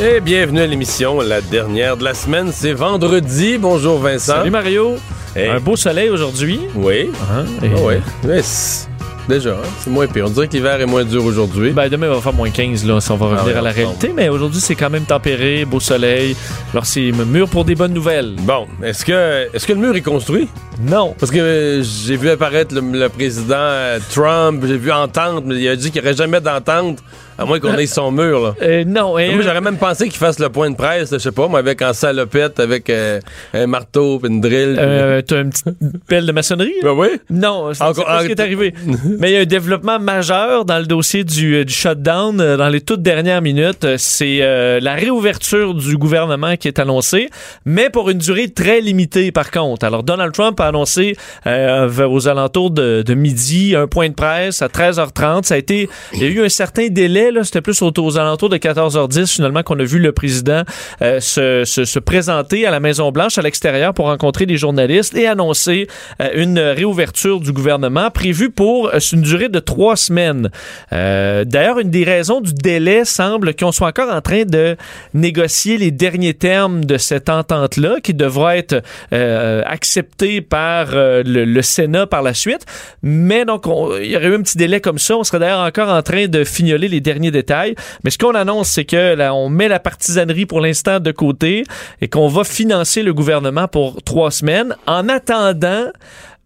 [0.00, 3.58] Et bienvenue à l'émission, la dernière de la semaine, c'est vendredi.
[3.58, 4.34] Bonjour Vincent.
[4.36, 4.96] Salut Mario.
[5.36, 5.48] Hey.
[5.48, 6.60] Un beau soleil aujourd'hui.
[6.74, 7.10] Oui.
[7.32, 8.00] Hein, et- Ah ouais.
[8.24, 8.88] Mais c'est-
[9.28, 10.26] déjà, hein, c'est moins pire.
[10.26, 11.70] On dirait que l'hiver est moins dur aujourd'hui.
[11.70, 13.62] Ben, demain, il va faire moins 15, là, si on va revenir Ah ouais, à
[13.62, 14.10] la réalité.
[14.14, 16.36] Mais aujourd'hui, c'est quand même tempéré, beau soleil.
[16.72, 18.34] Alors, c'est mûr pour des bonnes nouvelles.
[18.40, 20.48] Bon, est-ce que, est-ce que le mur est construit?
[20.82, 21.14] Non.
[21.18, 25.54] Parce que euh, j'ai vu apparaître le, le président euh, Trump, j'ai vu entente, mais
[25.56, 26.98] il a dit qu'il n'y aurait jamais d'entente,
[27.38, 28.40] à moins qu'on ait son mur.
[28.40, 28.54] Là.
[28.62, 29.18] Euh, non.
[29.18, 31.58] et- Moi, j'aurais même pensé qu'il fasse le point de presse, je sais pas, moi,
[31.58, 33.20] avec en salopette, avec euh,
[33.52, 34.76] un marteau, puis une drill.
[34.78, 35.66] Euh, T'as une petite
[36.08, 36.74] pelle de maçonnerie?
[36.82, 37.08] Ben oui?
[37.30, 38.74] Non, c'est pas ce qui est ah, arrivé.
[39.18, 42.56] Mais il y a un développement majeur dans le dossier du, euh, du shutdown euh,
[42.56, 43.84] dans les toutes dernières minutes.
[43.84, 47.28] Euh, C'est euh, la réouverture du gouvernement qui est annoncée,
[47.64, 49.84] mais pour une durée très limitée par contre.
[49.86, 51.16] Alors Donald Trump a annoncé
[51.46, 55.44] euh, aux alentours de, de midi un point de presse à 13h30.
[55.44, 58.56] Ça a été, il y a eu un certain délai C'était plus aux, alentours de
[58.56, 60.62] 14h10 finalement qu'on a vu le président
[61.02, 65.16] euh, se, se, se présenter à la Maison Blanche à l'extérieur pour rencontrer des journalistes
[65.16, 65.86] et annoncer
[66.20, 70.50] euh, une réouverture du gouvernement prévue pour euh, une durée de trois semaines.
[70.90, 74.76] D'ailleurs, une des raisons du délai semble qu'on soit encore en train de
[75.12, 78.82] négocier les derniers termes de cette entente-là, qui devra être
[79.12, 82.64] acceptée par le, le Sénat par la suite.
[83.02, 85.16] Mais donc, on- il y aurait eu un petit délai comme ça.
[85.16, 87.74] On serait d'ailleurs encore en train de fignoler les derniers détails.
[88.02, 91.64] Mais ce qu'on annonce, c'est que là, on met la partisanerie pour l'instant de côté
[92.00, 95.86] et qu'on va financer le gouvernement pour trois semaines en attendant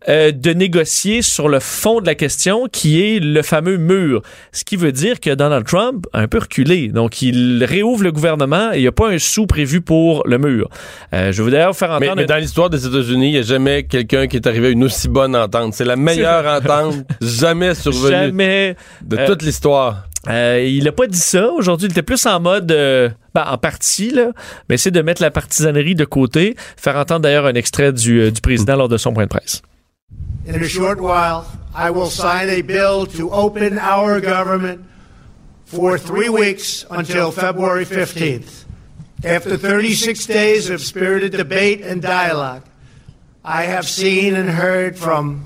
[0.08, 4.22] euh, de négocier sur le fond de la question qui est le fameux mur.
[4.52, 6.88] Ce qui veut dire que Donald Trump a un peu reculé.
[6.88, 10.38] Donc, il réouvre le gouvernement et il n'y a pas un sou prévu pour le
[10.38, 10.70] mur.
[11.12, 12.14] Euh, je veux d'ailleurs faire entendre...
[12.16, 14.84] mais dans l'histoire des États-Unis, il n'y a jamais quelqu'un qui est arrivé à une
[14.84, 15.74] aussi bonne entente.
[15.74, 18.76] C'est la meilleure entente jamais survenue Jamais...
[19.02, 20.07] de euh, toute l'histoire.
[20.26, 21.50] Euh, il a pas dit ça.
[21.52, 24.32] Aujourd'hui, il était plus en mode, euh, ben, en partie, là,
[24.68, 26.56] mais c'est de mettre la partisanerie de côté.
[26.76, 29.62] Faire entendre d'ailleurs un extrait du, euh, du président lors de son point de presse.
[30.46, 34.80] In a short while, I will sign a bill to open our government
[35.66, 38.64] for three weeks until February 15th.
[39.24, 42.62] After 36 days of spirited debate and dialogue,
[43.44, 45.44] I have seen and heard from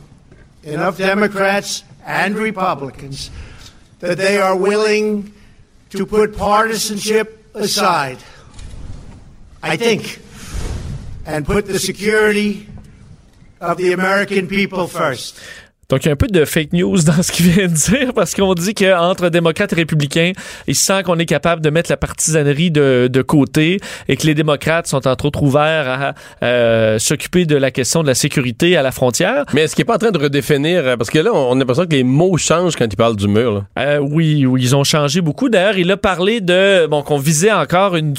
[0.63, 3.31] enough Democrats and Republicans
[4.03, 5.33] that they are willing
[5.91, 8.19] to put partisanship aside.
[9.63, 10.21] I think,
[11.25, 12.67] and put the security
[13.61, 15.39] of the American people first.
[15.93, 18.15] Donc, il y a un peu de fake news dans ce qu'il vient de dire
[18.15, 20.33] parce qu'on dit qu'entre démocrates et républicains,
[20.67, 24.33] il sent qu'on est capable de mettre la partisanerie de, de côté et que les
[24.33, 28.81] démocrates sont entre autres ouverts à euh, s'occuper de la question de la sécurité à
[28.81, 29.45] la frontière.
[29.53, 31.59] Mais est-ce qu'il n'est pas en train de redéfinir, euh, parce que là, on a
[31.59, 33.53] l'impression que les mots changent quand il parle du mur.
[33.53, 33.65] là.
[33.79, 35.51] Euh, oui, oui, ils ont changé beaucoup.
[35.51, 38.15] D'ailleurs, il a parlé de bon qu'on visait encore une,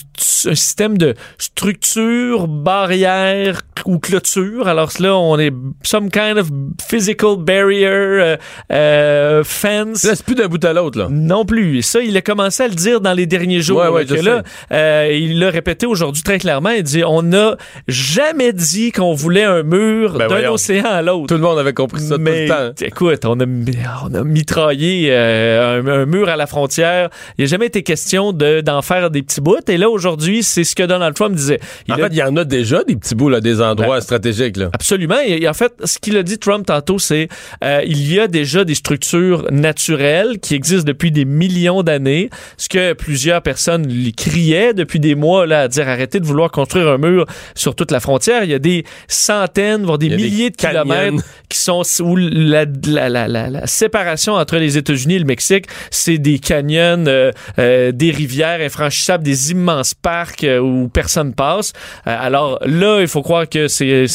[0.46, 4.68] un système de structure, barrière ou clôture.
[4.68, 6.50] Alors là, on est some kind of
[6.88, 8.38] physical barrier euh,
[8.72, 10.04] euh, fence.
[10.04, 10.98] Là, c'est plus d'un bout à l'autre.
[11.00, 11.08] là.
[11.10, 11.78] Non plus.
[11.78, 13.80] Et ça, il a commencé à le dire dans les derniers jours.
[13.80, 16.70] Ouais, ouais, que là, euh, il l'a répété aujourd'hui très clairement.
[16.72, 17.58] Il dit on n'a
[17.88, 20.54] jamais dit qu'on voulait un mur Ben d'un voyons.
[20.54, 21.28] océan à l'autre.
[21.28, 22.86] Tout le monde avait compris ça Mais tout le temps.
[22.86, 27.10] écoute, on a, on a mitraillé euh, un, un mur à la frontière.
[27.38, 29.54] Il n'a jamais été question de, d'en faire des petits bouts.
[29.68, 31.60] Et là, aujourd'hui, c'est ce que Donald Trump disait.
[31.88, 33.96] Il En a- fait, il y en a déjà des petits bouts, là, des endroits
[33.98, 34.58] Ben, stratégiques.
[34.58, 34.70] Là.
[34.74, 35.18] Absolument.
[35.26, 37.28] Et en fait, ce qu'il a dit Trump tantôt, c'est
[37.64, 42.30] euh, il y a déjà des structures naturelles qui existent depuis des millions d'années.
[42.58, 46.52] Ce que plusieurs personnes lui criaient depuis des mois là, à dire arrêtez de vouloir
[46.52, 47.26] construire un mur
[47.56, 48.44] sur toute la frontière.
[48.44, 50.84] Il y a des centaines, voire des milliers de canyons.
[50.84, 55.66] kilomètres qui sont où la, la, la, la, séparation entre les États-Unis et le Mexique,
[55.92, 61.74] c'est des canyons, euh, euh, des rivières infranchissables, des immenses parcs où personne passe.
[62.06, 64.06] Alors là, il faut croire que c'est-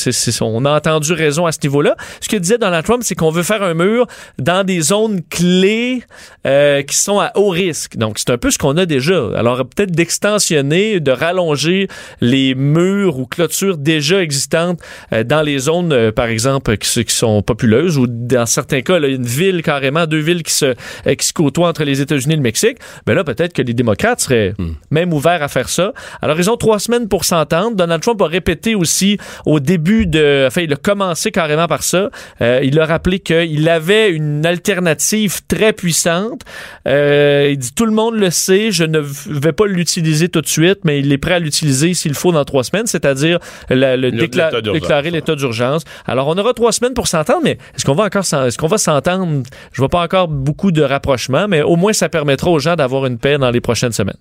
[0.41, 1.97] on a entendu raison à ce niveau-là.
[2.21, 4.07] Ce que disait Donald Trump, c'est qu'on veut faire un mur
[4.39, 6.03] dans des zones clés
[6.47, 7.97] euh, qui sont à haut risque.
[7.97, 9.29] Donc, c'est un peu ce qu'on a déjà.
[9.37, 11.89] Alors, peut-être d'extensionner, de rallonger
[12.21, 14.81] les murs ou clôtures déjà existantes
[15.13, 18.99] euh, dans les zones, euh, par exemple, qui, qui sont populeuses ou dans certains cas,
[18.99, 20.75] là, une ville carrément, deux villes qui se,
[21.07, 22.79] euh, qui se côtoient entre les États-Unis et le Mexique.
[23.07, 24.55] Ben là, peut-être que les démocrates seraient
[24.91, 25.93] même ouverts à faire ça.
[26.23, 27.77] Alors, ils ont trois semaines pour s'entendre.
[27.77, 30.45] Donald Trump a répété aussi au début de...
[30.47, 32.11] Enfin, il a commencé carrément par ça.
[32.41, 36.43] Euh, il a rappelé qu'il avait une alternative très puissante.
[36.87, 40.47] Euh, il dit, tout le monde le sait, je ne vais pas l'utiliser tout de
[40.47, 43.39] suite, mais il est prêt à l'utiliser s'il faut dans trois semaines, c'est-à-dire
[43.71, 45.83] le décla- déclarer l'état d'urgence.
[46.07, 48.79] Alors, on aura trois semaines pour s'entendre, mais est-ce qu'on va encore est-ce qu'on va
[48.79, 49.43] s'entendre?
[49.73, 53.07] Je vois pas encore beaucoup de rapprochements, mais au moins, ça permettra aux gens d'avoir
[53.07, 54.17] une paix dans les prochaines semaines.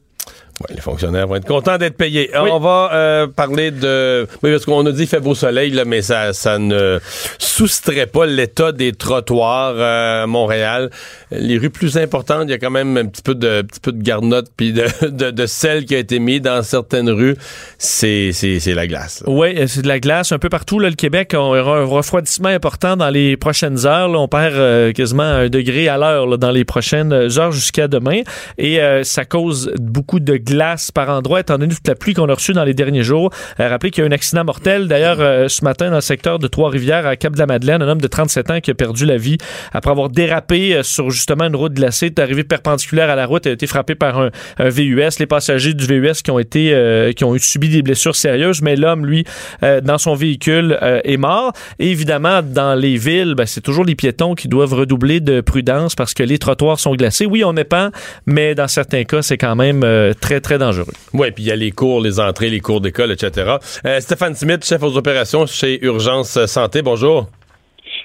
[0.62, 2.32] Ouais, les fonctionnaires vont être contents d'être payés.
[2.34, 2.50] Oui.
[2.52, 4.28] On va euh, parler de...
[4.42, 7.00] Oui, parce qu'on a dit fait beau soleil, là, mais ça, ça ne
[7.38, 10.90] soustrait pas l'état des trottoirs euh, à Montréal.
[11.30, 13.80] Les rues plus importantes, il y a quand même un petit peu de, un petit
[13.80, 17.36] peu de garnotte puis de, de, de sel qui a été mis dans certaines rues.
[17.78, 19.24] C'est, c'est, c'est la glace.
[19.28, 20.80] Oui, c'est de la glace un peu partout.
[20.80, 24.10] Là, le Québec, on aura un refroidissement important dans les prochaines heures.
[24.10, 24.18] là.
[24.18, 28.22] on perd euh, quasiment un degré à l'heure dans les prochaines heures jusqu'à demain.
[28.58, 32.30] Et euh, ça cause beaucoup de glace par endroit, étant donné toute la pluie qu'on
[32.30, 33.30] a reçue dans les derniers jours.
[33.60, 36.02] Euh, rappelez qu'il y a eu un accident mortel, d'ailleurs, euh, ce matin dans le
[36.02, 39.38] secteur de Trois-Rivières, à Cap-de-la-Madeleine, un homme de 37 ans qui a perdu la vie
[39.74, 43.46] après avoir dérapé euh, sur justement une route glacée, est arrivé perpendiculaire à la route,
[43.46, 44.30] a été frappé par un,
[44.60, 45.20] VUS.
[45.20, 48.76] Les passagers du VUS qui ont été, euh, qui ont subi des blessures sérieuses, mais
[48.76, 49.26] l'homme, lui,
[49.64, 51.54] euh, dans son véhicule, euh, est mort.
[51.80, 55.96] Et évidemment, dans les villes, ben, c'est toujours les piétons qui doivent redoubler de prudence
[55.96, 57.26] parce que les trottoirs sont glacés.
[57.26, 57.92] Oui, on épand,
[58.26, 60.94] mais dans certains cas, c'est quand même euh, très, très dangereux.
[61.14, 63.58] Oui, puis il y a les cours, les entrées, les cours d'école, etc.
[63.86, 67.28] Euh, Stéphane Smith, chef aux opérations chez Urgence Santé, bonjour.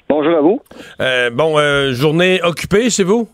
[0.09, 0.61] Bonjour à vous.
[0.99, 3.27] Euh, bon, euh, journée occupée chez vous?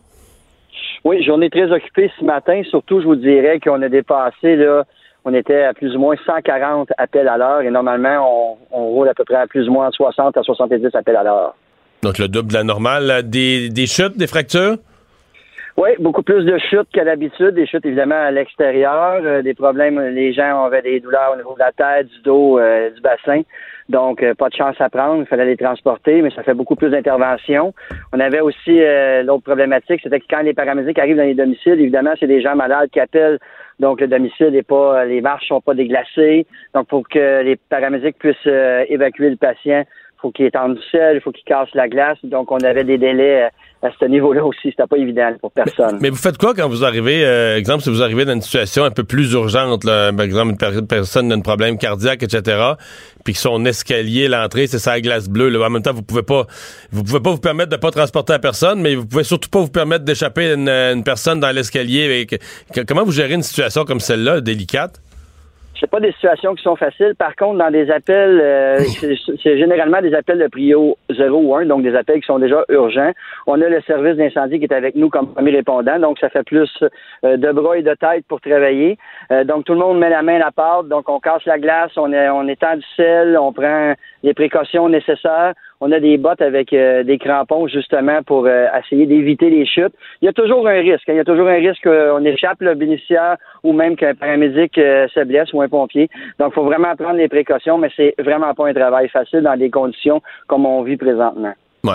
[1.04, 2.62] Oui, journée très occupée ce matin.
[2.70, 4.84] Surtout, je vous dirais qu'on a dépassé, là,
[5.26, 9.10] on était à plus ou moins 140 appels à l'heure et normalement, on, on roule
[9.10, 11.56] à peu près à plus ou moins 60 à 70 appels à l'heure.
[12.02, 13.30] Donc le double de la normale.
[13.30, 14.78] Des, des chutes, des fractures?
[15.82, 17.52] Oui, beaucoup plus de chutes qu'à l'habitude.
[17.52, 19.22] Des chutes, évidemment, à l'extérieur.
[19.24, 22.60] Euh, des problèmes, les gens avaient des douleurs au niveau de la tête, du dos,
[22.60, 23.44] euh, du bassin.
[23.88, 25.22] Donc, euh, pas de chance à prendre.
[25.22, 27.74] Il fallait les transporter, mais ça fait beaucoup plus d'interventions.
[28.12, 31.80] On avait aussi euh, l'autre problématique, c'était que quand les paramédics arrivent dans les domiciles,
[31.80, 33.40] évidemment, c'est des gens malades qui appellent.
[33.80, 36.46] Donc, le domicile n'est pas, les marches sont pas déglacées.
[36.76, 39.84] Donc, pour que les paramédics puissent euh, évacuer le patient,
[40.22, 42.18] faut qu'il étende du sel, il faut qu'il casse la glace.
[42.24, 44.60] Donc, on avait des délais euh, à ce niveau-là aussi.
[44.72, 45.98] C'était pas évident pour personne.
[46.02, 48.84] Mais vous faites quoi quand vous arrivez, euh, exemple, si vous arrivez dans une situation
[48.84, 52.74] un peu plus urgente, là, par exemple, une per- personne a un problème cardiaque, etc.,
[53.24, 55.50] puis que son escalier, l'entrée, c'est sa glace bleue.
[55.50, 56.46] Là, en même temps, vous pouvez pas,
[56.92, 59.60] vous pouvez pas vous permettre de pas transporter la personne, mais vous pouvez surtout pas
[59.60, 62.28] vous permettre d'échapper une, une personne dans l'escalier.
[62.88, 65.00] Comment vous gérez une situation comme celle-là, délicate?
[65.80, 67.16] C'est pas des situations qui sont faciles.
[67.18, 68.80] Par contre, dans des appels, euh,
[69.42, 72.66] c'est généralement des appels de prio 0 ou 1, donc des appels qui sont déjà
[72.68, 73.12] urgents.
[73.48, 76.44] On a le service d'incendie qui est avec nous comme premier répondant, donc ça fait
[76.44, 76.70] plus
[77.24, 78.98] euh, de bras et de tête pour travailler.
[79.32, 81.58] Euh, donc tout le monde met la main à la pâte, donc on casse la
[81.58, 83.94] glace, on, est, on étend du sel, on prend
[84.24, 85.54] les précautions nécessaires.
[85.82, 89.94] On a des bottes avec euh, des crampons justement pour euh, essayer d'éviter les chutes.
[90.22, 91.08] Il y a toujours un risque.
[91.08, 91.14] hein.
[91.14, 95.08] Il y a toujours un risque qu'on échappe le bénéficiaire ou même qu'un paramédic euh,
[95.14, 96.10] se blesse ou un pompier.
[96.38, 99.56] Donc, il faut vraiment prendre les précautions, mais c'est vraiment pas un travail facile dans
[99.58, 101.54] des conditions comme on vit présentement.
[101.86, 101.92] Ouais.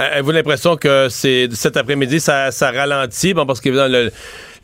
[0.00, 3.34] Euh, Avez-vous l'impression que c'est cet après-midi, ça, ça ralentit?
[3.34, 4.10] Bon, parce qu'évidemment, le,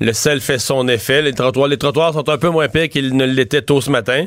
[0.04, 1.22] le sel fait son effet.
[1.22, 4.24] Les trottoirs, les trottoirs sont un peu moins pires qu'ils ne l'étaient tôt ce matin.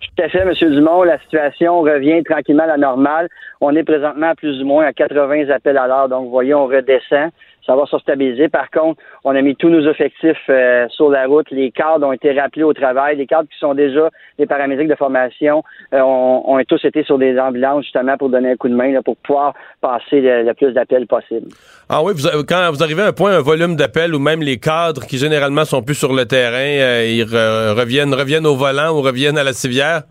[0.00, 0.52] Tout à fait, M.
[0.52, 1.02] Dumont.
[1.02, 3.28] La situation revient tranquillement à la normale.
[3.60, 6.08] On est présentement plus ou moins à 80 appels à l'heure.
[6.08, 7.30] Donc, vous voyez, on redescend.
[7.68, 8.48] Ça va se stabiliser.
[8.48, 11.50] Par contre, on a mis tous nos effectifs euh, sur la route.
[11.50, 13.18] Les cadres ont été rappelés au travail.
[13.18, 14.08] Les cadres qui sont déjà
[14.38, 18.56] des paramédics de formation euh, ont, tous été sur des ambulances justement pour donner un
[18.56, 21.48] coup de main là, pour pouvoir passer le, plus d'appels possible.
[21.90, 22.14] Ah oui,
[22.48, 25.66] quand vous arrivez à un point, un volume d'appels où même les cadres qui généralement
[25.66, 29.44] sont plus sur le terrain, euh, ils re- reviennent, reviennent au volant ou reviennent à
[29.44, 30.04] la civière?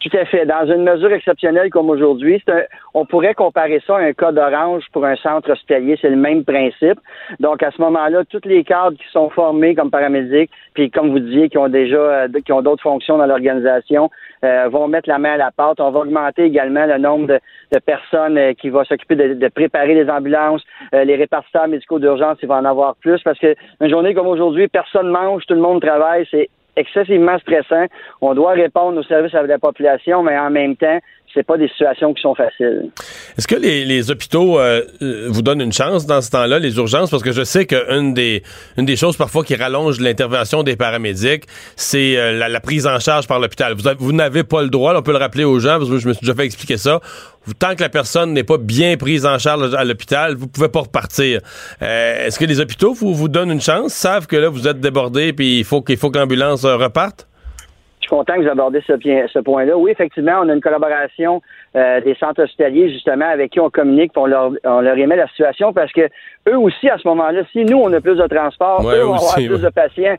[0.00, 0.44] Tout à fait.
[0.46, 2.42] Dans une mesure exceptionnelle comme aujourd'hui,
[2.94, 5.98] on pourrait comparer ça à un cas d'orange pour un centre hospitalier.
[6.00, 6.98] C'est le même principe.
[7.40, 11.18] Donc, à ce moment-là, tous les cadres qui sont formés comme paramédics, puis comme vous
[11.18, 14.10] disiez, qui ont déjà euh, qui ont d'autres fonctions dans l'organisation,
[14.44, 15.80] euh, vont mettre la main à la pâte.
[15.80, 17.40] On va augmenter également le nombre de,
[17.72, 20.62] de personnes euh, qui vont s'occuper de, de préparer les ambulances.
[20.94, 24.26] Euh, les répartiteurs médicaux d'urgence, il va en avoir plus parce que une journée comme
[24.26, 26.26] aujourd'hui, personne mange, tout le monde travaille.
[26.30, 27.86] C'est excessivement stressant.
[28.20, 30.98] On doit répondre aux services à la population, mais en même temps,
[31.34, 32.90] c'est pas des situations qui sont faciles.
[33.36, 36.76] Est-ce que les, les hôpitaux euh, euh, vous donnent une chance dans ce temps-là, les
[36.76, 37.10] urgences?
[37.10, 38.42] Parce que je sais qu'une des,
[38.76, 41.44] une des choses parfois qui rallonge l'intervention des paramédics,
[41.76, 43.74] c'est euh, la, la, prise en charge par l'hôpital.
[43.74, 45.98] Vous, vous n'avez pas le droit, là, on peut le rappeler aux gens, parce que
[45.98, 47.00] je me suis déjà fait expliquer ça.
[47.58, 50.80] Tant que la personne n'est pas bien prise en charge à l'hôpital, vous pouvez pas
[50.80, 51.40] repartir.
[51.80, 55.32] Est-ce que les hôpitaux vous, vous donnent une chance, savent que là, vous êtes débordé,
[55.32, 57.28] puis il faut qu'il faut que l'ambulance reparte?
[58.06, 58.92] Je suis content que vous abordez ce,
[59.32, 59.76] ce point-là.
[59.76, 61.42] Oui, effectivement, on a une collaboration
[61.74, 65.16] euh, des centres hospitaliers, justement, avec qui on communique, pour on leur, on leur émet
[65.16, 66.02] la situation parce que
[66.48, 69.14] eux aussi, à ce moment-là, si nous, on a plus de transport, Ouais, eux vont
[69.14, 70.14] avoir plus de patients.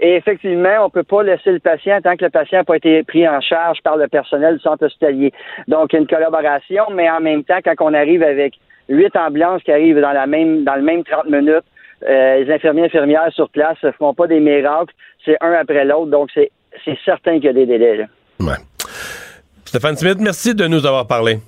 [0.00, 3.02] Et effectivement, on peut pas laisser le patient tant que le patient n'a pas été
[3.04, 5.32] pris en charge par le personnel du centre hospitalier.
[5.66, 8.52] Donc, il y a une collaboration, mais en même temps, quand on arrive avec
[8.90, 11.64] huit ambulances qui arrivent dans la même dans le même 30 minutes,
[12.06, 14.92] euh, les infirmiers et infirmières sur place ne feront pas des miracles,
[15.24, 16.50] c'est un après l'autre, donc c'est
[16.84, 17.96] c'est certain qu'il y a des délais.
[17.96, 18.04] là.
[18.40, 18.56] Ouais.
[19.64, 21.38] Stéphane Smith, merci de nous avoir parlé.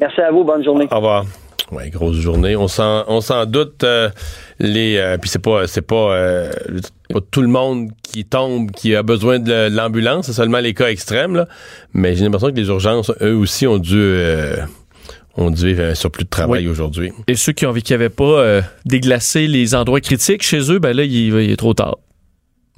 [0.00, 0.86] Merci à vous, bonne journée.
[0.90, 1.24] Au revoir.
[1.70, 2.56] Ouais, grosse journée.
[2.56, 3.84] On s'en, on s'en doute.
[3.84, 4.08] euh,
[4.58, 6.50] les, euh, puis c'est pas, c'est pas, euh,
[7.10, 10.26] pas tout le monde qui tombe qui a besoin de l'ambulance.
[10.26, 11.36] C'est seulement les cas extrêmes.
[11.36, 11.46] Là.
[11.92, 14.56] Mais j'ai l'impression que les urgences, eux aussi, ont dû, euh,
[15.36, 16.68] ont dû vivre un surplus de travail Oui.
[16.70, 17.12] aujourd'hui.
[17.26, 20.72] Et ceux qui ont vu qu'il n'y avait pas euh, déglacé les endroits critiques chez
[20.72, 21.96] eux, ben là, il, il est trop tard.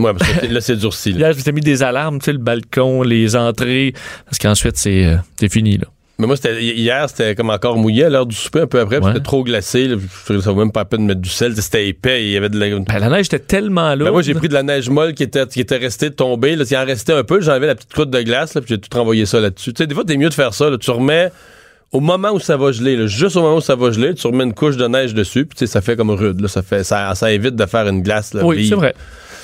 [0.00, 1.12] Ouais, parce que là, c'est durci.
[1.12, 1.19] là.
[1.19, 5.49] Hier, je mis des alarmes, tu sais, le balcon, les entrées, parce qu'ensuite, c'est euh,
[5.49, 5.87] fini, là.
[6.21, 8.99] Mais moi, hier, c'était comme encore mouillé à l'heure du souper, un peu après.
[8.99, 9.07] Ouais.
[9.07, 9.88] C'était trop glacé.
[9.88, 11.57] Là, ça vaut même pas la peine de mettre du sel.
[11.57, 12.25] C'était épais.
[12.26, 14.04] Il y avait de la, Ben, la neige était tellement lourde.
[14.04, 16.57] Ben moi, j'ai pris de la neige molle qui était, qui était restée tombée.
[16.57, 17.40] Là, il en restait un peu.
[17.40, 19.73] J'enlevais la petite croûte de glace, là, puis j'ai tout renvoyé ça là-dessus.
[19.73, 20.69] Tu sais, des fois, t'es mieux de faire ça.
[20.69, 20.76] Là.
[20.76, 21.30] Tu remets
[21.90, 24.26] au moment où ça va geler, là, juste au moment où ça va geler, tu
[24.26, 26.40] remets une couche de neige dessus, puis ça fait comme rude.
[26.40, 28.35] Là, ça, fait, ça, ça évite de faire une glace.
[28.35, 28.95] Là, Oui, c'est vrai.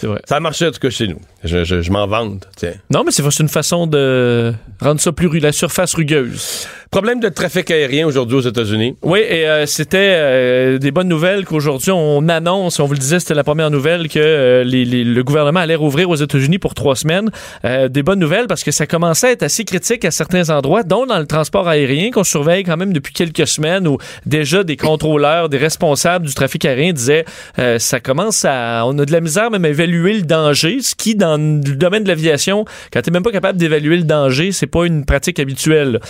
[0.02, 0.20] Vrai.
[0.26, 1.20] Ça a marché en tout cas chez nous.
[1.44, 2.48] Je, je, je m'en vante.
[2.56, 2.74] Tiens.
[2.90, 6.66] Non, mais c'est une façon de rendre ça plus la surface rugueuse.
[6.90, 8.96] Problème de trafic aérien aujourd'hui aux États-Unis.
[9.02, 13.18] Oui, et euh, c'était euh, des bonnes nouvelles qu'aujourd'hui on annonce, on vous le disait,
[13.20, 16.74] c'était la première nouvelle que euh, les- les- le gouvernement allait rouvrir aux États-Unis pour
[16.74, 17.30] trois semaines.
[17.64, 20.84] Euh, des bonnes nouvelles parce que ça commençait à être assez critique à certains endroits,
[20.84, 24.76] dont dans le transport aérien qu'on surveille quand même depuis quelques semaines où déjà des
[24.76, 27.24] contrôleurs, des responsables du trafic aérien disaient
[27.58, 28.84] euh, ça commence à...
[28.86, 32.04] On a de la misère même à évaluer le danger, ce qui dans le domaine
[32.04, 36.00] de l'aviation, quand tu même pas capable d'évaluer le danger, c'est pas une pratique habituelle.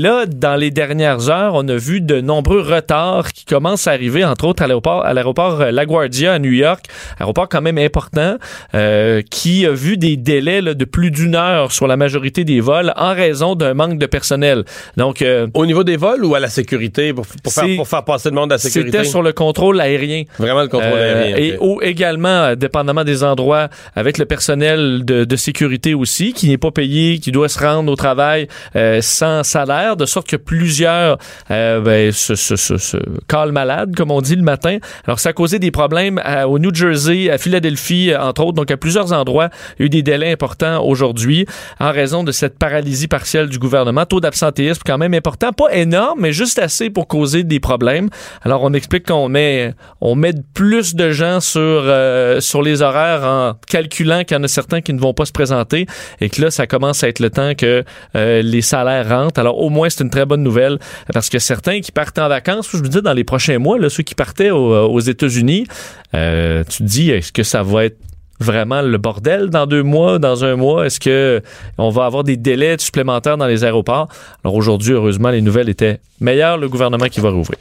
[0.00, 4.24] Là, dans les dernières heures, on a vu de nombreux retards qui commencent à arriver,
[4.24, 6.84] entre autres à l'aéroport, à l'aéroport euh, LaGuardia à New York,
[7.18, 8.36] aéroport quand même important,
[8.74, 12.60] euh, qui a vu des délais là, de plus d'une heure sur la majorité des
[12.60, 14.64] vols en raison d'un manque de personnel.
[14.96, 17.88] Donc, euh, Au niveau des vols ou à la sécurité, pour, pour, faire, C'est- pour
[17.88, 18.98] faire passer le monde à la sécurité?
[18.98, 20.24] c'était sur le contrôle aérien.
[20.38, 21.36] Vraiment le contrôle Euh, aérien.
[21.36, 21.58] Et ok.
[21.60, 26.58] au- également, euh, dépendamment des endroits, avec le personnel de, de sécurité aussi, qui n'est
[26.58, 31.18] pas payé, qui doit se rendre au travail euh, sans salaire, de sorte que plusieurs
[31.50, 32.96] euh, ben, se, se, se, se
[33.28, 34.78] calent malades, comme on dit le matin.
[35.06, 38.56] Alors, ça a causé des problèmes au New Jersey, à Philadelphie, euh, entre autres.
[38.56, 41.46] Donc, à plusieurs endroits, il y a eu des délais importants aujourd'hui
[41.78, 44.04] en raison de cette paralysie partielle du gouvernement.
[44.04, 48.08] Taux d'absentéisme quand même important, pas énorme, mais juste assez pour causer des problèmes.
[48.42, 53.24] Alors, on explique qu'on met, on met plus de gens sur, euh, sur les horaires
[53.24, 55.86] en calculant qu'il y en a certains qui ne vont pas se présenter
[56.20, 57.84] et que là, ça commence à être le temps que
[58.14, 59.40] les salaires rentrent.
[59.40, 60.78] Alors, au moins, c'est une très bonne nouvelle
[61.12, 64.02] parce que certains qui partent en vacances, je me dis dans les prochains mois, ceux
[64.02, 65.66] qui partaient au- aux États-Unis,
[66.14, 67.96] euh, tu te dis, est-ce que ça va être
[68.40, 70.86] vraiment le bordel dans deux mois, dans un mois?
[70.86, 71.42] Est-ce que
[71.78, 74.08] on va avoir des délais supplémentaires dans les aéroports?
[74.44, 76.56] Alors aujourd'hui, heureusement, les nouvelles étaient meilleures.
[76.58, 77.58] Le gouvernement qui va rouvrir.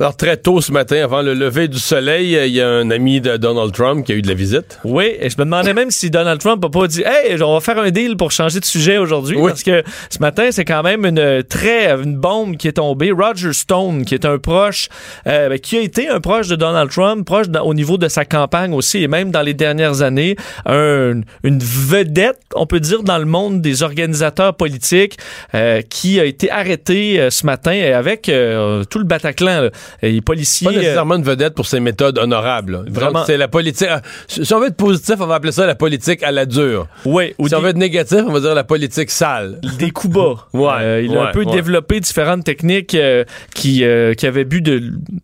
[0.00, 3.20] Alors, très tôt ce matin, avant le lever du soleil, il y a un ami
[3.20, 4.78] de Donald Trump qui a eu de la visite.
[4.84, 7.58] Oui, et je me demandais même si Donald Trump n'a pas dit Hey, on va
[7.60, 9.36] faire un deal pour changer de sujet aujourd'hui.
[9.36, 9.48] Oui.
[9.50, 13.10] Parce que ce matin, c'est quand même une très une bombe qui est tombée.
[13.10, 14.88] Roger Stone, qui est un proche,
[15.26, 18.24] euh, qui a été un proche de Donald Trump, proche dans- au niveau de sa
[18.24, 23.18] campagne aussi, et même dans les dernières années, un- une vedette, on peut dire, dans
[23.18, 25.16] le monde des organisateurs politiques,
[25.56, 29.62] euh, qui a été arrêté euh, ce matin avec euh, tout le Bataclan.
[29.62, 29.70] là.
[30.02, 30.66] Et les policiers.
[30.66, 32.72] Pas euh, nécessairement une vedette pour ses méthodes honorables.
[32.72, 32.82] là.
[32.88, 33.24] Vraiment.
[33.26, 33.88] C'est la politique.
[33.90, 36.86] ah, Si on veut être positif, on va appeler ça la politique à la dure.
[37.04, 39.60] ouais, ou si on veut être négatif, on va dire la politique sale.
[39.78, 40.34] des coups bas.
[40.52, 41.52] Ouais, Euh, il a un peu ouais.
[41.52, 44.82] développé différentes techniques euh, qui, euh, qui avaient bu de,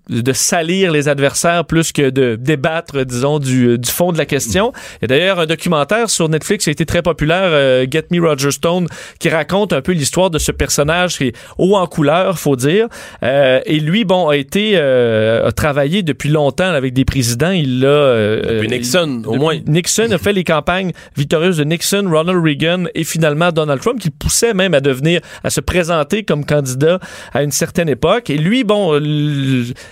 [0.09, 4.73] de salir les adversaires plus que de débattre, disons, du, du fond de la question.
[5.01, 8.07] Il y a d'ailleurs un documentaire sur Netflix qui a été très populaire, euh, Get
[8.11, 8.87] Me Roger Stone,
[9.19, 12.87] qui raconte un peu l'histoire de ce personnage qui est haut en couleur, faut dire.
[13.23, 17.51] Euh, et lui, bon, a été été a travaillé depuis longtemps avec des présidents.
[17.51, 19.59] Il l'a depuis Nixon, au moins.
[19.67, 24.11] Nixon a fait les campagnes victorieuses de Nixon, Ronald Reagan et finalement Donald Trump, qui
[24.11, 26.99] poussait même à devenir, à se présenter comme candidat
[27.33, 28.31] à une certaine époque.
[28.31, 28.93] Et lui, bon,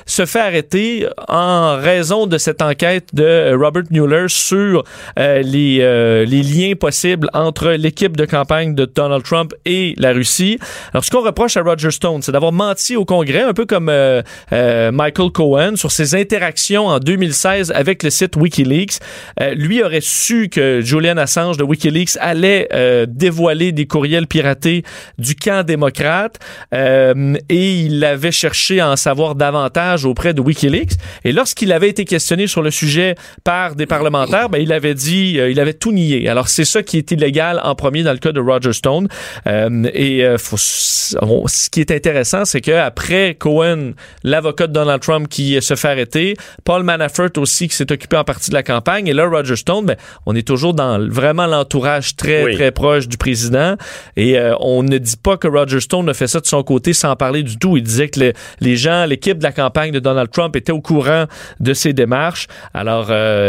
[0.07, 4.85] se fait arrêter en raison de cette enquête de Robert Mueller sur
[5.17, 10.59] les, les liens possibles entre l'équipe de campagne de Donald Trump et la Russie.
[10.93, 13.89] Alors, ce qu'on reproche à Roger Stone, c'est d'avoir menti au Congrès, un peu comme
[13.89, 18.99] euh, euh, Michael Cohen, sur ses interactions en 2016 avec le site Wikileaks.
[19.41, 22.69] Euh, lui aurait su que Julian Assange de Wikileaks allait
[23.09, 24.83] dévoiler des courriels piratés
[25.19, 26.39] du camp démocrate
[26.73, 30.93] et il avait cherché à en savoir davantage auprès de Wikileaks.
[31.25, 35.39] Et lorsqu'il avait été questionné sur le sujet par des parlementaires, ben, il avait dit,
[35.39, 36.29] il avait tout nié.
[36.29, 39.09] Alors, c'est ça qui est illégal en premier dans le cas de Roger Stone.
[39.47, 43.93] Euh, et euh, ce qui est intéressant, c'est qu'après Cohen,
[44.33, 48.25] l'avocat de Donald Trump qui se fait arrêter, Paul Manafort aussi qui s'est occupé en
[48.25, 49.97] partie de la campagne, et là, Roger Stone, ben,
[50.27, 53.77] on est toujours dans vraiment l'entourage très, très proche du président.
[54.17, 56.93] Et euh, on ne dit pas que Roger Stone a fait ça de son côté
[56.93, 57.77] sans parler du tout.
[57.77, 61.27] Il disait que les gens, l'équipe de la campagne de Donald Trump était au courant
[61.61, 62.47] de ses démarches.
[62.75, 63.07] Alors,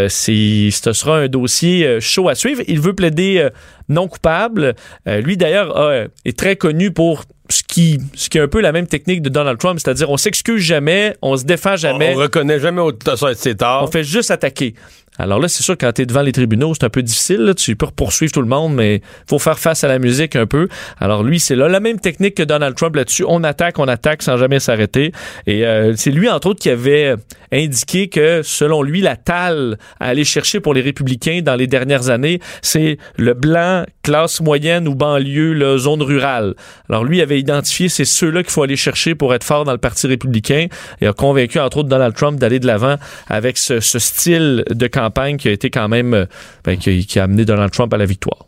[0.09, 2.61] c'est, ce sera un dossier chaud à suivre.
[2.67, 3.49] Il veut plaider
[3.89, 4.75] non coupable.
[5.07, 8.71] Euh, lui, d'ailleurs, est très connu pour ce qui, ce qui est un peu la
[8.71, 12.13] même technique de Donald Trump, c'est-à-dire on s'excuse jamais, on se défend jamais.
[12.15, 12.91] On, reconnaît jamais au,
[13.35, 13.83] ses torts.
[13.83, 14.73] On fait juste attaquer.
[15.19, 17.53] Alors là, c'est sûr, quand tu es devant les tribunaux, c'est un peu difficile.
[17.55, 20.67] Tu peux poursuivre tout le monde, mais faut faire face à la musique un peu.
[20.99, 23.25] Alors lui, c'est là la même technique que Donald Trump là-dessus.
[23.27, 25.11] On attaque, on attaque sans jamais s'arrêter.
[25.45, 27.15] Et euh, c'est lui, entre autres, qui avait
[27.51, 32.09] indiqué que, selon lui, la talle à aller chercher pour les républicains dans les dernières
[32.09, 36.55] années, c'est le blanc, classe moyenne ou banlieue, la zone rurale.
[36.89, 39.77] Alors lui avait identifié, c'est ceux-là qu'il faut aller chercher pour être fort dans le
[39.77, 40.67] Parti républicain
[41.01, 42.95] et a convaincu, entre autres, Donald Trump d'aller de l'avant
[43.27, 46.25] avec ce, ce style de campagne campagne qui a été quand même, euh,
[46.63, 48.45] ben, qui, a amené Donald Trump à la victoire.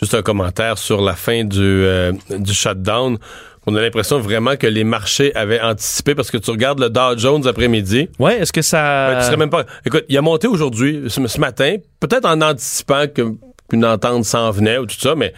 [0.00, 3.18] Juste un commentaire sur la fin du, euh, du shutdown.
[3.66, 7.16] On a l'impression vraiment que les marchés avaient anticipé parce que tu regardes le Dow
[7.18, 8.08] Jones après-midi.
[8.18, 9.10] Ouais, est-ce que ça.
[9.10, 9.64] Ben, tu serais même pas.
[9.84, 14.86] Écoute, il a monté aujourd'hui, ce, matin, peut-être en anticipant qu'une entente s'en venait ou
[14.86, 15.32] tout ça, mais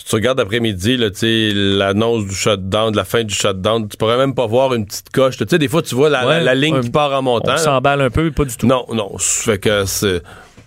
[0.00, 4.34] si tu regardes après-midi, l'annonce du shutdown, de la fin du shutdown, tu pourrais même
[4.34, 5.36] pas voir une petite coche.
[5.36, 7.52] Tu sais, des fois, tu vois la, ligne qui part en montant.
[7.52, 8.66] On s'emballe un peu, pas du tout.
[8.66, 9.18] Non, non.
[9.18, 10.22] Fait que c'est.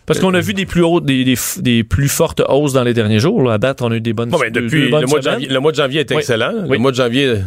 [0.05, 3.49] Parce qu'on a vu des plus hautes, des, plus fortes hausses dans les derniers jours.
[3.49, 4.29] À date, on a eu des bonnes.
[4.29, 6.67] Bon, ben, depuis le, mois de janvier, le mois de janvier était excellent.
[6.69, 7.39] Le mois de janvier,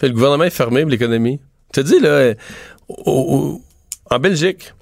[0.00, 1.40] le gouvernement est fermé, l'économie.
[1.74, 2.32] Tu te dis là,
[4.10, 4.72] en Belgique,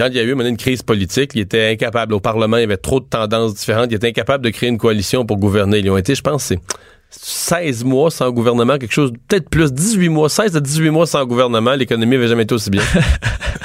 [0.00, 2.14] quand il y a eu une crise politique, il était incapable.
[2.14, 3.88] Au Parlement, il y avait trop de tendances différentes.
[3.90, 5.80] Il était incapable de créer une coalition pour gouverner.
[5.80, 6.58] Ils ont été, je pense, c'est
[7.10, 11.26] 16 mois sans gouvernement, quelque chose, peut-être plus, 18 mois, 16 à 18 mois sans
[11.26, 11.74] gouvernement.
[11.74, 12.82] L'économie n'avait jamais été aussi bien.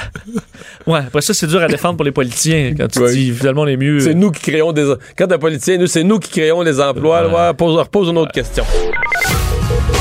[0.86, 3.78] ouais, après ça, c'est dur à défendre pour les politiciens quand tu dis finalement les
[3.78, 4.00] mieux.
[4.00, 4.92] C'est nous qui créons des.
[5.16, 7.28] Quand un politicien, nous, c'est nous qui créons les emplois.
[7.28, 7.54] Ouais.
[7.54, 8.64] pose, repose une autre question.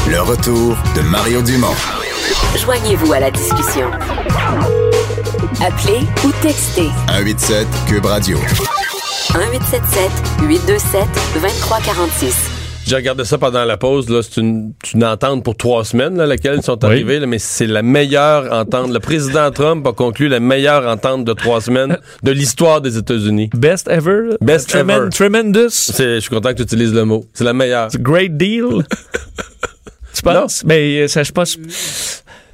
[0.10, 1.76] Le retour de Mario Dumont.
[2.58, 3.90] Joignez-vous à la discussion.
[5.66, 6.90] Appelez ou textez.
[7.08, 8.38] 187 Cube Radio.
[8.38, 10.12] 1877
[10.48, 11.02] 827
[11.34, 12.36] 2346.
[12.86, 14.08] J'ai regardé ça pendant la pause.
[14.08, 17.40] Là, c'est une, une entente pour trois semaines, là, laquelle ils sont arrivés, là, mais
[17.40, 18.94] c'est la meilleure entente.
[18.94, 23.50] Le président Trump a conclu la meilleure entente de trois semaines de l'histoire des États-Unis.
[23.56, 24.36] Best ever?
[24.42, 25.10] Best ever.
[25.10, 25.92] Tremendous?
[25.98, 27.26] Je suis content que tu utilises le mot.
[27.34, 27.88] C'est la meilleure.
[27.98, 28.84] Great deal?
[30.14, 30.64] tu penses?
[30.64, 31.58] Mais euh, ça, je pense.
[31.58, 31.66] Je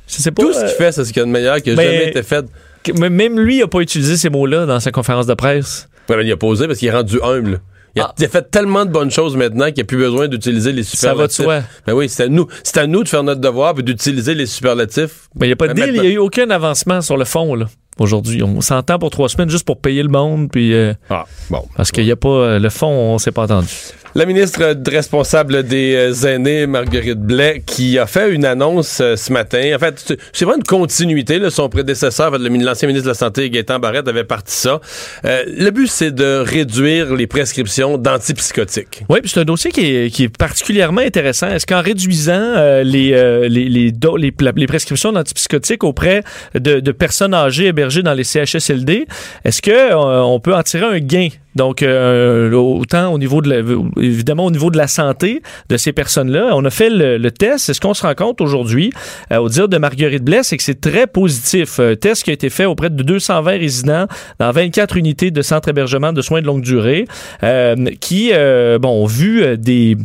[0.07, 0.43] sais pas.
[0.43, 2.07] Tout ce qu'il euh, fait, c'est ce qu'il y a de meilleur qui a jamais
[2.07, 2.45] été fait.
[2.93, 5.87] Même lui, il n'a pas utilisé ces mots-là dans sa conférence de presse.
[6.09, 7.61] Ouais, il a posé parce qu'il est rendu humble.
[7.95, 8.27] Il a, ah.
[8.27, 11.35] fait tellement de bonnes choses maintenant qu'il n'y a plus besoin d'utiliser les superlatifs.
[11.35, 11.69] Ça va de soi.
[11.85, 14.45] Ben oui, c'est à nous, c'est à nous de faire notre devoir et d'utiliser les
[14.45, 15.29] superlatifs.
[15.35, 17.25] Mais il n'y a pas de deal, il n'y a eu aucun avancement sur le
[17.25, 17.65] fond, là.
[18.01, 20.73] Aujourd'hui, on s'entend pour trois semaines juste pour payer le monde, puis.
[20.73, 21.63] Euh, ah, bon.
[21.75, 22.29] Parce qu'il n'y a pas.
[22.29, 23.67] Euh, le fond, on s'est pas entendu.
[24.13, 29.31] La ministre responsable des euh, aînés, Marguerite Blais, qui a fait une annonce euh, ce
[29.31, 29.71] matin.
[29.73, 31.39] En fait, c'est vraiment une continuité.
[31.39, 34.81] Là, son prédécesseur, l'ancien ministre de la Santé, Gaétan Barrette, avait parti ça.
[35.23, 39.03] Euh, le but, c'est de réduire les prescriptions d'antipsychotiques.
[39.07, 41.47] Oui, puis c'est un dossier qui est, particulièrement intéressant.
[41.47, 48.23] Est-ce qu'en réduisant les, les, les, prescriptions d'antipsychotiques auprès de, personnes âgées hébergées dans les
[48.23, 49.07] CHSLD,
[49.43, 51.27] est-ce qu'on peut en tirer un gain?
[51.55, 53.57] Donc, euh, autant au niveau de la,
[54.01, 57.69] évidemment au niveau de la santé de ces personnes-là, on a fait le, test.
[57.69, 58.91] Et ce qu'on se rend compte aujourd'hui,
[59.31, 61.79] euh, au dire de Marguerite Blais, c'est que c'est très positif.
[61.79, 64.07] Un test qui a été fait auprès de 220 résidents
[64.39, 67.05] dans 24 unités de centre hébergement de soins de longue durée,
[67.43, 68.31] euh, qui,
[68.79, 69.97] bon, ont vu des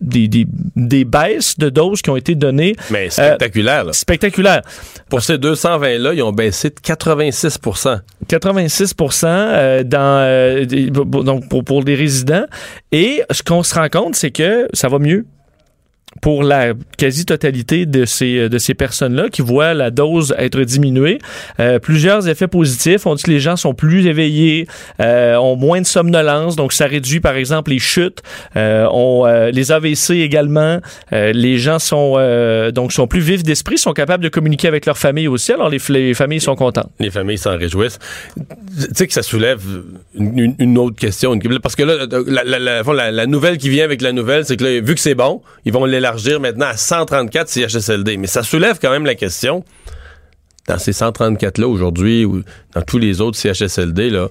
[0.00, 2.74] des, des, des baisses de doses qui ont été données.
[2.90, 3.92] Mais spectaculaire, là.
[3.92, 4.62] Spectaculaire.
[5.08, 7.58] Pour ces 220-là, ils ont baissé de 86
[8.28, 12.44] 86% euh, dans, euh, des- donc pour, pour les résidents.
[12.92, 15.26] Et ce qu'on se rend compte, c'est que ça va mieux
[16.20, 21.18] pour la quasi-totalité de ces, de ces personnes-là qui voient la dose être diminuée.
[21.60, 23.06] Euh, plusieurs effets positifs.
[23.06, 24.66] On dit que les gens sont plus éveillés,
[25.00, 28.22] euh, ont moins de somnolence, donc ça réduit par exemple les chutes,
[28.56, 30.80] euh, ont, euh, les AVC également.
[31.12, 34.86] Euh, les gens sont euh, donc sont plus vifs d'esprit, sont capables de communiquer avec
[34.86, 35.52] leur famille aussi.
[35.52, 36.90] Alors les, les familles sont contentes.
[36.98, 37.98] Les familles s'en réjouissent.
[38.36, 39.60] Tu sais que ça soulève
[40.14, 41.38] une, autre question.
[41.62, 44.94] parce que là, la- la nouvelle qui vient avec la nouvelle, c'est que là, vu
[44.94, 45.84] que c'est bon, ils vont
[46.38, 48.16] maintenant à 134 CHSLD.
[48.16, 49.64] Mais ça soulève quand même la question,
[50.68, 52.42] dans ces 134-là aujourd'hui, ou
[52.74, 54.28] dans tous les autres CHSLD, là,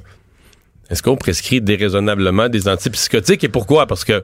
[0.90, 3.44] est-ce qu'on prescrit déraisonnablement des antipsychotiques?
[3.44, 3.88] Et pourquoi?
[3.88, 4.24] Parce que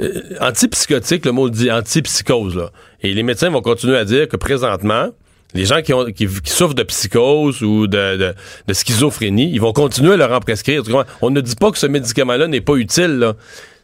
[0.00, 2.56] euh, antipsychotique, le mot dit antipsychose.
[2.56, 2.70] Là.
[3.02, 5.08] Et les médecins vont continuer à dire que présentement,
[5.54, 8.34] les gens qui, souffrent de psychose ou de,
[8.72, 10.82] schizophrénie, ils vont continuer à leur en prescrire.
[11.20, 13.34] On ne dit pas que ce médicament-là n'est pas utile.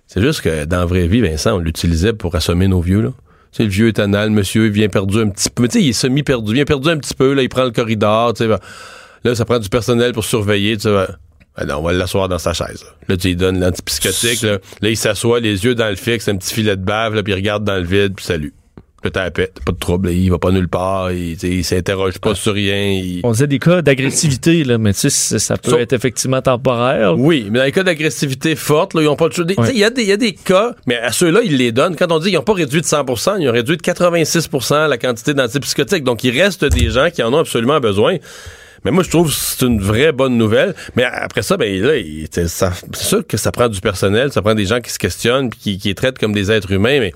[0.09, 3.03] C'est juste que dans la vraie vie, Vincent, on l'utilisait pour assommer nos vieux.
[3.03, 3.13] Là.
[3.53, 5.63] Tu le vieux éternel, monsieur, il vient perdu un petit peu.
[5.63, 6.53] Mais tu sais, il est semi-perdu.
[6.53, 8.33] Il vient perdu un petit peu, là, il prend le corridor.
[8.33, 8.59] Tu sais, ben,
[9.25, 10.77] là, ça prend du personnel pour surveiller.
[10.77, 11.07] Tu sais, ben,
[11.59, 12.85] ben non, on va l'asseoir dans sa chaise.
[12.85, 14.43] Là, Là, tu lui donnes l'antipsychotique.
[14.43, 14.59] Là.
[14.81, 17.35] Là, il s'assoit, les yeux dans le fixe, un petit filet de bave, là, puis
[17.35, 18.55] il regarde dans le vide, puis salut.
[19.01, 20.11] Paix, t'as pas de trouble.
[20.11, 21.13] Il va pas nulle part.
[21.13, 22.77] Il, il s'interroge pas sur rien.
[22.91, 27.17] il- On disait des cas d'agressivité, là, mais tu sais, ça peut être effectivement temporaire.
[27.19, 29.35] Oui, mais dans les cas d'agressivité forte, là, ils ont pas de
[29.71, 31.97] Il y, a des- y a des cas, mais à ceux-là, ils les donnent.
[31.97, 34.99] Quand on dit qu'ils n'ont pas réduit de 100% ils ont réduit de 86% la
[34.99, 36.05] quantité d'antipsychotiques.
[36.05, 38.17] Donc, il reste des gens qui en ont absolument besoin.
[38.85, 40.75] Mais moi, je trouve que c'est une vraie bonne nouvelle.
[40.97, 41.93] Mais après ça, ben là,
[42.31, 42.47] c'est
[42.95, 45.79] sûr que ça prend du personnel, ça prend des gens qui se questionnent, puis qui,
[45.79, 47.13] qui les traitent comme des êtres humains, mais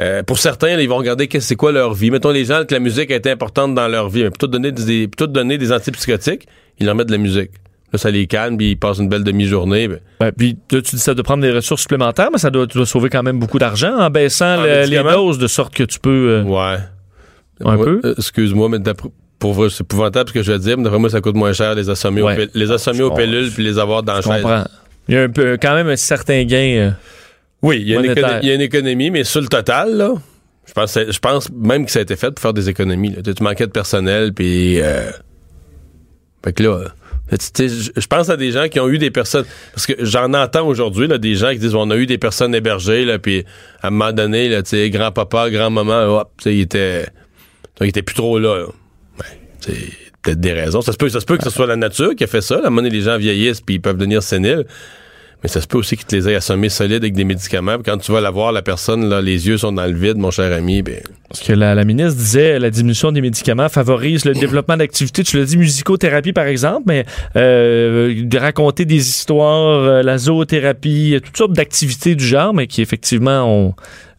[0.00, 2.10] euh, pour certains, là, ils vont regarder c'est quoi leur vie.
[2.10, 4.52] Mettons les gens que la musique a été importante dans leur vie, mais plutôt de
[4.52, 6.46] donner des, plutôt de donner des antipsychotiques,
[6.78, 7.50] ils leur mettent de la musique.
[7.92, 9.88] Là, ça les calme, puis ils passent une belle demi-journée.
[9.88, 12.66] ben, Ouais, puis là, tu dis ça de prendre des ressources supplémentaires, mais ça doit,
[12.66, 15.74] tu dois sauver quand même beaucoup d'argent en baissant En le- les doses de sorte
[15.74, 16.10] que tu peux.
[16.30, 16.76] euh, Ouais.
[17.64, 18.00] Un peu?
[18.04, 18.78] euh, Excuse-moi, mais
[19.38, 21.52] pour vrai, c'est épouvantable ce que je vais dire, mais d'après moi, ça coûte moins
[21.54, 22.46] cher les assommer, Ouais.
[22.46, 24.42] aux, les assommer Je aux pilules puis les avoir dans la je chaise.
[24.42, 24.64] comprends.
[25.08, 26.56] Il y a un peu, quand même un certain gain.
[26.76, 26.90] euh,
[27.62, 28.60] Oui, il y, a une Monétaire.
[28.60, 30.14] économie, mais sur le total, là,
[30.66, 33.14] je pense, je pense même que ça a été fait pour faire des économies.
[33.14, 33.22] Là.
[33.22, 34.80] Tu manquais de personnel, puis...
[34.80, 35.10] Euh,
[36.44, 36.82] fait que là...
[37.32, 37.36] euh,
[37.96, 39.44] Je pense à des gens qui ont eu des personnes...
[39.72, 42.54] Parce que j'en entends aujourd'hui, là, des gens qui disent on a eu des personnes
[42.54, 43.44] hébergées, là, puis
[43.82, 47.06] à un moment donné, là, tu sais, grand-papa, grand-maman, hop, tu sais, il était...
[47.80, 48.58] Il était plus trop là.
[48.58, 48.64] là.
[48.66, 49.72] Ouais, c'est
[50.22, 50.80] peut-être des raisons.
[50.82, 52.60] Ça se peut, ça se peut que ce soit la nature qui a fait ça.
[52.60, 54.66] La monnaie, les gens vieillissent puis ils peuvent devenir séniles.
[55.42, 57.76] Mais ça se peut aussi qu'ils te les aient assommés solides avec des médicaments.
[57.84, 60.32] Quand tu vas la voir, la personne, là, les yeux sont dans le vide, mon
[60.32, 60.82] cher ami.
[60.82, 65.22] Ben, Parce que la, ministre disait la diminution des médicaments favorise le développement d'activités.
[65.22, 67.04] Tu l'as dit, musicothérapie par exemple, mais
[67.36, 72.82] euh, de raconter des histoires, euh, la zoothérapie, toutes sortes d'activités du genre, mais qui
[72.82, 73.76] effectivement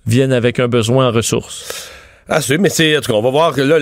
[0.08, 1.92] viennent avec un besoin en ressources.
[2.32, 3.80] Ah, c'est, mais c'est, en tout cas, on va voir que là,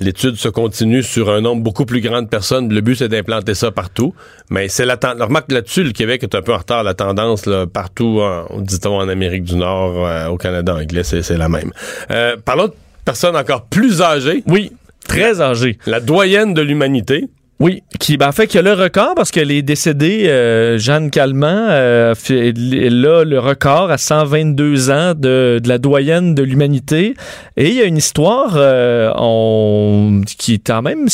[0.00, 2.72] l'étude se continue sur un nombre beaucoup plus grand de personnes.
[2.74, 4.14] Le but, c'est d'implanter ça partout.
[4.50, 5.28] Mais c'est la tendance.
[5.28, 6.82] Remarque là-dessus, le Québec est un peu en retard.
[6.82, 11.38] La tendance, là, partout, en, dit-on, en Amérique du Nord, euh, au Canada anglais, c'est,
[11.38, 11.70] la même.
[12.10, 12.74] Euh, parlons de
[13.04, 14.42] personnes encore plus âgées.
[14.48, 14.72] Oui,
[15.06, 15.78] très âgé.
[15.86, 17.28] La doyenne de l'humanité.
[17.60, 21.10] Oui, qui ben, en fait qui a le record parce qu'elle est décédée, euh, Jeanne
[21.10, 27.14] Calment, euh, elle a le record à 122 ans de, la doyenne de l'humanité.
[27.56, 31.06] Et il y a une histoire euh, qui est quand même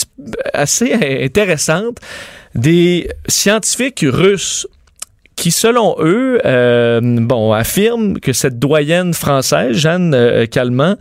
[0.55, 1.98] assez intéressante
[2.55, 4.66] des scientifiques russes
[5.37, 6.40] qui, selon eux,
[7.55, 10.96] affirment que cette doyenne française, Jeanne Calment,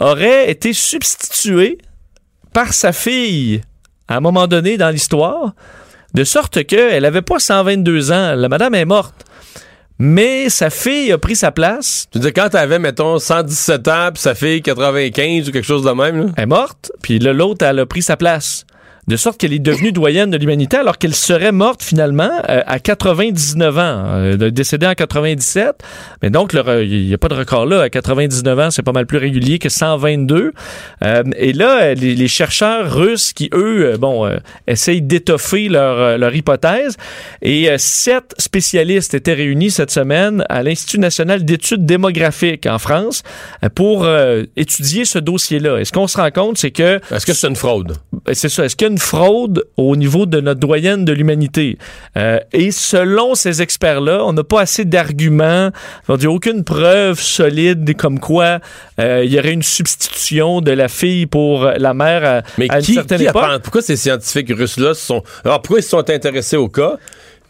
[0.00, 1.78] aurait été substituée
[2.52, 3.62] par sa fille
[4.10, 5.54] à un moment donné dans l'histoire,
[6.12, 8.34] de sorte qu'elle n'avait pas 122 ans.
[8.34, 9.24] La madame est morte.
[10.00, 12.06] Mais sa fille a pris sa place.
[12.10, 15.84] Tu veux dire, quand t'avais, mettons, 117 ans, puis sa fille 95 ou quelque chose
[15.84, 16.26] de même, là?
[16.36, 16.90] Elle est morte.
[17.02, 18.64] Puis là, l'autre, elle a pris sa place.
[19.10, 22.78] De sorte qu'elle est devenue doyenne de l'humanité alors qu'elle serait morte finalement euh, à
[22.78, 25.82] 99 ans, euh, décédée en 97.
[26.22, 27.80] Mais donc, il n'y a pas de record là.
[27.82, 30.52] À 99 ans, c'est pas mal plus régulier que 122.
[31.02, 34.30] Euh, et là, les, les chercheurs russes qui, eux, bon,
[34.68, 36.96] essayent d'étoffer leur, leur hypothèse.
[37.42, 43.24] Et sept spécialistes étaient réunis cette semaine à l'Institut national d'études démographiques en France
[43.74, 44.06] pour
[44.56, 45.80] étudier ce dossier-là.
[45.80, 47.96] Et ce qu'on se rend compte, c'est que Est-ce que c'est une fraude?
[48.32, 48.64] c'est ça.
[48.64, 51.78] Est-ce qu'il y a une fraude au niveau de notre doyenne de l'humanité.
[52.16, 55.70] Euh, et selon ces experts-là, on n'a pas assez d'arguments,
[56.08, 58.60] on dit aucune preuve solide comme quoi
[58.98, 62.78] euh, il y aurait une substitution de la fille pour la mère à, Mais à
[62.78, 63.62] une qui, certaine qui époque.
[63.62, 65.22] pourquoi ces scientifiques russes-là se sont.
[65.44, 66.98] Alors, pourquoi ils se sont intéressés au cas?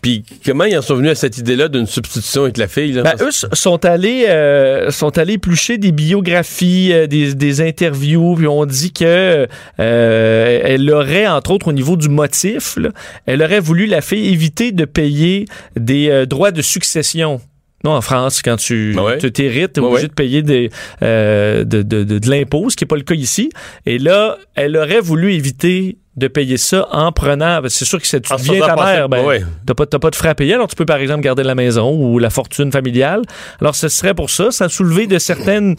[0.02, 2.92] Puis comment ils en sont venus à cette idée-là d'une substitution avec la fille?
[2.92, 3.02] Là?
[3.02, 8.46] Ben, eux sont allés euh, sont allés éplucher des biographies, euh, des, des interviews, puis
[8.46, 9.46] on dit que
[9.78, 12.90] euh, elle aurait, entre autres au niveau du motif, là,
[13.26, 15.44] elle aurait voulu la fille éviter de payer
[15.76, 17.40] des euh, droits de succession.
[17.82, 19.18] Non, en France, quand tu Ben ouais.
[19.18, 20.08] te t'hérites, t'es Ouais, obligé ouais.
[20.08, 20.68] de payer des,
[21.02, 23.48] euh, de, de, de, de l'impôt, ce qui n'est pas le cas ici.
[23.86, 27.60] Et là, elle aurait voulu éviter de payer ça en prenant.
[27.68, 29.42] C'est sûr que si tu faisant ta mère, ben, ouais.
[29.66, 31.90] T'as pas, pas de frais à payer, alors tu peux par exemple garder la maison
[31.92, 33.22] ou la fortune familiale.
[33.60, 34.50] Alors ce serait pour ça.
[34.52, 35.74] Ça a soulevé de certaines,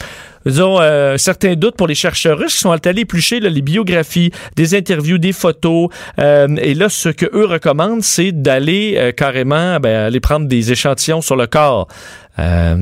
[0.45, 4.31] disons, euh, certains doutes pour les chercheurs russes qui sont allés éplucher là, les biographies,
[4.55, 5.89] des interviews, des photos.
[6.19, 10.71] Euh, et là, ce que eux recommandent, c'est d'aller euh, carrément ben, aller prendre des
[10.71, 11.87] échantillons sur le corps.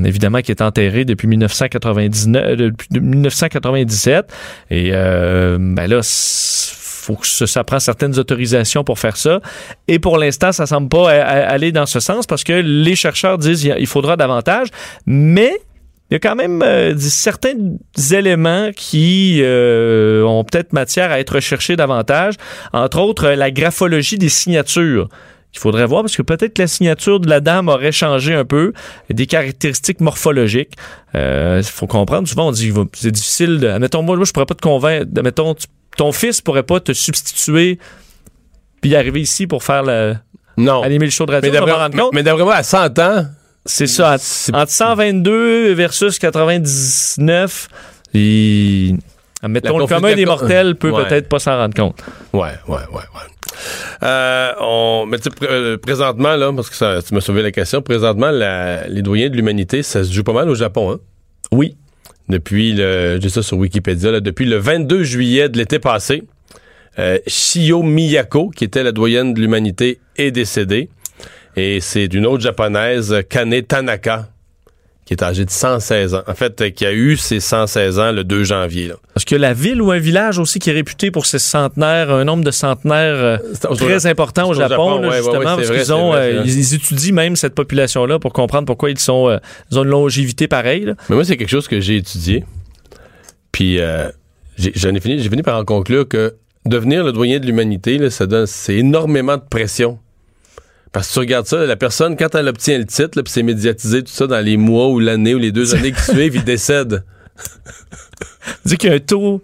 [0.05, 4.31] Évidemment, qui est enterré depuis 1999, euh, depuis 1997.
[4.71, 6.75] Et ben là, c'est-
[7.09, 9.41] faut que ça, ça prend certaines autorisations pour faire ça.
[9.87, 13.63] Et pour l'instant, ça semble pas aller dans ce sens parce que les chercheurs disent
[13.63, 14.67] il faudra davantage,
[15.05, 15.59] mais
[16.09, 17.53] il y a quand même euh, certains
[18.11, 22.33] éléments qui euh, ont peut-être matière à être recherchés davantage,
[22.73, 25.07] entre autres euh, la graphologie des signatures.
[25.53, 28.45] Il faudrait voir parce que peut-être que la signature de la dame aurait changé un
[28.45, 28.71] peu,
[29.09, 30.73] des caractéristiques morphologiques.
[31.15, 33.59] Il faut comprendre, souvent on dit c'est difficile.
[33.59, 35.07] De, admettons, moi, moi, je pourrais pas te convaincre.
[35.17, 35.65] Admettons, tu-
[35.97, 37.79] ton fils pourrait pas te substituer
[38.81, 40.15] puis arriver ici pour faire le,
[40.55, 40.83] non.
[40.83, 41.51] animer le show de radio.
[41.51, 42.13] Mais d'après compte.
[42.13, 43.25] mais moi, à 100 ans,
[43.65, 44.17] C'est ça.
[44.53, 47.67] Entre 122 versus 99,
[48.13, 48.97] il-
[49.41, 51.05] admettons, La le commun des mortels peut Ouais.
[51.05, 52.01] peut-être pas s'en rendre compte.
[52.33, 53.55] Ouais, ouais, ouais, ouais.
[54.03, 57.41] Euh, on, mais tu sais, pr- euh, présentement, là, parce que ça, tu m'as sauvé
[57.41, 60.91] la question, présentement, la- les doyens de l'humanité, ça se joue pas mal au Japon,
[60.91, 60.99] hein?
[61.51, 61.75] Oui.
[62.29, 66.23] Depuis le, j'ai ça sur Wikipédia, là, depuis le 22 juillet de l'été passé,
[66.99, 70.89] euh, Shio Miyako, qui était la doyenne de l'humanité, est décédée.
[71.55, 74.29] Et c'est d'une autre japonaise, Kane Tanaka,
[75.09, 76.21] qui est âgée de 116 ans.
[76.27, 78.91] En fait, euh, qui a eu ses 116 ans le 2 janvier.
[79.15, 82.25] Parce que la ville ou un village aussi qui est réputé pour ses centenaires, un
[82.25, 83.37] nombre de centenaires euh,
[83.75, 86.09] très important au Japon, Japon, là, ouais, ouais, justement, ouais, parce vrai, qu'ils c'est ont,
[86.11, 89.37] vrai, euh, ils, ils étudient même cette population-là pour comprendre pourquoi ils sont, euh,
[89.71, 90.85] ils ont une longévité pareille.
[90.85, 90.93] là.
[91.09, 92.45] Mais moi, c'est quelque chose que j'ai étudié.
[93.51, 94.11] Puis, euh,
[94.59, 96.35] j'en ai fini, j'ai fini par en conclure que
[96.67, 99.97] devenir le doyen de l'humanité, ça donne, c'est énormément de pression.
[100.91, 104.03] Parce que tu regardes ça, la personne, quand elle obtient le titre, puis c'est médiatisé,
[104.03, 107.03] tout ça, dans les mois ou l'année ou les deux années qui suivent, il décède.
[108.65, 109.41] Dit qu'il y a un taux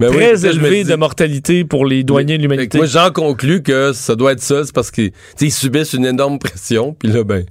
[0.00, 2.78] Ben très élevé dis- de mortalité pour les douaniers de l'humanité.
[2.78, 5.12] Moi, j'en conclus que ça doit être ça, c'est parce qu'ils
[5.52, 7.44] subissent une énorme pression, puis là, ben,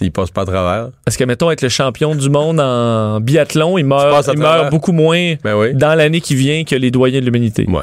[0.00, 0.90] ils passent pas à travers.
[1.04, 4.92] Parce que, mettons, être le champion du monde en biathlon, il meurt, il meurt beaucoup
[4.92, 5.74] moins Ben oui.
[5.74, 7.66] dans l'année qui vient que les doyens de l'humanité.
[7.68, 7.82] Ouais.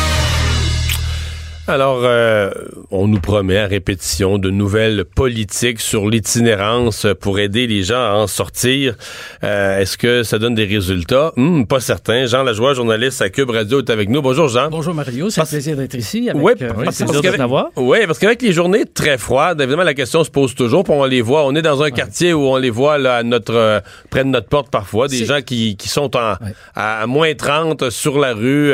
[1.67, 2.49] Alors, euh,
[2.89, 8.13] on nous promet à répétition de nouvelles politiques sur l'itinérance pour aider les gens à
[8.13, 8.95] en sortir.
[9.43, 11.31] Euh, Est-ce que ça donne des résultats?
[11.37, 12.25] Hmm, pas certain.
[12.25, 14.21] Jean Lajoie, journaliste à Cube Radio, est avec nous.
[14.23, 14.69] Bonjour, Jean.
[14.69, 16.29] Bonjour Mario, c'est un plaisir d'être ici.
[16.31, 17.67] Avec, Oui, euh, parce- Oui, parce qu'avec- t'avoir.
[17.77, 21.05] Oui, parce qu'avec les journées très froides, évidemment, la question se pose toujours, puis on
[21.05, 21.45] les voit.
[21.45, 24.29] On est dans un quartier où on les voit là, à notre, euh, près de
[24.29, 26.53] notre porte parfois, des gens qui, qui sont en, Ouais.
[26.75, 28.73] à, à moins 30 sur la rue.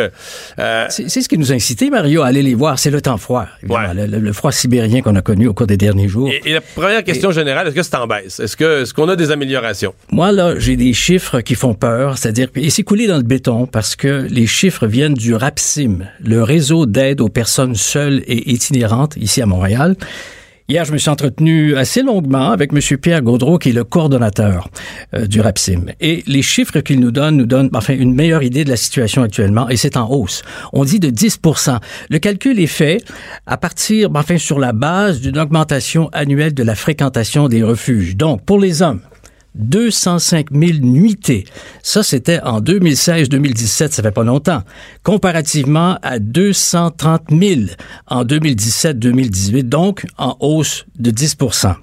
[0.58, 2.77] Euh, C'est c'est ce qui nous a incité, Mario, à aller les voir.
[2.78, 3.48] C'est le temps froid.
[3.62, 4.08] évidemment, Ouais.
[4.08, 6.30] le, froid sibérien qu'on a connu au cours des derniers jours.
[6.30, 8.40] et, et la première question générale, est-ce que c'est en baisse?
[8.40, 9.94] Est-ce que est-ce qu'on a des améliorations?
[10.12, 13.66] Moi, là, j'ai des chiffres qui font peur, c'est-à-dire, et c'est coulé dans le béton
[13.66, 19.16] parce que les chiffres viennent du RAPSIM, le réseau d'aide aux personnes seules et itinérantes
[19.18, 19.96] ici à Montréal.
[20.70, 22.98] Hier, je me suis entretenu assez longuement avec M.
[22.98, 24.68] Pierre Gaudreau, qui est le coordonnateur
[25.14, 25.86] euh, du RAPSIM.
[26.02, 29.24] Et les chiffres qu'il nous donne nous donnent enfin une meilleure idée de la situation
[29.24, 30.42] actuellement, et c'est en hausse.
[30.74, 33.02] On dit de 10% Le calcul est fait
[33.46, 38.18] à partir, enfin, sur la base d'une augmentation annuelle de la fréquentation des refuges.
[38.18, 39.00] Donc, pour les hommes,
[39.58, 41.46] 205 000 nuitées.
[41.84, 44.64] Ça, c'était en 2016-2017, ça fait pas longtemps.
[45.04, 47.62] Comparativement à 230 000
[48.08, 51.76] en 2017-2018, donc en hausse de 10%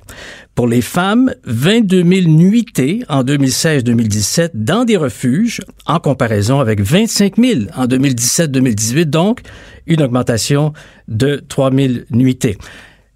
[0.54, 7.36] pour les femmes, 22 000 nuitées en 2016-2017 dans des refuges, en comparaison avec 25
[7.36, 9.40] 000 en 2017-2018, donc
[9.86, 10.72] une augmentation
[11.08, 12.56] de 3 000 nuitées.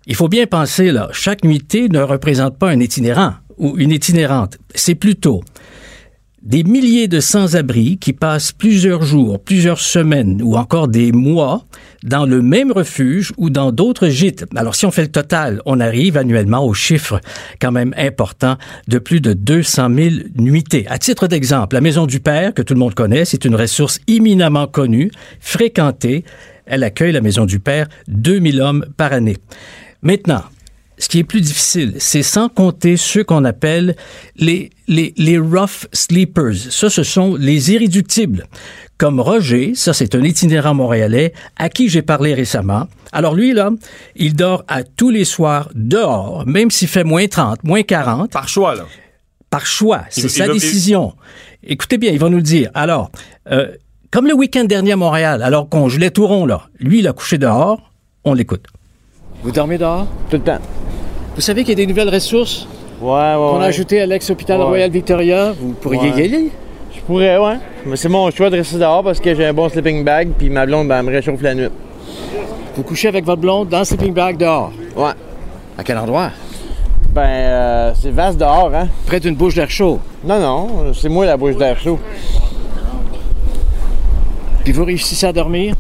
[0.07, 4.59] Il faut bien penser, là, chaque nuitée ne représente pas un itinérant ou une itinérante.
[4.75, 5.43] C'est plutôt
[6.43, 11.65] des milliers de sans-abri qui passent plusieurs jours, plusieurs semaines ou encore des mois
[12.05, 14.47] dans le même refuge ou dans d'autres gîtes.
[14.55, 17.21] Alors si on fait le total, on arrive annuellement au chiffre
[17.61, 20.87] quand même important de plus de 200 000 nuitées.
[20.89, 24.01] À titre d'exemple, la Maison du Père, que tout le monde connaît, c'est une ressource
[24.07, 26.25] éminemment connue, fréquentée.
[26.67, 29.39] Elle accueille la Maison du Père 2000 hommes par année.
[30.03, 30.45] Maintenant,
[30.99, 33.97] ce qui est plus difficile, c'est sans compter ceux qu'on appelle
[34.37, 36.57] les, les, les rough sleepers.
[36.71, 38.47] Ça, ce sont les irréductibles.
[38.99, 42.89] Comme Roger, ça c'est un itinérant montréalais à qui j'ai parlé récemment.
[43.13, 43.71] Alors lui, là,
[44.17, 48.33] il dort à tous les soirs dehors, même s'il fait moins 30, moins 40.
[48.33, 48.87] Par choix, là.
[49.51, 51.15] Par choix, c'est sa il décision.
[51.63, 52.71] Écoutez bien, il va nous le dire.
[52.75, 53.11] Alors,
[53.53, 53.69] euh,
[54.11, 57.13] comme le week-end dernier à Montréal, alors qu'on gelait tout rond, là, lui, il a
[57.13, 57.93] couché dehors,
[58.25, 58.67] on l'écoute.
[59.43, 60.07] Vous dormez dehors?
[60.31, 60.59] Tout le temps.
[61.35, 62.67] Vous savez qu'il y a des nouvelles ressources
[63.01, 64.67] Ouais, ouais, qu'on a ajoutées à l'ex-hôpital Ouais.
[64.67, 65.53] Royal Victoria?
[65.53, 66.51] Vous pourriez y aller?
[66.93, 67.59] Je pourrais, ouais.
[67.87, 70.51] Mais c'est mon choix de rester dehors parce que j'ai un bon sleeping bag puis
[70.51, 71.69] ma blonde, ben, elle me réchauffe la nuit.
[72.75, 74.73] Vous couchez avec votre blonde dans le sleeping bag dehors?
[74.97, 75.13] Ouais.
[75.79, 76.31] À quel endroit?
[77.11, 78.89] Ben, euh, c'est vaste dehors, hein.
[79.07, 80.01] Près d'une bouche d'air chaud.
[80.25, 81.99] Non, non, c'est moi la bouche d'air chaud.
[84.65, 85.75] Puis vous réussissez à dormir?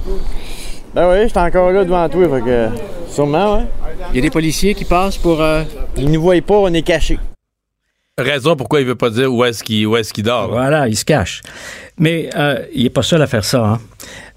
[0.94, 2.68] Ben oui, j'étais encore là devant toi, fait que...
[3.10, 3.64] Sûrement, ouais.
[4.10, 5.40] Il y a des policiers qui passent pour...
[5.40, 5.62] euh,
[5.96, 7.18] Ils nous voient pas, on est cachés.
[8.16, 10.48] Raison pourquoi il veut pas dire où est-ce qu'il où est-ce qu'il dort.
[10.48, 10.52] là.
[10.54, 11.40] Voilà, il se cache.
[12.00, 13.64] Mais euh, il n'est pas seul à faire ça.
[13.64, 13.80] Hein.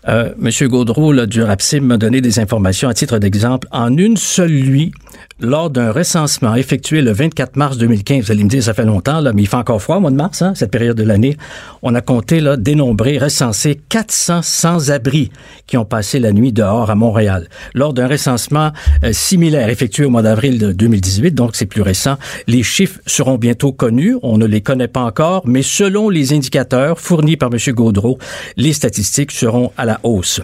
[0.08, 3.68] Euh, Monsieur Gaudreau là, du RAPSIM m'a donné des informations à titre d'exemple.
[3.72, 4.92] En une seule nuit,
[5.40, 9.22] lors d'un recensement effectué le 24 mars 2015, vous allez me dire, ça fait longtemps,
[9.22, 11.38] là, mais il fait encore froid au mois de mars, hein, cette période de l'année,
[11.82, 15.32] on a compté, là, dénombré, recensé 400 sans-abri
[15.68, 17.48] qui ont passé la nuit dehors à Montréal.
[17.74, 18.72] Lors d'un recensement
[19.04, 23.38] euh, similaire effectué au mois d'avril de 2018, donc c'est plus récent, les chiffres seront
[23.38, 27.74] bientôt connus, on ne les connaît pas encore, mais selon les indicateurs fournis par M.
[27.74, 28.18] Gaudreau,
[28.58, 30.42] les statistiques seront à la hausse.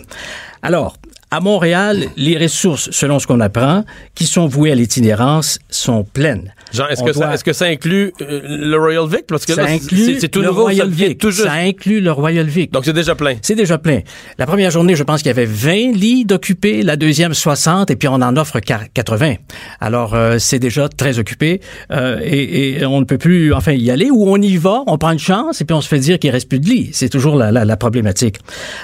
[0.61, 0.97] Alors,
[1.31, 3.83] à Montréal, les ressources, selon ce qu'on apprend,
[4.15, 6.53] qui sont vouées à l'itinérance, sont pleines.
[6.73, 9.25] Genre, est-ce que, doit- est-ce que ça inclut euh, le Royal Vic?
[9.27, 11.17] Parce que ça là, c'est- inclut c'est c'est tout le nouveau, ça Royal vient Vic.
[11.19, 11.43] tout juste.
[11.47, 12.71] Ça inclut le Royal Vic.
[12.73, 13.35] Donc c'est déjà plein.
[13.41, 13.99] C'est déjà plein.
[14.37, 17.95] La première journée, je pense qu'il y avait 20 lits d'occupés, la deuxième 60, et
[17.95, 19.35] puis on en offre quar- 80.
[19.79, 23.89] Alors euh, c'est déjà très occupé euh, et, et on ne peut plus enfin y
[23.91, 26.19] aller ou on y va, on prend une chance et puis on se fait dire
[26.19, 26.89] qu'il reste plus de lits.
[26.93, 28.37] C'est toujours la, la, la problématique.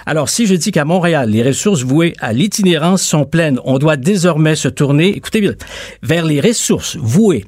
[0.05, 3.97] Alors si je dis qu'à Montréal, les ressources vouées à l'itinérance sont pleines, on doit
[3.97, 5.53] désormais se tourner, écoutez bien,
[6.01, 7.45] vers les ressources vouées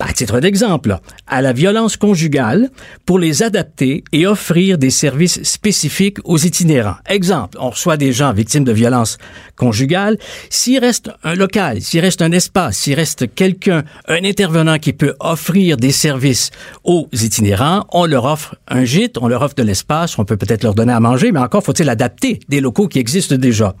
[0.00, 2.70] à titre d'exemple, à la violence conjugale
[3.04, 6.96] pour les adapter et offrir des services spécifiques aux itinérants.
[7.06, 9.18] Exemple, on reçoit des gens victimes de violences
[9.56, 10.16] conjugales.
[10.48, 15.14] S'il reste un local, s'il reste un espace, s'il reste quelqu'un, un intervenant qui peut
[15.20, 16.50] offrir des services
[16.82, 20.64] aux itinérants, on leur offre un gîte, on leur offre de l'espace, on peut peut-être
[20.64, 23.74] leur donner à manger, mais encore faut-il adapter des locaux qui existent déjà.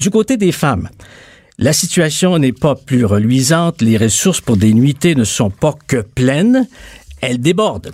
[0.00, 0.88] Du côté des femmes,
[1.60, 5.98] la situation n'est pas plus reluisante, les ressources pour des nuitées ne sont pas que
[5.98, 6.66] pleines,
[7.20, 7.92] elles débordent.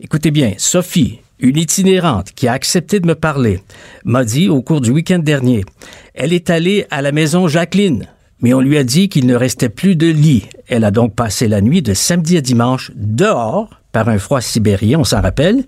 [0.00, 3.60] Écoutez bien, Sophie, une itinérante qui a accepté de me parler,
[4.04, 5.66] m'a dit au cours du week-end dernier,
[6.14, 8.06] elle est allée à la maison Jacqueline,
[8.40, 10.48] mais on lui a dit qu'il ne restait plus de lit.
[10.66, 14.98] Elle a donc passé la nuit de samedi à dimanche dehors par un froid sibérien,
[14.98, 15.64] on s'en rappelle,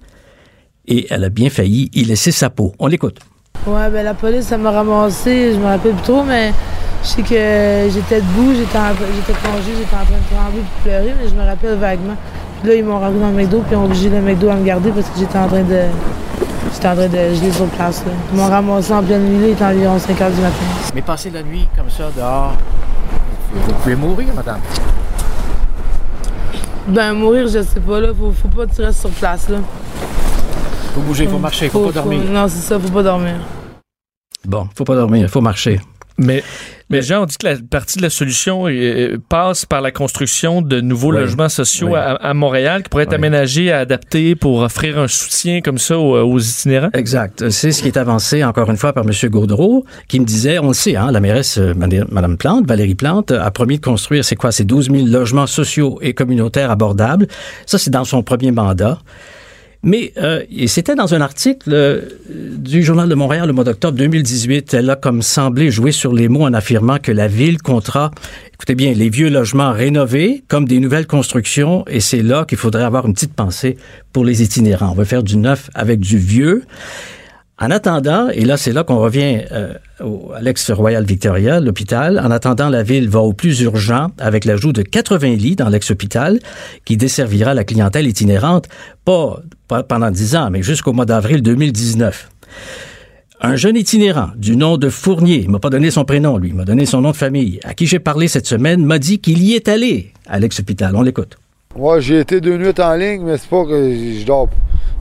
[0.88, 2.72] et elle a bien failli y laisser sa peau.
[2.78, 3.18] On l'écoute.
[3.66, 6.52] Ouais, ben la police, ça m'a ramassé, je me rappelle plus trop, mais
[7.04, 11.14] je sais que j'étais debout, j'étais plongée, j'étais en train de trembler et de pleurer,
[11.20, 12.16] mais je me rappelle vaguement.
[12.60, 14.54] Puis là, ils m'ont rentré dans le McDo, puis ils ont obligé le McDo à
[14.54, 15.82] me garder parce que j'étais en train de.
[16.72, 18.02] J'étais en train de geler sur place.
[18.06, 18.12] Là.
[18.32, 20.54] Ils m'ont ramassé en pleine nuit, il était environ 5 heures du matin.
[20.94, 22.54] Mais passer la nuit comme ça dehors,
[23.52, 24.60] vous pouvez mourir, madame.
[26.88, 28.08] Ben, mourir, je sais pas, là.
[28.18, 29.58] Faut, faut pas que tu restes sur place, là.
[30.94, 32.22] Faut bouger, faut marcher, faut, pas dormir.
[32.30, 33.34] Non, c'est ça, faut pas dormir.
[34.46, 35.80] Bon, faut pas dormir, faut marcher.
[36.16, 36.44] Mais,
[36.90, 40.62] mais Jean, on dit que la partie de la solution euh, passe par la construction
[40.62, 41.18] de nouveaux Oui.
[41.18, 41.96] logements sociaux Oui.
[41.98, 43.16] à, à Montréal qui pourraient être Oui.
[43.16, 46.90] aménagés, adaptés pour offrir un soutien comme ça aux, aux itinérants.
[46.94, 47.50] Exact.
[47.50, 49.10] C'est ce qui est avancé encore une fois par M.
[49.30, 53.32] Gaudreau, qui me disait, on le sait, hein, la mairesse euh, Mme Plante, Valérie Plante,
[53.32, 57.26] a promis de construire, c'est quoi, ces 12 000 logements sociaux et communautaires abordables.
[57.66, 58.98] Ça, c'est dans son premier mandat.
[59.84, 64.72] Mais euh, c'était dans un article euh, du Journal de Montréal le mois d'octobre 2018.
[64.72, 68.10] Elle a comme semblé jouer sur les mots en affirmant que la ville comptera,
[68.54, 71.84] écoutez bien, les vieux logements rénovés comme des nouvelles constructions.
[71.86, 73.76] Et c'est là qu'il faudrait avoir une petite pensée
[74.14, 74.92] pour les itinérants.
[74.92, 76.64] On veut faire du neuf avec du vieux.
[77.60, 79.74] En attendant, et là c'est là qu'on revient euh,
[80.34, 84.82] à l'ex-Royal Victoria, l'hôpital, en attendant la ville va au plus urgent avec l'ajout de
[84.82, 86.40] 80 lits dans l'ex-hôpital
[86.84, 88.66] qui desservira la clientèle itinérante,
[89.04, 89.40] pas
[89.82, 92.28] pendant 10 ans, mais jusqu'au mois d'avril 2019.
[93.40, 96.54] Un jeune itinérant du nom de Fournier, il m'a pas donné son prénom lui, il
[96.54, 99.42] m'a donné son nom de famille, à qui j'ai parlé cette semaine, m'a dit qu'il
[99.42, 100.96] y est allé à l'ex-hôpital.
[100.96, 101.36] On l'écoute.
[101.76, 104.48] Moi, j'ai été deux nuits en ligne, mais c'est pas que je dors.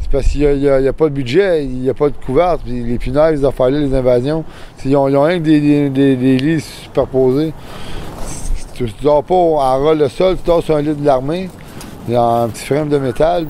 [0.01, 2.61] C'est parce qu'il n'y a, pas de budget, il n'y a pas de couverte.
[2.65, 4.43] Puis les punaises, les affaires-là, les invasions,
[4.83, 7.53] ils ont, rien que des lits superposés.
[8.73, 11.47] Tu, tu dors pas en ras le sol, tu dors sur un lit de l'armée,
[12.07, 13.45] il y a un petit frame de métal,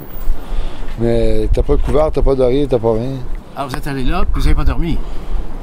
[1.00, 3.14] mais t'as pas de couverte, t'as pas d'oreiller, t'as pas rien.
[3.56, 4.98] Alors vous êtes allé là, puis vous n'avez pas dormi?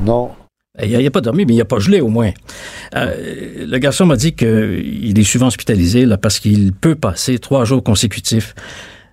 [0.05, 0.31] Non.
[0.83, 2.31] Il n'a pas dormi, mais il n'a pas gelé au moins.
[2.95, 7.65] Euh, le garçon m'a dit qu'il est souvent hospitalisé là, parce qu'il peut passer trois
[7.65, 8.55] jours consécutifs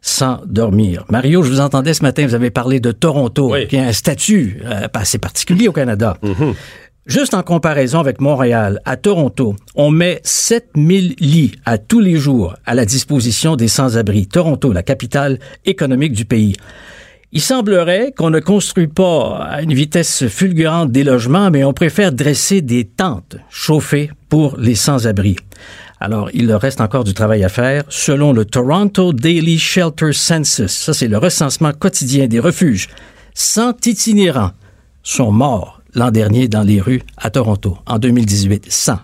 [0.01, 1.03] sans dormir.
[1.09, 3.67] Mario, je vous entendais ce matin, vous avez parlé de Toronto, Oui.
[3.67, 6.17] qui a un statut euh, assez particulier au Canada.
[7.07, 12.57] Juste en comparaison avec Montréal, à Toronto, on met 7000 lits à tous les jours
[12.65, 14.27] à la disposition des sans-abri.
[14.27, 16.57] Toronto, la capitale économique du pays.
[17.31, 22.11] Il semblerait qu'on ne construit pas à une vitesse fulgurante des logements, mais on préfère
[22.11, 25.37] dresser des tentes chauffées pour les sans-abri.
[26.01, 27.85] Alors, il leur reste encore du travail à faire.
[27.87, 32.89] Selon le Toronto Daily Shelter Census, ça c'est le recensement quotidien des refuges,
[33.33, 34.51] 100 itinérants
[35.03, 38.65] sont morts l'an dernier dans les rues à Toronto, en 2018.
[38.69, 38.99] 100.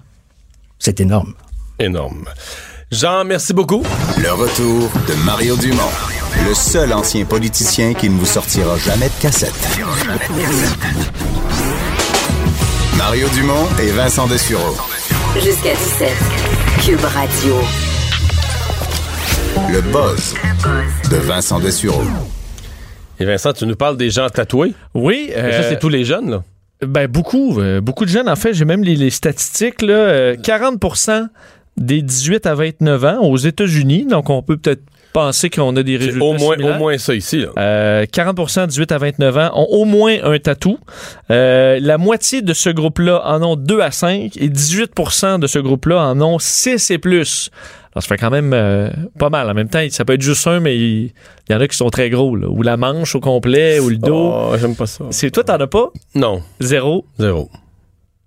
[0.79, 1.33] C'est énorme.
[1.79, 2.25] Énorme.
[2.91, 3.83] Jean, merci beaucoup.
[4.21, 5.81] Le retour de Mario Dumont,
[6.47, 9.53] le seul ancien politicien qui ne vous sortira jamais de cassette.
[12.97, 14.75] Mario Dumont et Vincent Dessureau.
[15.35, 16.11] Jusqu'à 17.
[16.85, 17.55] Cube Radio.
[19.71, 20.35] Le buzz
[21.09, 22.03] de Vincent Dessureau.
[23.19, 24.73] Et Vincent, tu nous parles des gens tatoués?
[24.93, 25.29] Oui.
[25.33, 26.43] Ça, euh, c'est tous les jeunes, là.
[26.85, 28.29] Ben beaucoup, euh, beaucoup de jeunes.
[28.29, 29.81] En fait, j'ai même les, les statistiques.
[29.81, 31.27] Là, euh, 40%
[31.77, 34.05] des 18 à 29 ans aux États-Unis.
[34.05, 36.75] Donc, on peut peut-être penser qu'on a des résultats au moins, similaires.
[36.75, 37.49] au moins ça ici, là.
[37.57, 40.79] Euh, 40 18 à 29 ans ont au moins un tatou.
[41.31, 45.59] Euh, la moitié de ce groupe-là en ont 2 à 5 et 18% de ce
[45.59, 47.51] groupe-là en ont 6 et plus.
[47.95, 48.89] Alors, ça fait quand même euh,
[49.19, 49.49] pas mal.
[49.49, 51.11] En même temps, ça peut être juste un, mais il
[51.49, 52.35] y en a qui sont très gros.
[52.35, 52.47] Là.
[52.49, 54.31] Ou la manche au complet, ou le dos.
[54.33, 55.05] Oh, j'aime pas ça.
[55.11, 55.91] C'est toi, t'en as pas?
[56.15, 57.05] Non, Zéro?
[57.19, 57.49] zéro.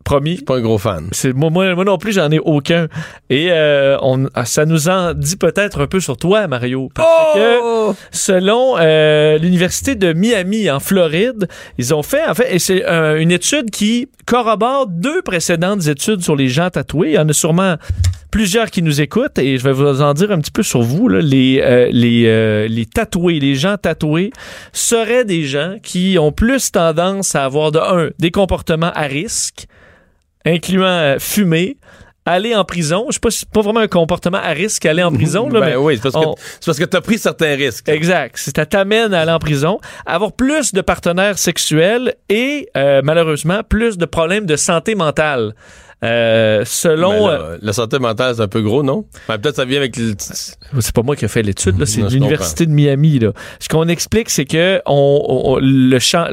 [0.07, 0.37] Promis.
[0.37, 1.09] Pas un gros fan.
[1.11, 2.87] C'est moi, moi, moi non plus, j'en ai aucun.
[3.29, 6.91] Et euh, on, ah, ça nous en dit peut-être un peu sur toi, Mario.
[6.95, 12.61] Parce que selon euh, l'université de Miami en Floride, ils ont fait en fait, et
[12.61, 17.09] c'est euh, une étude qui corrobore deux précédentes études sur les gens tatoués.
[17.09, 17.75] Il y en a sûrement
[18.31, 21.09] plusieurs qui nous écoutent et je vais vous en dire un petit peu sur vous.
[21.09, 21.21] Là.
[21.21, 24.31] Les, euh, les, euh, les tatoués, les gens tatoués
[24.73, 29.67] seraient des gens qui ont plus tendance à avoir de un des comportements à risque
[30.47, 31.77] incluant euh, fumer,
[32.25, 33.07] aller en prison.
[33.09, 35.49] Je sais pas si c'est pas vraiment un comportement à risque aller en prison.
[35.49, 37.89] Là, ben mais oui, c'est parce, on- que, que t'as pris certains risques.
[37.89, 38.37] Exact.
[38.39, 43.61] C'est- Ça t'amène à aller en prison, avoir plus de partenaires sexuels et euh, malheureusement
[43.69, 45.55] plus de problèmes de santé mentale.
[46.05, 47.11] Euh, selon...
[47.27, 49.07] Ben là, euh, la santé mentale, c'est un peu gros, non?
[49.29, 50.13] Ben, peut-être ça vient avec le...
[50.19, 53.19] c'est pas moi qui ai fait l'étude, c'est l'université de Miami.
[53.19, 53.33] Là.
[53.61, 56.27] Ce qu'on explique, c'est que on, on- le champ,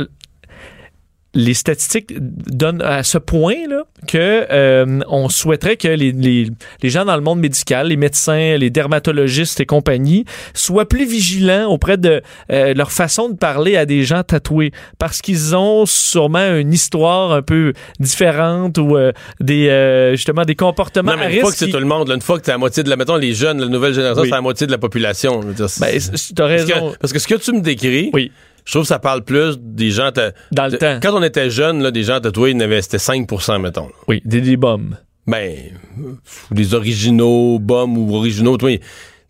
[1.36, 6.48] les statistiques donnent à ce point là, que euh, on souhaiterait que les, les,
[6.84, 11.66] les gens dans le monde médical, les médecins, les dermatologistes et compagnie, soient plus vigilants
[11.72, 12.22] auprès de
[12.52, 17.32] euh, leur façon de parler à des gens tatoués, parce qu'ils ont sûrement une histoire
[17.32, 21.52] un peu différente ou euh, des euh, justement des comportements Non, mais à une fois
[21.52, 22.90] que c'est qui- tout le monde, là, une fois que t'es à la moitié de
[22.90, 22.96] la...
[22.96, 24.28] Mettons, les jeunes, la nouvelle génération, Oui.
[24.30, 25.42] c'est à la moitié de la population.
[25.42, 26.00] je veux dire, c'est- Ben,
[26.36, 26.92] t'as parce, raison.
[26.92, 28.32] que, parce que ce que tu me décris, Oui.
[28.66, 30.12] Je trouve que ça parle plus des gens...
[30.52, 31.00] Dans le de- temps.
[31.02, 33.88] Quand on était jeunes, là, des gens tatoués, il y en avait- c'était 5% mettons.
[33.88, 33.94] là.
[34.08, 34.96] Oui, des, des bombes.
[35.28, 35.56] Ben,
[36.52, 38.78] des originaux, bombes ou originaux, toi,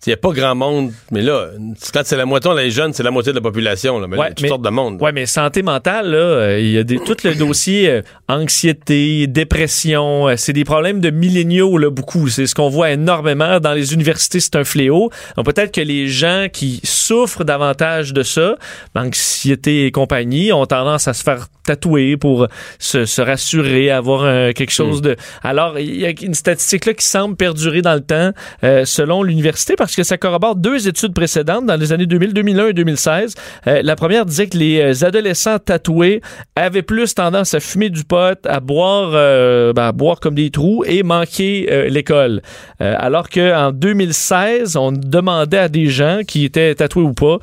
[0.06, 1.52] Il n'y a pas grand monde, mais là,
[1.94, 4.00] quand c'est la moitié, les jeunes, c'est la moitié de la population.
[4.00, 5.02] Là, mais là, il y a toutes sortes de monde.
[5.02, 9.28] Ouais, mais santé mentale, là, euh, il y a des, tout le dossier euh, anxiété,
[9.28, 12.28] dépression, euh, c'est des problèmes de milléniaux, là, beaucoup.
[12.28, 15.10] C'est ce qu'on voit énormément dans les universités, c'est un fléau.
[15.38, 18.56] Donc peut-être que les gens qui souffrent davantage de ça,
[18.96, 22.48] anxiété et compagnie, ont tendance à se faire tatouer pour
[22.80, 25.16] se, se rassurer, avoir euh, quelque chose de...
[25.44, 28.32] Alors, il y a une statistique là qui semble perdurer dans le temps,
[28.64, 32.68] euh, selon l'université, parce que ça corrobore deux études précédentes dans les années 2000, 2001
[32.68, 33.36] et 2016.
[33.68, 36.22] Euh, la première disait que les adolescents tatoués
[36.56, 40.84] avaient plus tendance à fumer du pot, à boire, ben, à boire comme des trous
[40.86, 42.42] et manquer l'école.
[42.80, 47.38] alors qu'en 2016, on demandait à des gens qui étaient tatoués ou pas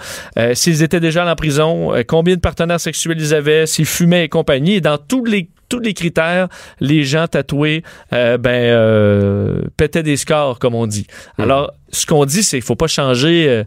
[0.55, 4.75] s'ils étaient déjà en prison, combien de partenaires sexuels ils avaient, s'ils fumaient et compagnie.
[4.75, 6.49] Et dans tous les tous les critères,
[6.81, 7.83] les gens tatoués
[8.13, 11.07] euh, ben euh, pétaient des scores, comme on dit.
[11.39, 13.49] Alors, ce qu'on dit, c'est qu'il faut pas changer.
[13.49, 13.65] euh,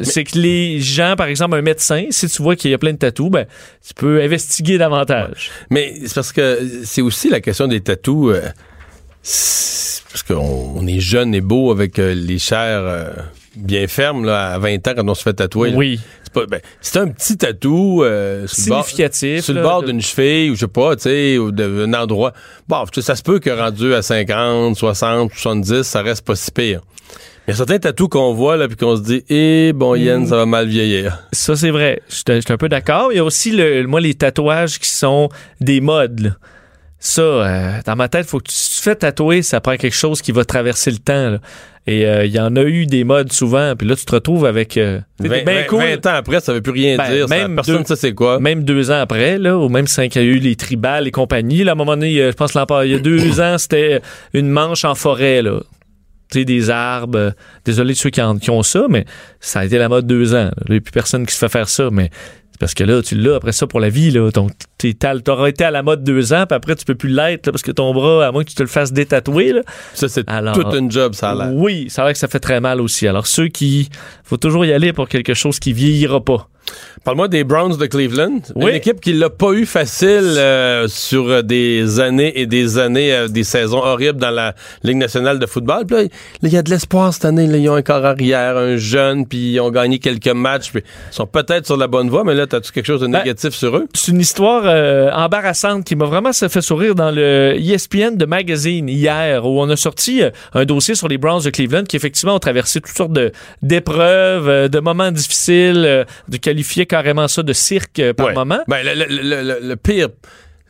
[0.00, 2.92] c'est que les gens, par exemple, un médecin, si tu vois qu'il y a plein
[2.92, 3.46] de tatous, ben,
[3.86, 5.50] tu peux investiguer davantage.
[5.68, 8.32] Mais c'est parce que c'est aussi la question des tatous.
[9.22, 13.12] parce qu'on on est jeune et beau avec les chairs
[13.56, 15.70] bien fermes là, à 20 ans quand on se fait tatouer.
[15.70, 15.76] là.
[15.76, 16.00] Oui.
[16.40, 20.54] Pas- ben, c'est un petit tatou euh, Significatif, sur le bord de- d'une cheville ou
[20.54, 22.32] je sais pas, tu sais, ou d'un endroit.
[22.68, 26.80] Bon, ça se peut que rendu à 50, 60, 70, ça reste pas si pire.
[27.46, 30.22] Il y a certains tatous qu'on voit là puis qu'on se dit eh bon Yann,
[30.22, 30.26] Mm.
[30.26, 31.22] ça va mal vieillir.
[31.32, 32.02] Ça, c'est vrai.
[32.08, 33.12] Je suis je suis un peu d'accord.
[33.12, 35.28] Il y a aussi, le, moi, les tatouages qui sont
[35.60, 36.20] des modes.
[36.20, 36.30] là.
[36.98, 38.54] Ça, euh, dans ma tête, faut que tu,
[38.90, 41.30] fais tatouer, ça prend quelque chose qui va traverser le temps.
[41.30, 41.38] là.
[41.88, 43.74] Et euh, il y en a eu des modes souvent.
[43.76, 44.76] Puis là, tu te retrouves avec...
[44.76, 45.78] Euh, c'est 20, bien cool.
[45.84, 47.28] 20 ans après, ça veut plus rien Ben, dire.
[47.28, 47.36] ça.
[47.36, 48.40] même personne deux- ne sait c'est quoi.
[48.40, 51.12] Même deux ans après, là, ou même cinq, il y a eu les tribales et
[51.12, 51.62] compagnie.
[51.62, 54.00] Là, à un moment donné, euh, je pense il y a deux ans, c'était
[54.34, 55.60] une manche en forêt, là.
[56.32, 57.18] Tu sais, des arbres.
[57.18, 57.30] euh,
[57.64, 59.04] Désolé de ceux qui, en- qui ont ça, mais
[59.38, 60.46] ça a été la mode deux ans.
[60.46, 60.52] là.
[60.66, 62.10] Il n'y a plus personne qui se fait faire ça, mais
[62.58, 64.30] parce que là, tu l'as après ça pour la vie, là.
[64.30, 64.52] Donc,
[65.24, 67.72] t'auras été à la mode deux ans, puis après, tu peux plus l'être, parce que
[67.72, 69.62] ton bras, à moins que tu te le fasses détatouer, là.
[69.94, 71.54] Ça, c'est toute une job, ça a l'air.
[71.54, 73.06] Oui, ça a l'air que ça fait très mal aussi.
[73.06, 73.88] Alors, ceux qui.
[74.24, 76.48] faut toujours y aller pour quelque chose qui vieillira pas.
[77.04, 78.40] Parle-moi des Browns de Cleveland.
[78.54, 78.70] Oui.
[78.70, 83.28] Une équipe qui l'a pas eu facile euh, sur des années et des années, euh,
[83.28, 85.86] des saisons horribles dans la Ligue nationale de football.
[85.86, 86.02] Puis là,
[86.42, 87.46] il y a de l'espoir cette année.
[87.46, 87.56] là.
[87.58, 90.70] Ils ont un corps arrière, un jeune, puis ils ont gagné quelques matchs.
[90.72, 93.18] Puis ils sont peut-être sur la bonne voie, mais là, t'as-tu quelque chose de Ben,
[93.20, 93.86] négatif sur eux?
[93.94, 98.88] C'est une histoire euh, embarrassante qui m'a vraiment fait sourire dans le ESPN de Magazine
[98.88, 102.34] hier, où on a sorti euh, un dossier sur les Browns de Cleveland qui effectivement
[102.34, 107.42] ont traversé toutes sortes de d'épreuves, euh, de moments difficiles, euh, de qualifier carrément ça
[107.42, 108.34] de cirque euh, par Ouais.
[108.34, 108.60] moment.
[108.68, 110.08] Ben, le, le- le- le- le pire,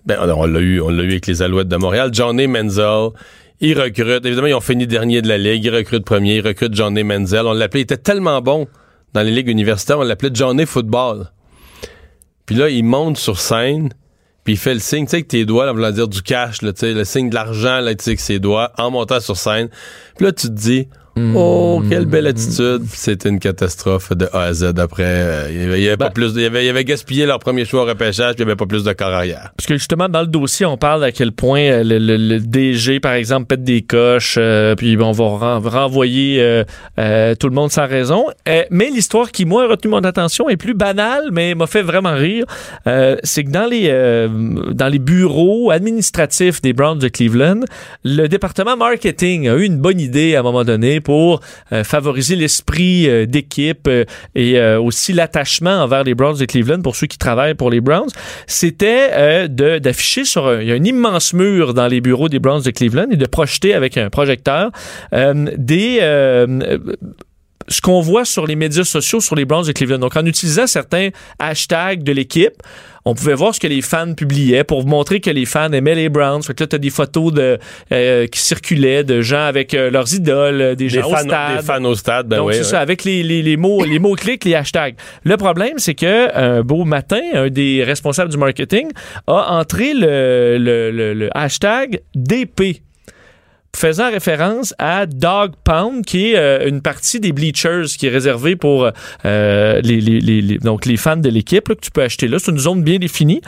[0.04, 2.10] ben, on l'a eu, on l'a eu avec les Alouettes de Montréal.
[2.12, 3.10] Johnny Menzel,
[3.60, 4.24] il recrute.
[4.26, 5.64] Évidemment, ils ont fini dernier de la ligue.
[5.64, 6.36] Il recrute premier.
[6.36, 7.46] Il recrute Johnny Menzel.
[7.46, 8.66] On l'appelait, il était tellement bon
[9.14, 11.30] dans les ligues universitaires, on l'appelait Johnny Football.
[12.44, 13.88] Puis là, il monte sur scène,
[14.44, 16.60] puis il fait le signe, tu sais, avec tes doigts, là, voulant dire du cash,
[16.62, 19.68] là, le signe de l'argent, là, tu sais, avec ses doigts, en montant sur scène.
[20.16, 20.88] Puis là, tu te dis,
[21.34, 22.82] oh, quelle belle attitude.
[22.92, 25.02] C'était une catastrophe de A à Z après.
[25.04, 26.70] euh, il y avait, il y avait pas plus, de- il y avait, il y
[26.70, 29.08] avait gaspillé leur premier choix au repêchage, puis il y avait pas plus de corps
[29.12, 29.52] arrière.
[29.56, 32.40] Parce que justement, dans le dossier, on parle à quel point euh, le, le- le
[32.40, 36.64] DG, par exemple, pète des coches, euh, puis on va ren- renvoyer euh,
[36.98, 38.26] euh, tout le monde sans raison.
[38.48, 41.82] Euh, mais l'histoire qui, moi, a retenu mon attention est plus banale, mais m'a fait
[41.82, 42.44] vraiment rire.
[42.86, 44.28] Euh, c'est que dans les, euh,
[44.72, 47.60] dans les bureaux administratifs des Browns de Cleveland,
[48.04, 51.40] le département marketing a eu une bonne idée à un moment donné pour
[51.72, 54.04] euh, favoriser l'esprit euh, d'équipe euh,
[54.34, 58.10] et aussi l'attachement envers les Browns de Cleveland pour ceux qui travaillent pour les Browns.
[58.48, 62.62] C'était d'afficher sur un, il y a un immense mur dans les bureaux des Browns
[62.62, 64.72] de Cleveland et de projeter avec un projecteur
[65.12, 66.00] des
[67.68, 69.98] ce qu'on voit sur les médias sociaux sur les Browns de Cleveland.
[69.98, 71.08] Donc, en utilisant certains
[71.38, 72.54] hashtags de l'équipe,
[73.04, 76.08] on pouvait voir ce que les fans publiaient pour montrer que les fans aimaient les
[76.08, 76.42] Browns.
[76.42, 77.58] Fait que là, t'as des photos de,
[77.92, 81.18] euh, qui circulaient de gens avec euh, leurs idoles, euh, des Des gens au fans,
[81.20, 81.56] stade.
[81.58, 82.54] des fans au stade, ben Donc, oui.
[82.54, 82.64] c'est ouais.
[82.64, 84.96] ça, avec les, les, les mots, les mots-clics, les hashtags.
[85.22, 88.88] Le problème, c'est que un beau matin, un des responsables du marketing
[89.28, 92.82] a entré le, le, le, le hashtag DP
[93.76, 98.56] faisant référence à Dog Pound, qui est euh, une partie des bleachers qui est réservée
[98.56, 98.90] pour
[99.24, 102.38] euh, les, donc les fans de l'équipe que tu peux acheter là.
[102.38, 103.42] C'est une zone bien définie.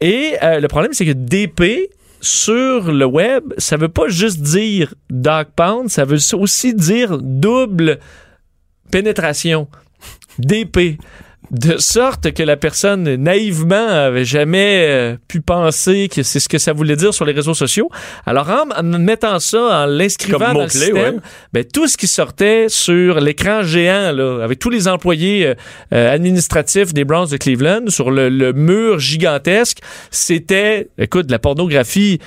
[0.00, 1.90] Et euh, le problème, c'est que DP
[2.20, 7.98] sur le web, ça veut pas juste dire Dog Pound, ça veut aussi dire double
[8.90, 9.68] pénétration.
[10.38, 10.98] DP.
[11.50, 16.58] De sorte que la personne naïvement avait jamais euh, pu penser que c'est ce que
[16.58, 17.88] ça voulait dire sur les réseaux sociaux.
[18.26, 21.20] Alors en, mettant ça, en l'inscrivant dans le mot-clé, système, ouais.
[21.52, 25.54] ben, tout ce qui sortait sur l'écran géant, là, avec tous les employés euh,
[25.94, 29.78] euh, administratifs des Browns de Cleveland, sur le, le mur gigantesque,
[30.10, 32.20] c'était, écoute, de la pornographie.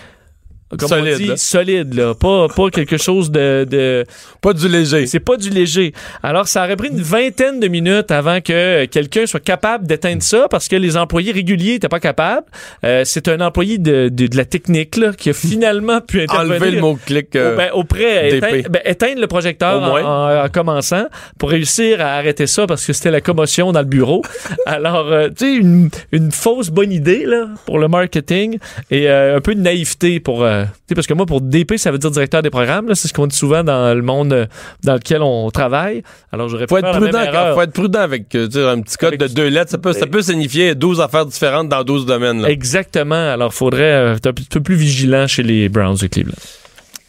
[0.77, 1.37] Comme Solide, on dit, là.
[1.37, 2.13] solide, là.
[2.15, 4.05] Pas, pas quelque chose de, de,
[4.41, 5.05] Pas du léger.
[5.07, 5.93] c'est pas du léger.
[6.23, 10.47] Alors, ça aurait pris une vingtaine de minutes avant que quelqu'un soit capable d'éteindre ça
[10.49, 12.45] parce que les employés réguliers étaient pas capables.
[12.85, 16.55] Euh, c'est un employé de, de, de la technique là, qui a finalement pu intervenir.
[16.55, 17.35] Enlever le mot-clic.
[17.35, 21.05] euh, ben, auprès, éteindre, ben, éteindre le projecteur en, en- en commençant
[21.37, 24.21] pour réussir à arrêter ça parce que c'était la commotion dans le bureau.
[24.65, 28.57] Alors, euh, tu sais, une, une fausse bonne idée là, pour le marketing
[28.89, 30.43] et euh, un peu de naïveté pour...
[30.61, 32.93] euh, tu sais, parce que moi, pour DP, ça veut dire directeur des programmes.
[32.95, 34.45] C'est ce qu'on dit souvent dans le monde euh,
[34.83, 36.03] dans lequel on travaille.
[36.31, 39.27] Alors, j'aurais faut être prudent, faut être prudent avec euh, un petit code Avec- de
[39.35, 39.71] deux lettres.
[39.71, 42.41] Ça peut, ça peut signifier 12 affaires différentes dans 12 domaines.
[42.41, 42.49] là.
[42.49, 43.31] Exactement.
[43.31, 46.33] Alors, faudrait euh, être un petit peu plus vigilant chez les Browns de Cleveland.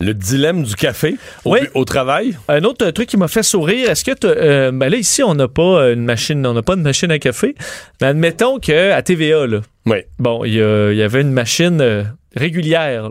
[0.01, 1.61] Le dilemme du café au, Oui.
[1.61, 2.37] bu- au travail?
[2.49, 5.37] Un autre truc qui m'a fait sourire, est-ce que t'as- euh, ben là ici on
[5.37, 7.55] n'a pas une machine, on n'a pas de machine à café,
[8.01, 9.99] mais admettons que à TVA là, Oui.
[10.19, 12.03] bon il y, il avait une machine euh,
[12.35, 13.11] régulière, là.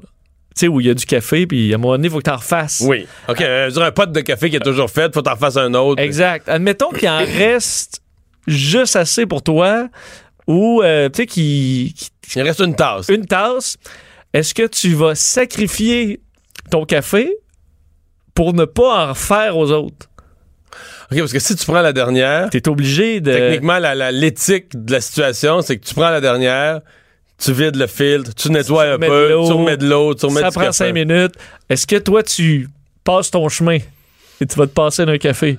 [0.56, 2.18] Tu sais où il y a du café puis à un moment donné il faut
[2.18, 2.84] que t'en refasses.
[2.86, 3.08] Oui.
[3.30, 3.42] OK.
[3.42, 5.58] euh, je veux dire, un pot de café qui est toujours fait, faut t'en fasses
[5.58, 6.02] un autre.
[6.02, 6.48] Exact.
[6.50, 8.02] Admettons qu'il en reste
[8.48, 9.88] juste assez pour toi
[10.48, 13.08] ou euh, tu sais qui, qui- Il reste une tasse.
[13.10, 13.78] une tasse.
[14.34, 16.22] Est-ce que tu vas sacrifier
[16.70, 17.32] ton café
[18.34, 20.08] pour ne pas en refaire aux autres?
[21.12, 23.34] OK, parce que si tu prends la dernière, T'es obligé de.
[23.34, 26.80] techniquement, la- la- l'éthique de la situation, c'est que tu prends la dernière,
[27.42, 30.14] tu vides le filtre, tu nettoies un remets de peu, l'eau, tu remets de l'eau,
[30.14, 30.74] tu remets ça du prend café.
[30.74, 31.34] cinq minutes.
[31.70, 32.70] Est-ce que toi, tu
[33.04, 33.80] passes ton chemin
[34.40, 35.58] et tu vas te passer d'un café?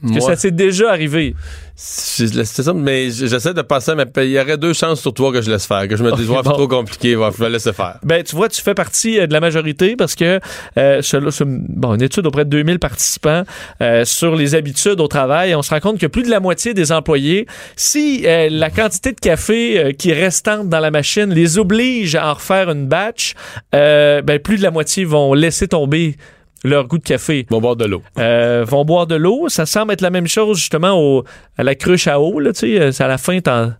[0.00, 1.34] Que Moi, ça t'est déjà arrivé?
[1.74, 5.40] c'est ça, mais j'essaie de passer, mais il y aurait deux chances sur trois que
[5.40, 6.50] je laisse faire, que je me dise, Ok, ouais, bon.
[6.50, 7.98] c'est trop compliqué, ouais, je vais laisser faire.
[8.02, 10.40] Ben, tu vois, tu fais partie euh, de la majorité parce que,
[10.76, 13.42] euh, ce- ce- bon, une étude auprès de 2000 participants
[13.80, 16.74] euh, sur les habitudes au travail, on se rend compte que plus de la moitié
[16.74, 17.46] des employés,
[17.76, 22.14] si euh, la quantité de café euh, qui est restante dans la machine les oblige
[22.16, 23.34] à en refaire une batch,
[23.74, 26.16] euh, ben, plus de la moitié vont laisser tomber
[26.64, 27.46] leur goût de café.
[27.50, 28.02] Bon bord de l'eau.
[28.18, 29.48] Euh, vont boire de l'eau.
[29.48, 31.24] Ça semble être la même chose justement au,
[31.56, 32.40] à la cruche à eau.
[32.40, 33.72] Là, tu sais, euh, c'est à la fin, t'en-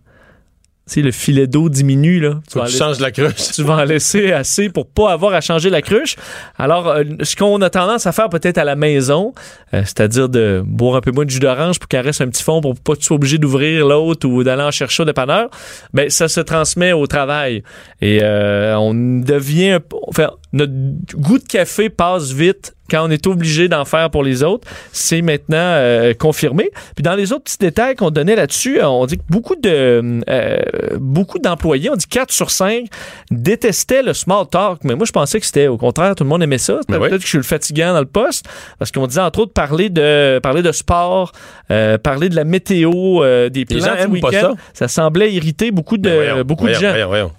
[0.87, 2.19] tu sais, le filet d'eau diminue.
[2.19, 2.39] Là.
[2.51, 3.51] Tu vas tu changes la cruche.
[3.55, 6.15] tu vas en laisser assez pour pas avoir à changer la cruche.
[6.57, 9.35] Alors, euh, ce qu'on a tendance à faire peut-être à la maison,
[9.75, 12.41] euh, c'est-à-dire de boire un peu moins de jus d'orange pour qu'il reste un petit
[12.41, 15.51] fond pour pas que tu sois obligé d'ouvrir l'autre ou d'aller en chercher au dépanneur,
[15.93, 17.61] ben ça se transmet au travail.
[18.01, 19.77] Et euh, on devient...
[20.07, 20.73] Enfin, notre
[21.15, 24.67] goût de café passe vite quand on est obligé d'en faire pour les autres.
[24.91, 26.71] C'est maintenant euh, confirmé.
[26.95, 30.57] Puis dans les autres petits détails qu'on donnait là-dessus, on dit que beaucoup de euh,
[30.99, 32.85] beaucoup d'employés, on dit 4 sur 5,
[33.29, 34.79] détestaient le small talk.
[34.83, 36.79] Mais moi, je pensais que c'était au contraire, tout le monde aimait ça.
[36.87, 37.17] Ben Peut-être oui.
[37.19, 38.47] que je suis le fatigant dans le poste.
[38.79, 41.31] Parce qu'on disait entre autres parler de parler de sport,
[41.69, 42.91] euh, parler de la météo,
[43.23, 44.55] euh, des plans gens du week-end.
[44.73, 44.87] ça.
[44.87, 46.89] semblait irriter beaucoup de, Ben voyons, beaucoup voyons, de gens.
[46.89, 47.31] voyons, voyons.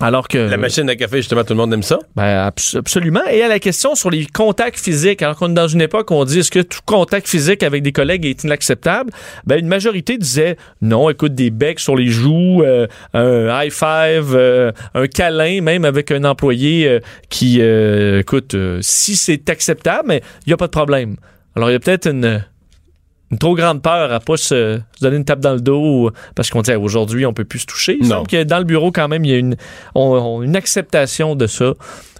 [0.00, 1.98] Alors que La machine à café, justement, tout le monde aime ça?
[2.14, 3.24] ben, abs- absolument.
[3.30, 6.14] Et à la question sur les contacts physiques, alors qu'on est dans une époque où
[6.14, 9.10] on dit est-ce que tout contact physique avec des collègues est inacceptable,
[9.44, 14.34] ben, une majorité disait non, écoute, des becs sur les joues, euh, un high five,
[14.36, 20.04] euh, un câlin, même avec un employé euh, qui, euh, écoute, euh, si c'est acceptable,
[20.08, 21.16] mais il n'y a pas de problème.
[21.56, 22.44] Alors, il y a peut-être une,
[23.30, 26.50] une trop grande peur à pas se, se donner une tape dans le dos parce
[26.50, 27.98] qu'on dit aujourd'hui on peut plus se toucher.
[28.02, 28.24] Non.
[28.24, 29.56] que dans le bureau quand même il y a une,
[29.94, 31.74] on- on- une acceptation de ça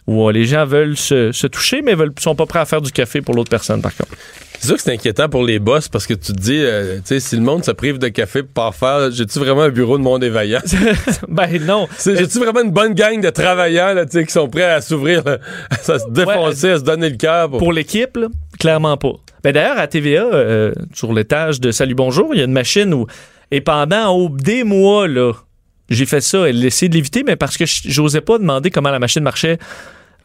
[0.07, 2.81] où euh, les gens veulent se, se toucher mais veulent sont pas prêts à faire
[2.83, 4.13] du café pour l'autre personne par contre.
[4.61, 7.03] C'est sûr que c'est inquiétant pour les boss parce que tu te dis, euh, tu
[7.05, 9.99] sais, si le monde se prive de café pour pas faire, j'ai-tu vraiment un bureau
[9.99, 10.59] de monde évaillant?
[11.29, 11.87] ben non.
[12.05, 15.23] J'ai-tu vraiment une bonne gang de travailleurs là, tu sais, qui sont prêts à s'ouvrir,
[15.71, 17.49] à se défoncer, à se donner le cœur?
[17.51, 17.59] Pour...
[17.61, 18.27] Pour l'équipe, là,
[18.59, 19.13] clairement pas.
[19.45, 22.93] Ben d'ailleurs, à TVA, euh, sur l'étage de Salut Bonjour, il y a une machine
[22.93, 23.07] où,
[23.51, 25.33] et pendant oh, des mois, là,
[25.89, 28.99] j'ai fait ça et essayé de l'éviter, mais parce que j'osais pas demander comment la
[28.99, 29.59] machine marchait.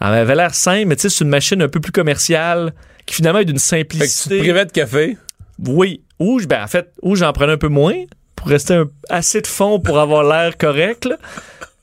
[0.02, 2.74] Elle avait l'air simple, mais tu sais, c'est une machine un peu plus commerciale,
[3.06, 4.40] qui finalement est d'une Fait que tu te simplicité.
[4.40, 5.18] privais de café?
[5.66, 6.02] Oui.
[6.20, 7.96] Ou, je- ben, en fait, ou j'en prenais un peu moins
[8.36, 11.06] pour rester un- assez de fond pour avoir l'air correct.
[11.06, 11.18] là.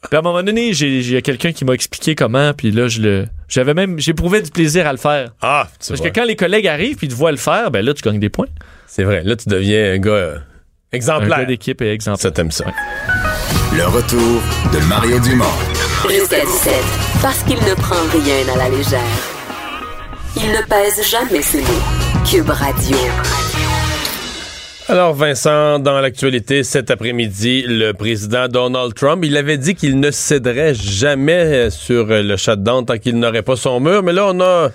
[0.08, 3.00] Puis à un moment donné, j'ai j'ai quelqu'un qui m'a expliqué comment, puis là, je
[3.02, 5.32] le, j'avais même, j'éprouvais du plaisir à le faire.
[5.42, 6.10] Ah, tu Parce vois.
[6.10, 8.30] que quand les collègues arrivent puis te voient le faire, ben là, tu gagnes des
[8.30, 8.46] points.
[8.86, 11.38] C'est vrai, là, tu deviens un gars euh, Un exemplaire.
[11.40, 12.20] gars d'équipe et exemple.
[12.20, 12.64] Ça t'aime ça.
[13.76, 14.40] Le retour
[14.72, 15.44] de Mario Dumont.
[16.08, 16.74] Jusqu'à 17,
[17.22, 19.00] parce qu'il ne prend rien à la légère.
[20.36, 22.24] Il ne pèse jamais ses mots.
[22.28, 22.96] Cube Radio.
[24.90, 30.10] Alors Vincent, dans l'actualité cet après-midi, le président Donald Trump, il avait dit qu'il ne
[30.10, 34.70] céderait jamais sur le shutdown tant qu'il n'aurait pas son mur, mais là on a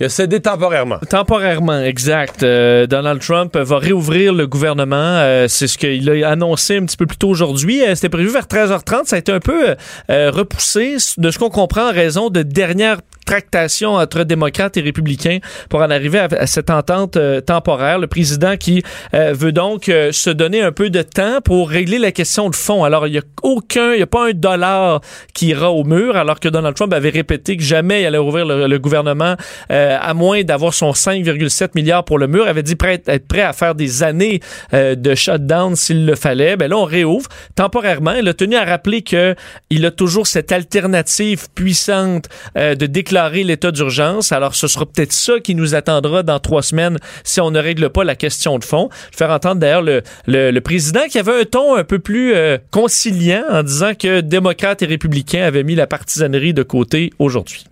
[0.00, 0.98] il a cédé temporairement.
[1.10, 2.44] Temporairement, exact.
[2.44, 4.96] Euh, Donald Trump va réouvrir le gouvernement.
[4.96, 7.82] Euh, c'est ce qu'il a annoncé un petit peu plus tôt aujourd'hui.
[7.82, 9.06] Euh, C'était prévu vers 13h30.
[9.06, 9.74] Ça a été un peu
[10.10, 15.40] euh, repoussé de ce qu'on comprend en raison de dernières tractations entre démocrates et républicains
[15.68, 17.98] pour en arriver à, cette entente euh, temporaire.
[17.98, 21.98] Le président qui euh, veut donc euh, se donner un peu de temps pour régler
[21.98, 22.84] la question de fond.
[22.84, 25.02] Alors, il n'y a aucun, il n'y a pas un dollar
[25.34, 28.46] qui ira au mur, alors que Donald Trump avait répété que jamais il allait rouvrir
[28.46, 29.34] le, gouvernement
[29.68, 32.44] à moins d'avoir son 5,7 milliards pour le mur.
[32.46, 34.40] Il avait dit prêt, être prêt à faire des années
[34.72, 36.56] de shutdown s'il le fallait.
[36.56, 38.12] Ben là, on réouvre temporairement.
[38.12, 39.34] Il a tenu à rappeler que
[39.68, 42.86] il a toujours cette alternative puissante de
[43.18, 44.30] déclarer l'état d'urgence.
[44.30, 47.90] Alors, ce sera peut-être ça qui nous attendra dans trois semaines si on ne règle
[47.90, 48.90] pas la question de fond.
[49.10, 51.98] Je vais faire entendre d'ailleurs le, le, le président qui avait un ton un peu
[51.98, 57.10] plus euh, conciliant en disant que démocrates et républicains avaient mis la partisanerie de côté
[57.18, 57.64] aujourd'hui.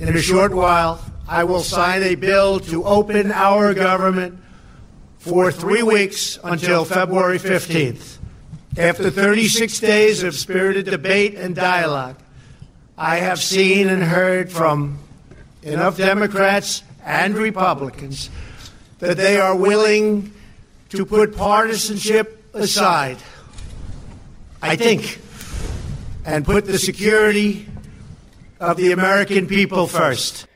[0.00, 4.34] In a short while, I will sign a bill to open our government
[5.18, 8.18] for three weeks until February 15th.
[8.78, 12.16] After 36 days of spirited debate and dialogue,
[12.98, 14.98] I have seen and heard from
[15.62, 18.30] enough Democrats and Republicans
[19.00, 20.32] that they are willing
[20.88, 23.18] to put partisanship aside,
[24.62, 25.20] I think,
[26.24, 27.68] and put the security
[28.60, 30.46] of the American people first.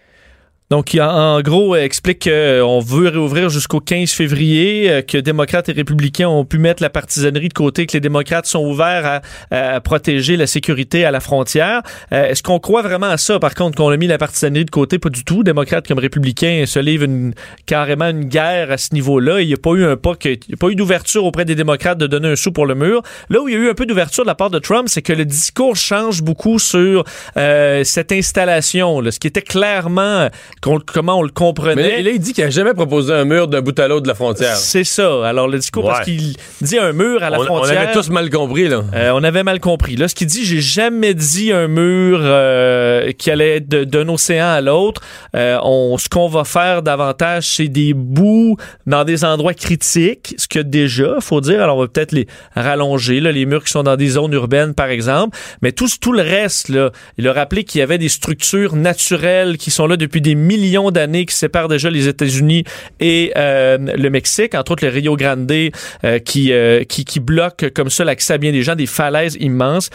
[0.70, 5.72] Donc, en gros, euh, explique qu'on veut réouvrir jusqu'au 15 février, euh, que démocrates et
[5.72, 10.36] républicains ont pu mettre la partisanerie de côté, que les démocrates sont ouverts à, protéger
[10.36, 11.82] la sécurité à la frontière.
[12.12, 14.70] Euh, Est-ce qu'on croit vraiment à ça, par contre, qu'on a mis la partisanerie de
[14.70, 15.00] côté?
[15.00, 15.42] Pas du tout.
[15.42, 17.34] Démocrates comme républicains se livrent une,
[17.66, 19.40] carrément une guerre à ce niveau-là.
[19.40, 21.56] Il n'y a pas eu un pas il y a pas eu d'ouverture auprès des
[21.56, 23.02] démocrates de donner un sou pour le mur.
[23.28, 25.02] Là où il y a eu un peu d'ouverture de la part de Trump, c'est
[25.02, 27.02] que le discours change beaucoup sur
[27.36, 30.28] euh, cette installation, là, ce qui était clairement
[30.60, 31.74] comment on le comprenait.
[31.96, 34.08] Mais là, il dit qu'il n'a jamais proposé un mur d'un bout à l'autre de
[34.08, 34.56] la frontière.
[34.56, 35.26] C'est ça.
[35.26, 36.04] Alors, le discours, parce Ouais.
[36.04, 37.80] qu'il dit un mur à la on, on frontière.
[37.80, 38.82] avait tous mal compris, là.
[38.94, 39.96] Euh, on avait mal compris.
[39.96, 44.48] Là, ce qu'il dit, j'ai jamais dit un mur euh, qui allait être d'un océan
[44.48, 45.00] à l'autre.
[45.34, 48.56] Euh, on, ce qu'on va faire davantage, c'est des bouts
[48.86, 51.62] dans des endroits critiques, ce que déjà, faut dire.
[51.62, 54.74] Alors, on va peut-être les rallonger, là, les murs qui sont dans des zones urbaines,
[54.74, 55.36] par exemple.
[55.62, 59.56] Mais tout, tout le reste, là, il a rappelé qu'il y avait des structures naturelles
[59.56, 62.64] qui sont là depuis des millions d'années, qui séparent déjà les États-Unis
[62.98, 67.70] et euh, le Mexique, entre autres le Rio Grande, euh, qui, euh, qui, qui bloque
[67.74, 69.90] comme ça l'accès à bien des gens, des falaises immenses.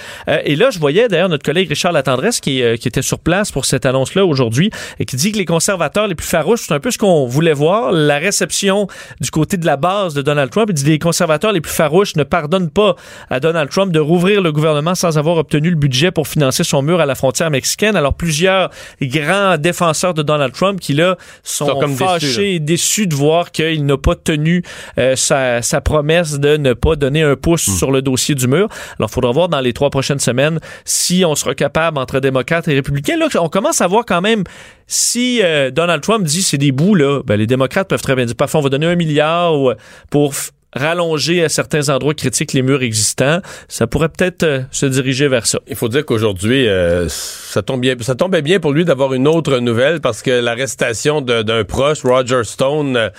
[0.46, 3.66] Et là, je voyais d'ailleurs notre collègue Richard Latendresse qui, qui était sur place pour
[3.66, 6.92] cette annonce-là aujourd'hui et qui dit que les conservateurs les plus farouches, c'est un peu
[6.92, 8.88] ce qu'on voulait voir, la réception
[9.20, 10.68] du côté de la base de Donald Trump.
[10.70, 12.96] Il dit les conservateurs les plus farouches ne pardonnent pas
[13.30, 16.82] à Donald Trump de rouvrir le gouvernement sans avoir obtenu le budget pour financer son
[16.82, 17.96] mur à la frontière mexicaine.
[17.96, 18.70] Alors plusieurs
[19.02, 23.16] grands défenseurs de Donald Trump qui là sont, Sont comme fâchés déçus, et déçus de
[23.16, 24.64] voir qu'il n'a pas tenu
[24.98, 27.78] euh, sa, sa promesse de ne pas donner un pouce Hmm.
[27.78, 28.68] sur le dossier du mur.
[29.00, 32.68] Alors, il faudra voir dans les trois prochaines semaines si on sera capable entre démocrates
[32.68, 33.18] et républicains.
[33.18, 34.44] Là, on commence à voir quand même
[34.88, 38.26] si euh, Donald Trump dit c'est des bouts, là, ben, les démocrates peuvent très bien
[38.26, 39.76] dire parfois on va donner un milliard ou, euh,
[40.10, 40.34] pour
[40.76, 43.40] rallonger à certains endroits critiques les murs existants.
[43.68, 45.60] Ça pourrait peut-être euh, se diriger vers ça.
[45.68, 49.28] Il faut dire qu'aujourd'hui, euh, ça tombe bien, ça tombait bien pour lui d'avoir une
[49.28, 53.10] autre nouvelle parce que l'arrestation d'un proche, Roger Stone, euh,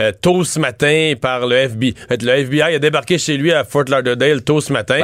[0.00, 1.94] euh, tôt ce matin par le FBI.
[2.10, 4.98] Le FBI a débarqué chez lui à Fort Lauderdale tôt ce matin.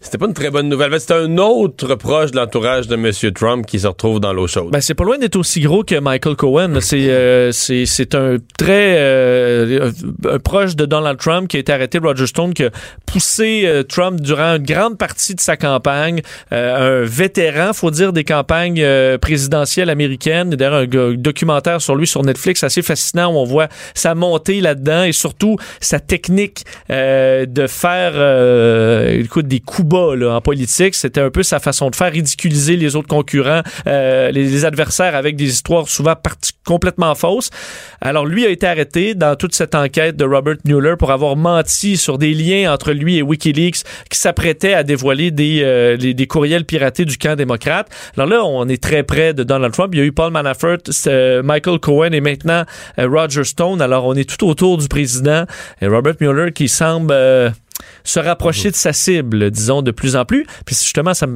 [0.00, 0.98] C'était pas une très bonne nouvelle.
[1.00, 3.10] C'était un autre proche de l'entourage de M.
[3.32, 4.70] Trump qui se retrouve dans l'eau chaude.
[4.70, 6.80] Ben, c'est pas loin d'être aussi gros que Michael Cohen.
[6.80, 9.90] C'est euh, c'est c'est un très euh,
[10.28, 12.70] un proche de Donald Trump qui a été arrêté, Roger Stone, qui a
[13.06, 16.22] poussé euh, Trump durant une grande partie de sa campagne.
[16.52, 20.50] Euh, un vétéran, faut dire, des campagnes euh, présidentielles américaines.
[20.50, 25.04] D'ailleurs, un, documentaire sur lui sur Netflix assez fascinant où on voit sa montée là-dedans
[25.04, 30.94] et surtout sa technique de faire euh, écoute, des coups bas là, en politique.
[30.94, 35.46] C'était un peu sa façon de faire ridiculiser les autres concurrents, les, adversaires avec des
[35.46, 36.14] histoires souvent
[36.64, 37.50] complètement fausses.
[38.00, 41.98] Alors lui a été arrêté dans toute cette enquête de Robert Mueller pour avoir menti
[41.98, 46.64] sur des liens entre lui et WikiLeaks qui s'apprêtait à dévoiler des, euh, des courriels
[46.64, 47.88] piratés du camp démocrate.
[48.16, 49.90] Alors là, on est très près de Donald Trump.
[49.92, 52.64] Il y a eu Paul Manafort, c'est, Michael Cohen et maintenant
[52.98, 53.82] euh, Roger Stone.
[53.82, 55.44] Alors on est tout autour du président
[55.82, 57.50] et Robert Mueller qui semble euh,
[58.04, 60.46] se rapprocher de sa cible, disons, de plus en plus.
[60.64, 61.26] Puis justement, ça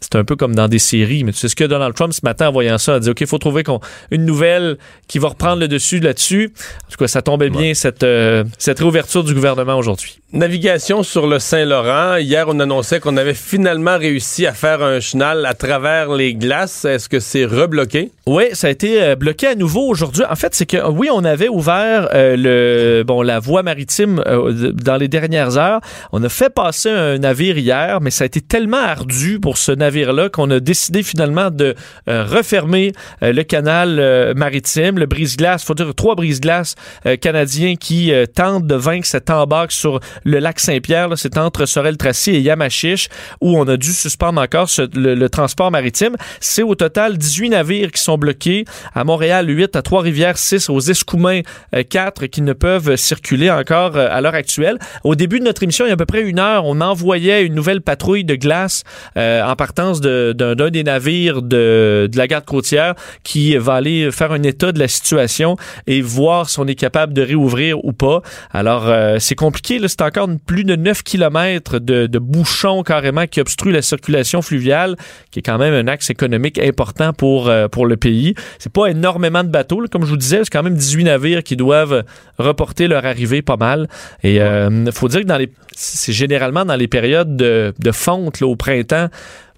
[0.00, 1.24] c'est un peu comme dans des séries.
[1.24, 3.20] Mais tu sais ce que Donald Trump, ce matin, en voyant ça, a dit, OK,
[3.20, 3.62] il faut trouver
[4.10, 4.78] une nouvelle
[5.08, 6.52] qui va reprendre le dessus là-dessus.
[6.86, 10.20] En tout cas, ça tombait bien, cette, euh, cette réouverture du gouvernement aujourd'hui.
[10.32, 12.16] Navigation sur le Saint-Laurent.
[12.16, 16.84] Hier, on annonçait qu'on avait finalement réussi à faire un chenal à travers les glaces.
[16.84, 18.12] Est-ce que c'est rebloqué?
[18.26, 20.22] Oui, ça a été euh, bloqué à nouveau aujourd'hui.
[20.30, 24.70] En fait, c'est que oui, on avait ouvert euh, le bon la voie maritime euh,
[24.72, 25.80] dans les dernières heures.
[26.12, 29.72] On a fait passer un navire hier, mais ça a été tellement ardu pour ce
[29.90, 31.74] navire-là qu'on a décidé finalement de
[32.06, 35.64] refermer le canal maritime, le brise-glace.
[35.64, 36.74] Faut dire trois brise-glaces
[37.20, 41.08] canadiens qui tentent de vaincre cette embarque sur le lac Saint-Pierre.
[41.16, 43.08] C'est entre Sorel-Tracy et Yamachiche
[43.40, 46.16] où on a dû suspendre encore le, transport maritime.
[46.40, 48.64] C'est au total 18 navires qui sont bloqués.
[48.94, 51.40] À Montréal, 8, à Trois-Rivières, 6, aux Escoumins,
[51.88, 54.78] 4 qui ne peuvent circuler encore euh, à l'heure actuelle.
[55.04, 57.44] Au début de notre émission, il y a à peu près une heure, on envoyait
[57.44, 58.82] une nouvelle patrouille de glace
[59.16, 59.56] euh, en
[60.00, 64.78] d'un des navires de, de la garde côtière qui va aller faire un état de
[64.78, 65.56] la situation
[65.86, 68.22] et voir si on est capable de réouvrir ou pas.
[68.52, 69.80] Alors, euh, c'est compliqué.
[69.86, 74.96] C'est encore plus de 9 km de, de bouchons carrément qui obstruent la circulation fluviale,
[75.30, 78.34] qui est quand même un axe économique important pour, pour le pays.
[78.58, 79.84] C'est pas énormément de bateaux.
[79.90, 82.04] Comme je vous disais, c'est quand même 18 navires qui doivent
[82.38, 83.88] reporter leur arrivée pas mal.
[84.22, 87.92] Et il euh, faut dire que dans les, c'est généralement dans les périodes de, de
[87.92, 89.08] fonte au printemps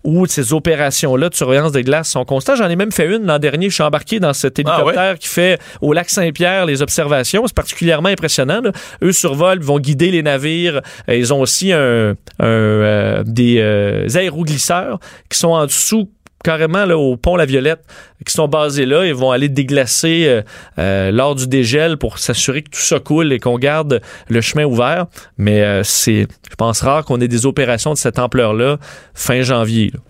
[0.05, 2.57] où ces opérations-là de surveillance des glaces sont constantes.
[2.57, 3.69] J'en ai même fait une l'an dernier.
[3.69, 7.47] Je suis embarqué dans cet hélicoptère qui fait au lac Saint-Pierre les observations.
[7.47, 8.61] C'est particulièrement impressionnant.
[8.61, 8.73] là.
[9.03, 10.81] Eux survolent, vont guider les navires.
[11.09, 14.99] Ils ont aussi un, un, euh, des euh, aéroglisseurs
[15.29, 16.11] qui sont en dessous
[16.43, 17.83] carrément là, au pont La Violette,
[18.25, 20.43] qui sont basés là et vont aller déglacer euh,
[20.79, 24.65] euh, lors du dégel pour s'assurer que tout ça coule et qu'on garde le chemin
[24.65, 25.07] ouvert.
[25.39, 28.79] Mais euh, c'est, je pense, rare qu'on ait des opérations de cette ampleur-là
[29.15, 29.91] fin janvier.
[29.93, 30.01] là.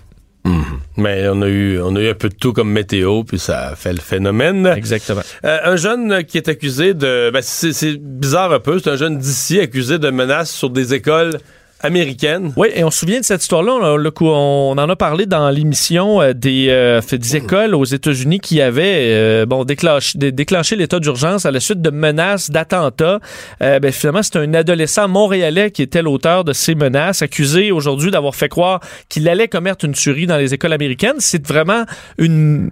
[0.97, 3.69] Mais on a eu on a eu un peu de tout comme météo, puis ça
[3.69, 4.67] a fait le phénomène.
[4.67, 5.23] Exactement.
[5.45, 7.31] Euh, un jeune qui est accusé de...
[7.33, 10.95] Ben, c'est c'est bizarre un peu, c'est un jeune d'ici accusé de menaces sur des
[10.95, 11.39] écoles
[11.83, 12.53] américaines.
[12.57, 13.73] Oui, et on se souvient de cette histoire-là.
[14.21, 19.13] On, en a parlé dans l'émission euh, des, euh, des écoles aux États-Unis qui avaient
[19.13, 23.21] euh, bon, déclenché, dé- déclenché l'état d'urgence à la suite de menaces d'attentats.
[23.63, 28.11] Euh, ben, finalement, c'est un adolescent montréalais qui était l'auteur de ces menaces, accusé aujourd'hui
[28.11, 31.17] d'avoir fait croire qu'il allait commettre une tuerie dans les écoles américaines.
[31.19, 31.85] C'est vraiment
[32.19, 32.71] une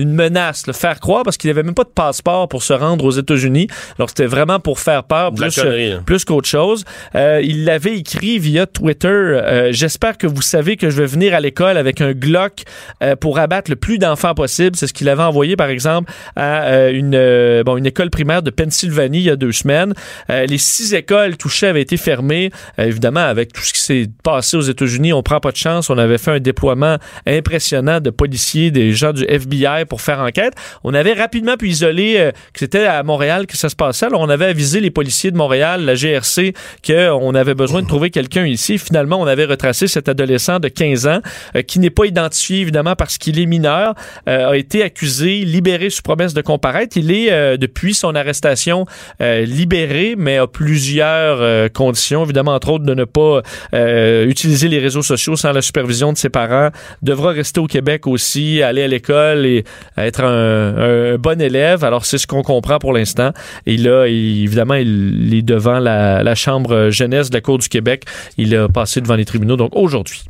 [0.00, 3.04] une menace, le faire croire parce qu'il n'avait même pas de passeport pour se rendre
[3.04, 3.68] aux États-Unis.
[3.98, 6.02] Alors c'était vraiment pour faire peur plus, connerie, hein.
[6.04, 6.84] plus qu'autre chose.
[7.14, 9.08] Euh, il l'avait écrit via Twitter.
[9.08, 12.62] euh, J'espère que vous savez que je vais venir à l'école avec un Glock
[13.02, 14.76] euh, pour abattre le plus d'enfants possible.
[14.76, 18.42] C'est ce qu'il avait envoyé, par exemple, à euh, une, euh, bon, une école primaire
[18.42, 19.92] de Pennsylvanie il y a deux semaines.
[20.30, 22.50] Euh, les six écoles touchées avaient été fermées.
[22.78, 25.90] Euh, évidemment, avec tout ce qui s'est passé aux États-Unis, on prend pas de chance.
[25.90, 26.96] On avait fait un déploiement
[27.26, 30.54] impressionnant de policiers, des gens du FBI pour faire enquête.
[30.84, 34.06] On avait rapidement pu isoler euh, que c'était à Montréal que ça se passait.
[34.06, 36.54] Alors, on avait avisé les policiers de Montréal, la GRC,
[36.86, 38.78] qu'on avait besoin de trouver quelqu'un ici.
[38.78, 41.20] Finalement, on avait retracé cet adolescent de 15 ans
[41.56, 43.94] euh, qui n'est pas identifié, évidemment, parce qu'il est mineur,
[44.28, 46.96] euh, a été accusé, libéré sous promesse de comparaître.
[46.96, 48.86] Il est, euh, depuis son arrestation,
[49.20, 54.78] euh, libéré, mais a plusieurs euh, conditions, évidemment, entre autres, de ne pas utiliser les
[54.78, 56.70] réseaux sociaux sans la supervision de ses parents,
[57.02, 59.64] devra rester au Québec aussi, aller à l'école et
[59.96, 61.84] être un, bon élève.
[61.84, 63.32] Alors, c'est ce qu'on comprend pour l'instant.
[63.66, 68.04] Et là, évidemment, il est devant la, Chambre jeunesse de la Cour du Québec.
[68.38, 70.22] Il a passé devant les tribunaux, donc aujourd'hui.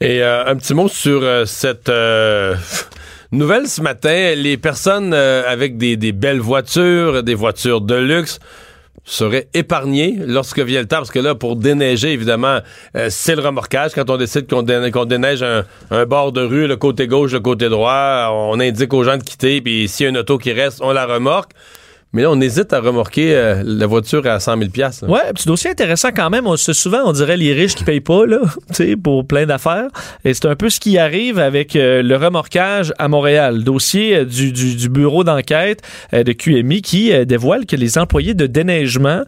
[0.00, 2.54] Et euh, un petit mot sur euh, cette euh,
[3.32, 4.34] nouvelle ce matin.
[4.36, 8.38] Les personnes avec des belles voitures, des voitures de luxe,
[9.04, 10.96] seraient épargnées lorsque vient le temps.
[10.96, 12.58] Parce que là, pour déneiger, évidemment,
[12.96, 13.92] euh, c'est le remorquage.
[13.94, 17.32] Quand on décide qu'on dé- qu'on déneige un, un bord de rue, le côté gauche,
[17.32, 19.60] le côté droit, on indique aux gens de quitter.
[19.60, 21.52] Puis s'il y a une auto qui reste, on la remorque.
[22.12, 25.10] Mais là, on hésite à remorquer euh, la voiture à 100 000 piastres, là.
[25.10, 26.46] Ouais, petit dossier intéressant quand même.
[26.46, 28.38] On, souvent, on dirait les riches qui payent pas, là,
[29.02, 29.88] pour plein d'affaires.
[30.24, 33.64] Et c'est un peu ce qui arrive avec euh, le remorquage à Montréal.
[33.64, 35.82] Dossier euh, du, du, bureau d'enquête
[36.12, 39.22] de QMI qui dévoile que les employés de déneigement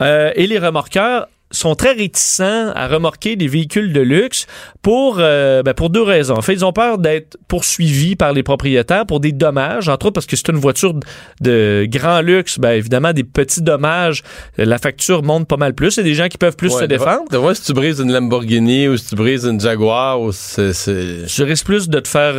[0.00, 4.46] et les remorqueurs sont très réticents à remorquer des véhicules de luxe
[4.82, 6.34] pour, euh, ben, pour deux raisons.
[6.34, 10.14] En fait, ils ont peur d'être poursuivis par les propriétaires pour des dommages, entre autres
[10.14, 10.94] parce que c'est une voiture
[11.40, 12.58] de grand luxe.
[12.58, 14.22] Ben, évidemment, des petits dommages,
[14.58, 15.94] euh, la facture monte pas mal plus.
[15.96, 17.28] Il y a des gens qui peuvent plus Ouais, se défendre.
[17.30, 20.72] De fois, si tu brises une Lamborghini ou si tu brises une Jaguar, ou c'est...
[20.72, 22.34] c'est- Je risque plus de te faire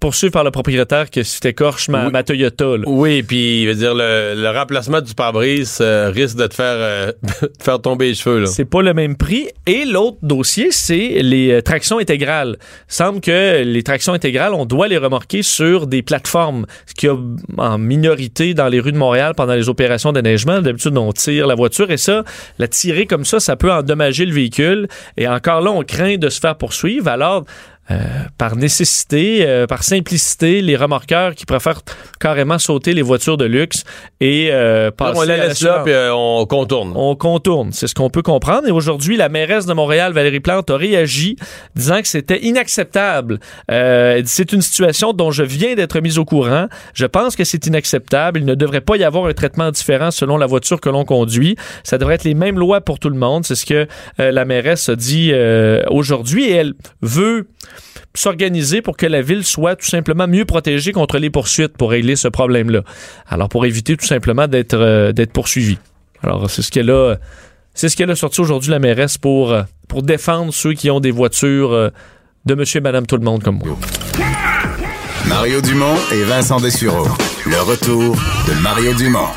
[0.00, 2.12] poursuivre par le propriétaire que si t'écorches ma, Oui.
[2.12, 2.64] ma Toyota.
[2.64, 2.84] là.
[2.86, 6.76] Oui, puis, je veux dire, le, le remplacement du pare-brise euh, risque de te faire,
[6.78, 7.12] euh,
[7.58, 8.46] te faire tomber les cheveux.
[8.46, 9.48] C'est pas le même prix.
[9.66, 12.56] Et l'autre dossier, c'est les euh, tractions intégrales.
[12.88, 17.06] Il semble que les tractions intégrales, on doit les remorquer sur des plateformes, ce qui
[17.06, 17.14] a
[17.58, 20.60] en minorité dans les rues de Montréal pendant les opérations d'enneigement.
[20.62, 22.24] D'habitude, on tire la voiture et ça,
[22.58, 24.88] la tirer comme ça, ça peut endommager le véhicule.
[25.18, 27.08] Et encore là, on craint de se faire poursuivre.
[27.08, 27.44] Alors,
[27.90, 27.96] euh,
[28.38, 31.82] par nécessité, euh, par simplicité, les remorqueurs qui préfèrent
[32.20, 33.84] carrément sauter les voitures de luxe
[34.20, 36.92] et euh, passer on la laisse là, puis euh, on contourne.
[36.94, 38.68] On contourne, c'est ce qu'on peut comprendre.
[38.68, 41.36] Et aujourd'hui, la mairesse de Montréal, Valérie Plante, a réagi
[41.74, 43.40] disant que c'était inacceptable.
[43.70, 46.66] Euh, c'est une situation dont je viens d'être mise au courant.
[46.94, 48.40] Je pense que c'est inacceptable.
[48.40, 51.56] Il ne devrait pas y avoir un traitement différent selon la voiture que l'on conduit.
[51.82, 53.44] Ça devrait être les mêmes lois pour tout le monde.
[53.44, 56.44] C'est ce que la mairesse a dit euh, aujourd'hui.
[56.44, 57.48] Et elle veut
[58.14, 62.16] s'organiser pour que la ville soit tout simplement mieux protégée contre les poursuites pour régler
[62.16, 62.82] ce problème-là.
[63.28, 65.78] Alors pour éviter tout simplement d'être euh, d'être poursuivi.
[66.22, 67.16] Alors c'est ce qu'elle a
[67.74, 71.00] c'est ce qu'elle a sorti aujourd'hui la mairesse pour euh, pour défendre ceux qui ont
[71.00, 71.90] des voitures euh,
[72.46, 73.76] de monsieur et madame tout le monde comme moi.
[75.26, 77.06] Mario Dumont et Vincent Dessureau.
[77.46, 78.16] Le retour
[78.48, 79.28] de Mario Dumont.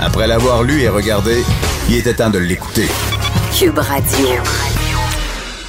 [0.00, 1.42] Après l'avoir lu et regardé,
[1.88, 2.86] il était temps de l'écouter.
[3.52, 4.28] Cube Radio.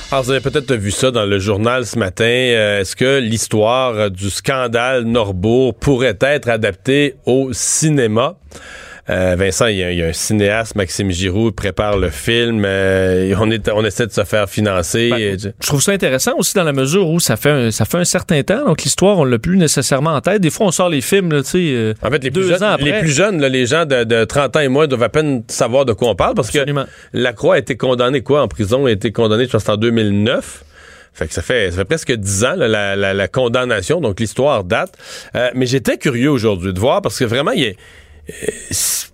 [0.10, 2.24] Alors, vous avez peut-être vu ça dans le journal ce matin.
[2.24, 8.38] Euh, Est-ce que l'histoire du scandale Norbourg pourrait être adaptée au cinéma?
[9.10, 12.64] Euh, Vincent, il y, a, il y a un cinéaste, Maxime Giroux, prépare le film.
[12.66, 15.10] Euh, on, est, on essaie de se faire financer.
[15.12, 17.86] Ben, Et- je trouve ça intéressant aussi dans la mesure où ça fait un, ça
[17.86, 20.42] fait un certain temps, donc l'histoire on l'a plus nécessairement en tête.
[20.42, 21.58] Des fois on sort les films, là, tu sais.
[21.72, 22.84] euh, En fait, les Deux plus, jeunes, ans après.
[22.92, 25.44] les plus jeunes, là, les gens de, de 30 ans et moins, doivent à peine
[25.48, 26.84] savoir de quoi on parle parce Absolument.
[26.84, 28.88] que Lacroix a été condamné quoi en prison?
[28.88, 30.64] A été condamné, je pense, en 2009.
[31.14, 34.20] Fait que ça fait, ça fait presque 10 ans, là, la, la- la condamnation, donc
[34.20, 34.92] l'histoire date.
[35.36, 37.72] Euh, mais j'étais curieux aujourd'hui de voir parce que vraiment, il y a,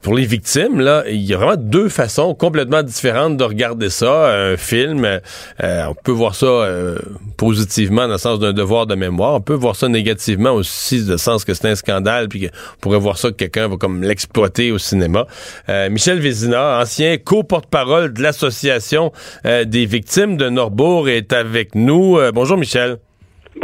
[0.02, 4.34] pour les victimes, là, il y a vraiment deux façons complètement différentes de regarder ça.
[4.34, 6.98] Un film, euh, on peut voir ça euh,
[7.38, 9.36] positivement dans le sens d'un devoir de mémoire.
[9.36, 12.78] On peut voir ça négativement aussi, dans le sens que c'est un scandale, puis qu'on
[12.82, 15.26] pourrait voir ça que quelqu'un va comme l'exploiter au cinéma.
[15.70, 19.12] Euh, Michel Vézina, ancien co-porte-parole de l'association
[19.46, 22.18] euh, des victimes de Norbourg, est avec nous.
[22.18, 22.98] Euh, bonjour Michel.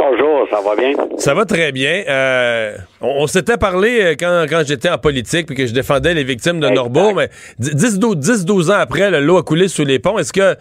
[0.00, 0.92] Bonjour, ça va bien?
[1.18, 2.02] Ça va très bien.
[2.08, 2.72] Euh,
[3.02, 6.24] on on s'était parlé euh, quand, quand j'étais en politique puis que je défendais les
[6.24, 6.74] victimes de Exact.
[6.74, 7.28] Norbourg, mais
[7.60, 10.18] 10-12 ans après, le lot a coulé sous les ponts.
[10.18, 10.56] Est-ce que,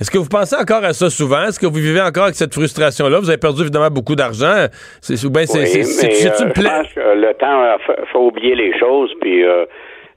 [0.00, 1.42] est-ce que vous pensez encore à ça souvent?
[1.48, 3.18] Est-ce que vous vivez encore avec cette frustration-là?
[3.18, 4.66] Vous avez perdu évidemment beaucoup d'argent.
[5.00, 8.54] C'est, ou bien c'est, Oui, c'est, euh, pense que le temps a fait, fait oublier
[8.54, 9.64] les choses, puis euh,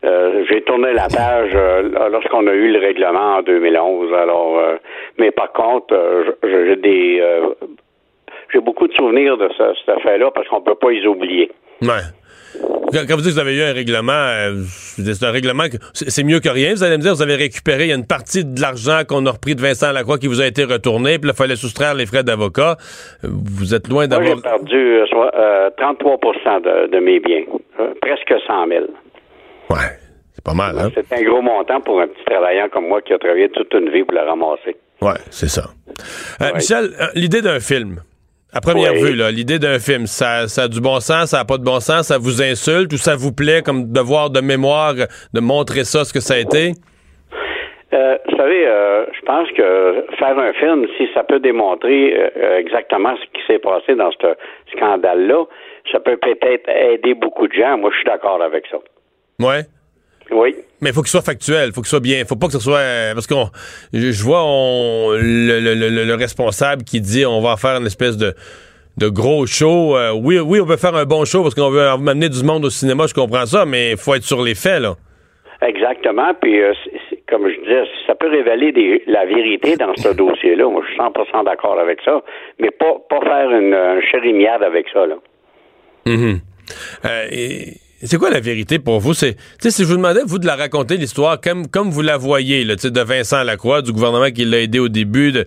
[0.06, 4.14] euh, j'ai tourné la page euh, lorsqu'on a eu le règlement en 2011.
[4.14, 4.76] Alors, euh,
[5.18, 7.50] mais par contre, euh, j'ai des euh,
[8.54, 11.52] j'ai beaucoup de souvenirs de ce- cette affaire-là parce qu'on peut pas les oublier.
[11.82, 11.90] Ouais.
[12.92, 16.10] Quand, vous dites que vous avez eu un règlement, euh, c'est un règlement que c'est
[16.10, 16.74] c'est mieux que rien.
[16.74, 19.26] Vous allez me dire, vous avez récupéré, il y a une partie de l'argent qu'on
[19.26, 22.06] a repris de Vincent Lacroix qui vous a été retourné, puis il fallait soustraire les
[22.06, 22.78] frais d'avocat.
[23.24, 24.38] Euh, Vous êtes loin d'avoir...
[24.38, 26.18] j'ai perdu euh, soit, euh, 33
[26.62, 27.44] de, de mes biens,
[27.80, 28.86] euh, presque 100 000.
[29.70, 29.78] Ouais,
[30.34, 30.90] c'est pas mal, hein?
[30.96, 33.90] C'est un gros montant pour un petit travaillant comme moi qui a travaillé toute une
[33.90, 34.78] vie pour le ramasser.
[35.02, 35.66] Ouais, c'est ça.
[36.40, 36.54] Ouais.
[36.54, 37.98] Michel, l'idée d'un film,
[38.54, 39.02] à première Oui.
[39.12, 41.64] vue, là, l'idée d'un film, ça, ça a du bon sens, ça a pas de
[41.64, 45.84] bon sens, ça vous insulte ou ça vous plaît comme devoir de mémoire de montrer
[45.84, 46.72] ça, ce que ça a été?
[47.94, 52.58] Euh, vous savez, euh, je pense que faire un film, si ça peut démontrer euh,
[52.58, 54.36] exactement ce qui s'est passé dans ce
[54.76, 55.46] scandale-là,
[55.92, 57.78] ça peut peut-être aider beaucoup de gens.
[57.78, 58.78] Moi, je suis d'accord avec ça.
[59.40, 59.62] Ouais.
[60.32, 60.56] Oui.
[60.82, 62.78] Mais il faut qu'il soit factuel, faut qu'il soit bien, faut pas que ce soit
[62.80, 63.50] euh, parce qu'on
[63.94, 68.18] je, vois on, le, le- le- le responsable qui dit on va faire une espèce
[68.18, 68.34] de
[68.98, 69.96] de gros show.
[69.96, 72.66] Euh, oui, oui, on veut faire un bon show parce qu'on veut, amener du monde
[72.66, 74.96] au cinéma, je comprends ça, mais il faut être sur les faits là.
[75.62, 76.34] Exactement.
[76.40, 76.74] Puis, euh,
[77.30, 80.68] comme je disais, ça peut révéler des- la vérité dans ce dossier-là.
[80.70, 82.22] Moi, je suis 100% d'accord avec ça.
[82.60, 85.16] Mais pas, pas faire une, une chérimiade avec ça, là.
[87.06, 87.74] Euh, et
[88.06, 89.14] c'est quoi la vérité pour vous?
[89.14, 92.64] C'est, si je vous demandais, vous, de la raconter, l'histoire, comme, comme vous la voyez,
[92.64, 95.46] là, de Vincent Lacroix, du gouvernement qui l'a aidé au début, de,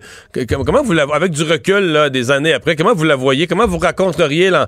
[0.65, 3.47] comment vous la, avec du recul, là, des années après, comment vous la voyez?
[3.47, 4.67] Comment vous raconteriez, là,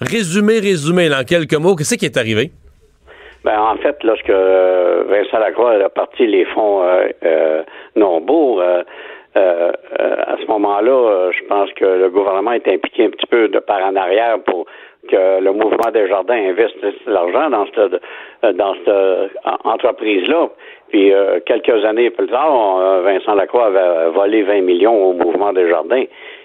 [0.00, 2.50] résumé, résumé, là, en quelques mots, qu'est-ce qui est arrivé?
[3.44, 7.62] Ben, en fait, lorsque euh, Vincent Lacroix a parti les fonds euh, euh,
[9.36, 13.48] euh, euh, à ce moment-là, je pense que le gouvernement est impliqué un petit peu
[13.48, 14.66] de par en arrière pour
[15.08, 18.00] que le mouvement des jardins investisse l'argent dans cette
[18.56, 19.28] dans cette euh,
[19.64, 20.48] entreprise-là.
[20.90, 25.52] Puis euh, quelques années plus tard, euh, Vincent Lacroix avait volé 20 millions au mouvement
[25.52, 26.04] des jardins.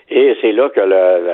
[0.10, 0.88] Et c'est là que le,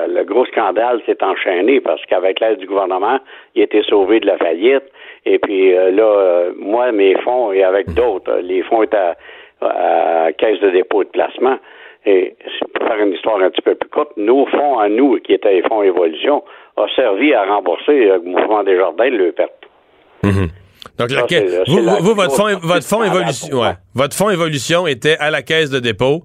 [0.08, 3.18] le- le gros scandale s'est enchaîné parce qu'avec l'aide du gouvernement,
[3.54, 4.84] il été sauvé de la faillite.
[5.26, 10.26] Et puis euh, là, euh, moi, mes fonds, et avec d'autres, les fonds étaient à,
[10.26, 11.58] à caisse de dépôt et de placement.
[12.06, 12.34] Et
[12.74, 15.52] pour faire une histoire un petit peu plus courte, nos fonds à nous, qui étaient
[15.52, 16.42] les fonds évolution,
[16.80, 19.52] ont servi à rembourser euh, le mouvement des jardins de leur perte.
[20.98, 23.72] Donc, Ça, la caisse- vous, c'est la vous, votre, fonds, votre fonds évolution, ouais.
[23.94, 26.22] votre fonds évolution était à la caisse de dépôt.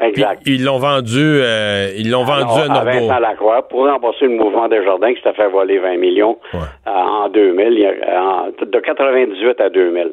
[0.00, 0.42] Exact.
[0.44, 2.90] Puis ils l'ont vendu, euh, ils l'ont vendu à à Norbeau.
[3.08, 6.58] Vincent Lacroix pour rembourser le mouvement des jardins qui s'était fait voler 20 millions euh,
[6.86, 10.12] en 2000, il y a- en- de 98 à 2000.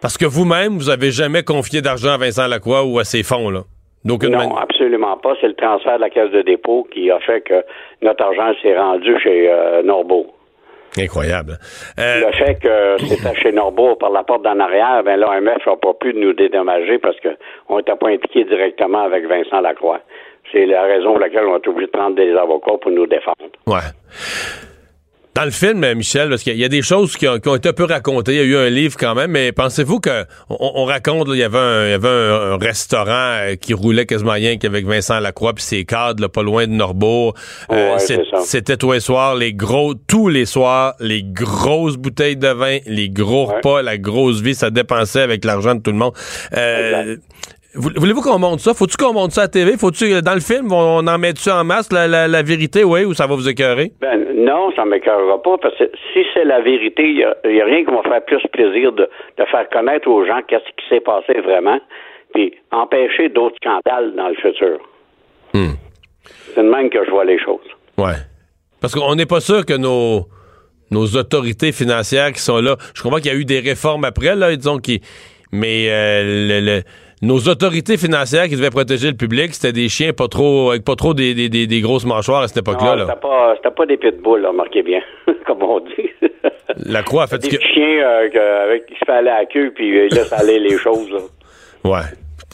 [0.00, 3.50] Parce que vous-même, vous avez jamais confié d'argent à Vincent Lacroix ou à ses fonds,
[3.50, 3.60] là.
[4.46, 5.34] Non, absolument pas.
[5.40, 7.64] C'est le transfert de la caisse de dépôt qui a fait que
[8.02, 10.26] notre argent s'est rendu chez euh, Norbeau.
[10.98, 11.58] Incroyable.
[11.98, 15.76] Euh, Le fait que c'était chez Norbeau par la porte d'en arrière, ben l'OMF n'a
[15.76, 20.00] pas pu nous dédommager parce qu'on n'était pas impliqué directement avec Vincent Lacroix.
[20.52, 23.36] C'est la raison pour laquelle on est obligé de prendre des avocats pour nous défendre.
[23.66, 23.80] Ouais.
[25.36, 27.56] Dans le film, euh, Michel, parce qu'il y a des choses qui ont, qui ont
[27.56, 28.32] été un peu racontées.
[28.32, 31.34] Il y a eu un livre quand même, mais pensez-vous que on, on raconte, là,
[31.34, 34.56] il y avait un, il y avait un, un restaurant euh, qui roulait quasiment rien
[34.56, 37.34] qu'avec Vincent Lacroix puis ses cadres, là, pas loin de Norbeau.
[37.70, 38.18] Euh, Ouais.
[38.44, 43.10] C'était tous les soirs, les gros, tous les soirs, les grosses bouteilles de vin, les
[43.10, 46.14] gros repas, la grosse vie, ça dépensait avec l'argent de tout le monde.
[46.56, 47.16] Euh,
[47.76, 48.74] Voulez-vous qu'on monte ça?
[48.74, 49.76] Faut-tu qu'on monte ça à TV?
[49.76, 53.12] Faut-tu, dans le film, on, en met-tu en masse la, la- la vérité, oui, ou
[53.14, 53.92] ça va vous écœurer?
[54.00, 57.56] Ben, non, ça m'écœurera pas, parce que si c'est la vérité, il n'y a, il
[57.56, 59.08] y a rien qui m'a fait plus plaisir de,
[59.38, 61.78] de faire connaître aux gens qu'est-ce qui s'est passé vraiment,
[62.34, 64.78] puis empêcher d'autres scandales dans le futur.
[66.54, 67.66] C'est de même que je vois les choses.
[67.98, 68.14] Ouais.
[68.80, 70.26] Parce qu'on n'est pas sûr que nos,
[70.90, 72.76] nos autorités financières qui sont là.
[72.94, 75.00] Je comprends qu'il y a eu des réformes après, là, disons, qui.
[75.52, 76.82] Mais euh, le- le-
[77.22, 80.96] nos autorités financières qui devaient protéger le public, c'était des chiens pas trop avec pas
[80.96, 82.96] trop des, des, des- des grosses mâchoires à cette époque-là.
[83.06, 85.00] C'était pas, c'était pas des pitbulls, là, marquez bien,
[85.46, 86.10] comme on dit.
[86.84, 87.62] La Croix a fait des que.
[87.62, 90.58] chiens euh, avec qui se fait aller à la queue, puis euh, ils laissent aller
[90.58, 91.10] les choses.
[91.10, 91.18] Là.
[91.84, 92.04] Ouais.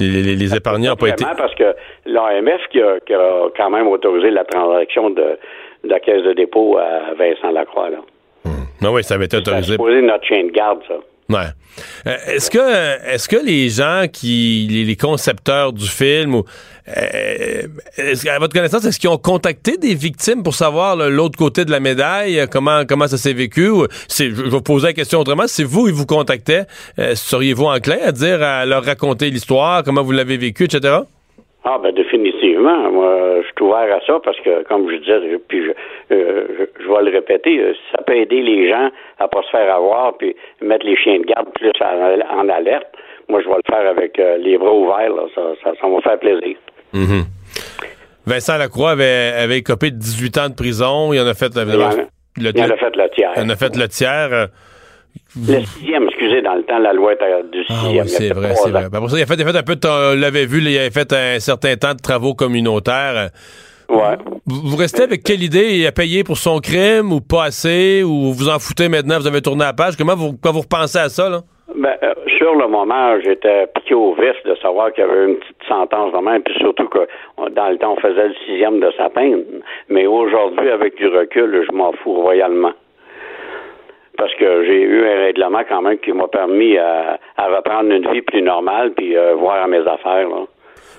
[0.00, 1.24] Les, les- les épargnants n'ont pas été.
[1.36, 1.74] Parce que
[2.06, 5.22] l'AMF qui a, qui a quand même autorisé la transaction de,
[5.84, 7.90] de la caisse de dépôt à Vincent Lacroix.
[7.90, 7.98] Là.
[8.80, 9.72] Non, oui, ça avait été Ça a autorisé.
[9.72, 10.94] supposé notre chien de garde, ça.
[11.28, 11.46] Ouais.
[12.06, 12.58] Euh, est-ce que
[13.06, 16.44] est-ce que les gens qui les, concepteurs du film ou
[16.88, 17.62] euh,
[18.28, 21.80] à votre connaissance est-ce qu'ils ont contacté des victimes pour savoir l'autre côté de la
[21.80, 24.92] médaille euh, comment comment ça s'est vécu ou c'est je je vais vous poser la
[24.92, 26.66] question autrement si vous ils vous contactaient
[26.98, 31.02] euh, seriez-vous enclin à dire à leur raconter l'histoire comment vous l'avez vécu etc
[31.64, 32.90] Ah, ben définitivement.
[32.90, 35.70] Moi, je suis ouvert à ça parce que, comme je disais, puis je,
[36.14, 38.90] euh, je, je vais le répéter, euh, ça peut aider les gens
[39.20, 42.88] à pas se faire avoir puis mettre les chiens de garde plus en, en alerte.
[43.28, 45.10] Moi, je vais le faire avec euh, les bras ouverts.
[45.14, 45.22] Là.
[45.34, 46.56] Ça, ça, ça va faire plaisir.
[46.92, 47.24] Mhm.
[48.26, 51.60] Vincent Lacroix avait avait écopé de 18 ans de prison il en a fait Il
[51.60, 51.94] en a-
[52.38, 53.32] il en a fait le tiers.
[53.36, 54.48] il en a fait le tiers
[55.36, 57.86] Le sixième, excusez, dans le temps, la loi était du Ah sixième.
[57.86, 58.88] oui, Il y a c'est vrai, c'est vrai.
[58.90, 60.70] Ben, Pour ça, il a fait, il a fait un peu on l'avait vu, là,
[60.70, 63.30] il avait fait un certain temps de travaux communautaires.
[63.88, 64.16] Ouais.
[64.46, 65.76] Vous, vous restez avec quelle idée?
[65.78, 68.02] Il a payé pour son crime ou pas assez?
[68.02, 69.96] Ou vous en foutez maintenant, vous avez tourné la page?
[69.96, 71.40] Comment vous, quand vous repensez à ça, là?
[71.74, 75.36] Ben, euh, sur le moment, j'étais piqué au vif de savoir qu'il y avait une
[75.36, 77.06] petite sentence de même, puis surtout que
[77.54, 79.42] dans le temps, on faisait le sixième de sa peine.
[79.88, 82.72] Mais aujourd'hui, avec du recul, je m'en fous royalement.
[84.22, 88.08] Parce que j'ai eu un règlement quand même qui m'a permis à, à reprendre une
[88.12, 90.28] vie plus normale, puis euh, voir à mes affaires.
[90.28, 90.44] Là.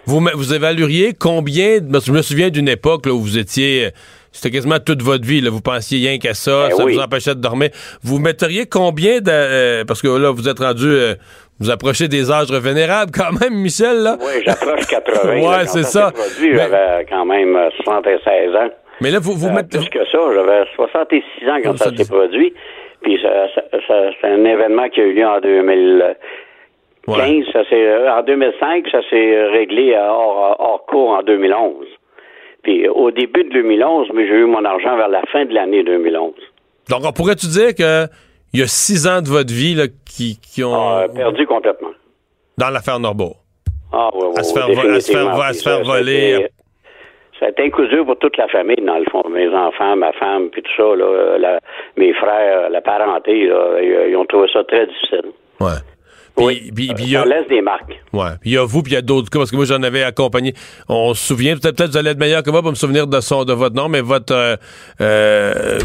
[0.05, 3.89] Vous, évalueriez combien, parce que je me souviens d'une époque là, où vous étiez, euh,
[4.33, 6.95] c'était quasiment toute votre vie, là, vous pensiez rien qu'à ça, Ben ça oui.
[6.95, 7.69] vous empêchait de dormir.
[8.03, 11.13] Vous metteriez combien de, euh, parce que là, vous êtes rendu, euh,
[11.61, 14.17] vous approchez des âges vénérables quand même, Michel, là?
[14.19, 15.35] Oui, j'approche 80.
[15.47, 16.11] Ouais, c'est ça.
[16.41, 18.69] Mais- J'avais quand même euh, 76 ans.
[19.01, 19.77] Mais là, vous, vous Euh, mettez...
[19.79, 22.53] plus que ça, j'avais 66 ans quand ça, ça s'est produit.
[23.03, 25.39] Puis ça, ça- ça- c'est un événement qui a eu lieu en
[27.07, 27.45] 2015.
[27.51, 31.85] Ça euh, en 2005, ça s'est réglé à hors, hors cours en 2011.
[32.63, 35.83] Puis au début de 2011, mais j'ai eu mon argent vers la fin de l'année
[35.83, 36.33] 2011.
[36.89, 38.07] Donc, on pourrait-tu dire que
[38.53, 40.73] il y a six ans de votre vie là, qui, qui ont...
[40.75, 41.89] Ah, perdu complètement.
[42.57, 43.33] Dans l'affaire Norbeau.
[43.91, 45.41] Ah, oui, oui, À se faire vo- à se faire- définitivement.
[45.41, 46.47] à Puis se faire ça- ça a voler.
[47.45, 49.23] A été un coup dur pour toute la famille, dans le fond.
[49.29, 51.59] Mes enfants, ma femme, puis tout ça, là, euh, la-
[51.97, 55.31] mes frères, la parenté, là, ils, ils ont trouvé ça très difficile.
[55.59, 55.69] Ouais.
[56.35, 58.01] Puis, puis- puis il y a- Ça laisse des marques.
[58.11, 58.31] Ouais.
[58.41, 59.83] Puis il y a vous, puis il y a d'autres cas, parce que moi, j'en
[59.83, 60.53] avais accompagné.
[60.89, 63.19] On se souvient, peut-être peut-être vous allez être meilleur que moi pour me souvenir de
[63.19, 64.55] son de votre nom, mais votre euh,
[64.99, 65.77] euh,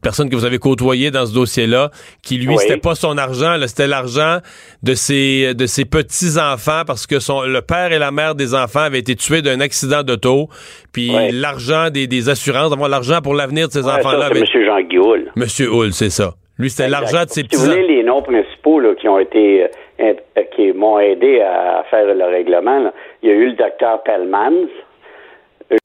[0.00, 1.90] personne que vous avez côtoyé dans ce dossier-là,
[2.22, 2.56] qui lui, Oui.
[2.58, 4.38] c'était pas son argent, là, c'était l'argent
[4.82, 8.80] de ses, de ses petits-enfants parce que son, le père et la mère des enfants
[8.80, 10.48] avaient été tués d'un accident d'auto,
[10.92, 14.28] puis l'argent des, des assurances, d'avoir l'argent pour l'avenir de ces Ouais, enfants-là.
[14.32, 14.64] c'est avait- M.
[14.66, 15.16] Jean Guillaud.
[15.36, 16.34] Monsieur Hull, c'est ça.
[16.58, 19.64] Lui, c'était l'argent de ses Si vous voulez les noms principaux là, qui ont été
[19.64, 19.68] euh,
[20.36, 23.52] euh, qui m'ont aidé à, à faire le règlement, là, il y a eu le
[23.56, 24.68] docteur Pellmans,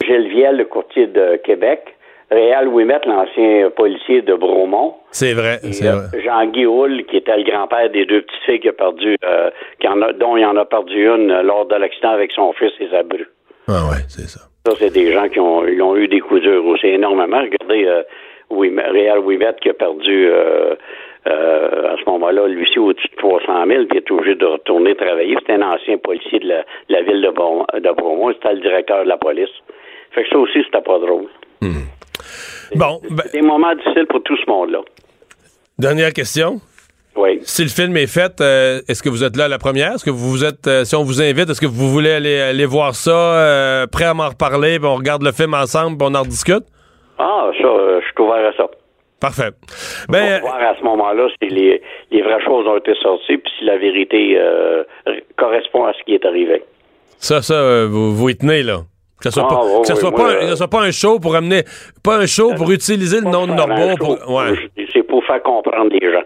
[0.05, 1.82] Gilles Viel, le courtier de Québec,
[2.30, 6.22] Réal Ouimet, l'ancien policier de Bromont, C'est vrai, c'est euh, vrai.
[6.22, 9.50] Jean-Guy Hull, qui était le grand-père des deux petites filles qui a perdu, euh,
[9.80, 12.52] qui en a- dont il en a perdu une euh, lors de l'accident avec son
[12.54, 13.26] fils et sa bru.
[13.70, 14.42] Ah ouais, c'est ça.
[14.66, 17.40] Ça, c'est des gens qui ont, ils ont eu des coups durs aussi énormément.
[17.40, 18.04] Regardez euh,
[18.49, 20.76] Ouimet- Réal Ouimet qui a perdu euh,
[21.28, 24.45] euh, à ce moment-là, lui aussi, au-dessus de 300 000, puis il est obligé de
[24.45, 25.36] retourner travailler.
[25.40, 28.34] C'était un ancien policier de la, de la ville de, Brom- de Bromont.
[28.34, 29.49] C'était le directeur de la police.
[30.12, 31.28] Fait que ça aussi, c'était pas drôle.
[32.76, 34.80] Bon, ben, C'est des moments difficiles pour tout ce monde-là.
[35.80, 36.60] dernière question.
[37.16, 37.40] Oui.
[37.41, 39.94] Si le film est fait, euh, est-ce que vous êtes là à la première?
[39.94, 42.66] Est-ce que vous êtes, euh, si on vous invite, est-ce que vous voulez aller, aller
[42.68, 46.14] voir ça, euh, prêt à m'en reparler, puis on regarde le film ensemble, puis on
[46.16, 46.64] en rediscute?
[47.18, 47.68] Ah, ça,
[47.99, 48.68] je suis ouvert à ça.
[49.20, 49.49] Parfait.
[50.08, 51.82] On Ben, va voir à ce moment-là si les,
[52.12, 54.40] les vraies choses ont été sorties, puis si la vérité
[55.38, 56.64] correspond à ce qui est arrivé.
[57.18, 58.82] ça, ça, vous, vous y tenez, là.
[59.22, 60.68] Que ce soit, Ah, pas, que oui, soit moi, pas, un- euh, que ce soit
[60.68, 61.64] pas un show pour amener,
[62.03, 64.53] pas un show pour utiliser le nom de Norbeau pour, ouais.
[64.94, 66.23] C'est pour faire comprendre les gens.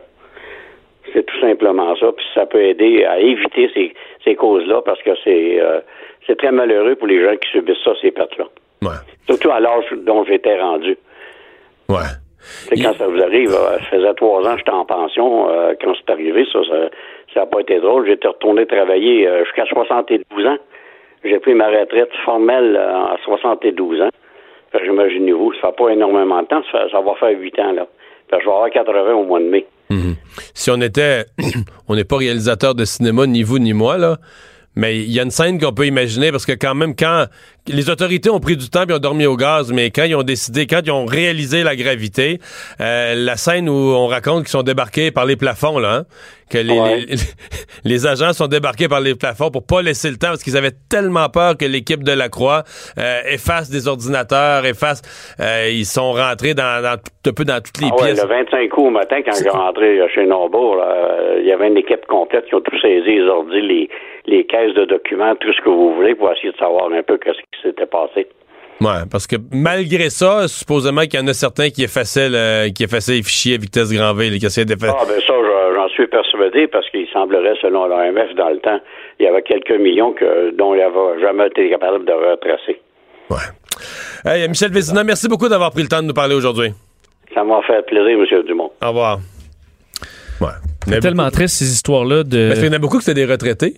[1.14, 2.08] C'est tout simplement ça.
[2.16, 3.94] Puis ça peut aider à éviter ces,
[4.26, 5.80] ces causes-là parce que c'est euh,
[6.28, 8.46] c'est très malheureux pour les gens qui subissent ça, ces pertes-là.
[8.82, 8.98] Ouais.
[9.28, 10.98] Surtout à l'âge dont j'étais rendu.
[11.90, 11.98] Ouais.
[12.82, 15.94] Quand ça vous arrive, euh, ça faisait trois ans que j'étais en pension euh, quand
[15.96, 16.60] c'est arrivé, ça,
[17.34, 18.06] ça n'a pas été drôle.
[18.08, 20.58] J'étais retourné travailler euh, jusqu'à 72 ans.
[21.24, 24.10] J'ai pris ma retraite formelle euh, à 72 ans.
[24.72, 27.88] Fait que Imaginez-vous, ça fait pas énormément de temps, ça, va faire 8 ans là.
[28.32, 29.66] Je vais avoir 80 au mois de mai.
[29.90, 30.16] Mhm.
[30.54, 31.26] Si on était,
[31.90, 34.18] on n'est pas réalisateur de cinéma, ni vous ni moi, là,
[34.76, 37.26] mais il y a une scène qu'on peut imaginer parce que quand même, quand
[37.68, 40.24] les autorités ont pris du temps et ont dormi au gaz, mais quand ils ont
[40.24, 42.40] décidé, quand ils ont réalisé la gravité,
[42.80, 46.04] euh, la scène où on raconte qu'ils sont débarqués par les plafonds, là, hein,
[46.50, 46.98] que les, Ouais.
[47.08, 47.16] les,
[47.86, 50.74] les agents sont débarqués par les plafonds pour pas laisser le temps parce qu'ils avaient
[50.90, 52.64] tellement peur que l'équipe de la Croix
[52.98, 55.02] euh, efface des ordinateurs, efface,
[55.40, 58.22] euh, ils sont rentrés dans, dans tout- un peu dans toutes les Ah ouais, pièces.
[58.24, 61.48] le 25 août au matin, quand je suis rentré euh, chez Norbourg, là, euh, il
[61.48, 63.90] y avait une équipe complète qui ont tout saisi, les ordi, les,
[64.26, 67.18] les caisses de documents, tout ce que vous voulez pour essayer de savoir un peu
[67.24, 68.28] ce qui s'était passé.
[68.80, 72.84] Ouais, parce que malgré ça, supposément qu'il y en a certains qui effaçaient, le, qui
[72.84, 74.96] effaçaient les fichiers à vitesse grand V, là, qui essayaient d'effacer.
[75.00, 78.80] Ah, ben ça, je- j'en suis persuadé parce qu'il semblerait, selon l'OMF, dans le temps,
[79.20, 82.82] il y avait quelques millions que, dont il n'avait jamais été capable de retracer.
[84.26, 86.72] Hey, Michel Vézina, merci beaucoup d'avoir pris le temps de nous parler aujourd'hui.
[87.34, 88.44] Ça m'a fait plaisir, M.
[88.48, 88.72] Dumont.
[88.84, 89.20] Au revoir.
[90.42, 90.48] Ouais.
[90.88, 92.48] C'est tellement triste, ces histoires-là de.
[92.48, 93.76] Parce qu'il y en a beaucoup que c'était des retraités.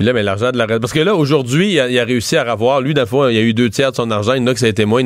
[0.00, 0.66] Puis là, mais l'argent de la.
[0.66, 2.80] Parce que là, aujourd'hui, il, a- il a réussi à avoir.
[2.80, 4.32] Lui, fois, il y a eu deux tiers de son argent.
[4.32, 5.02] Il y en a que ça a été moins.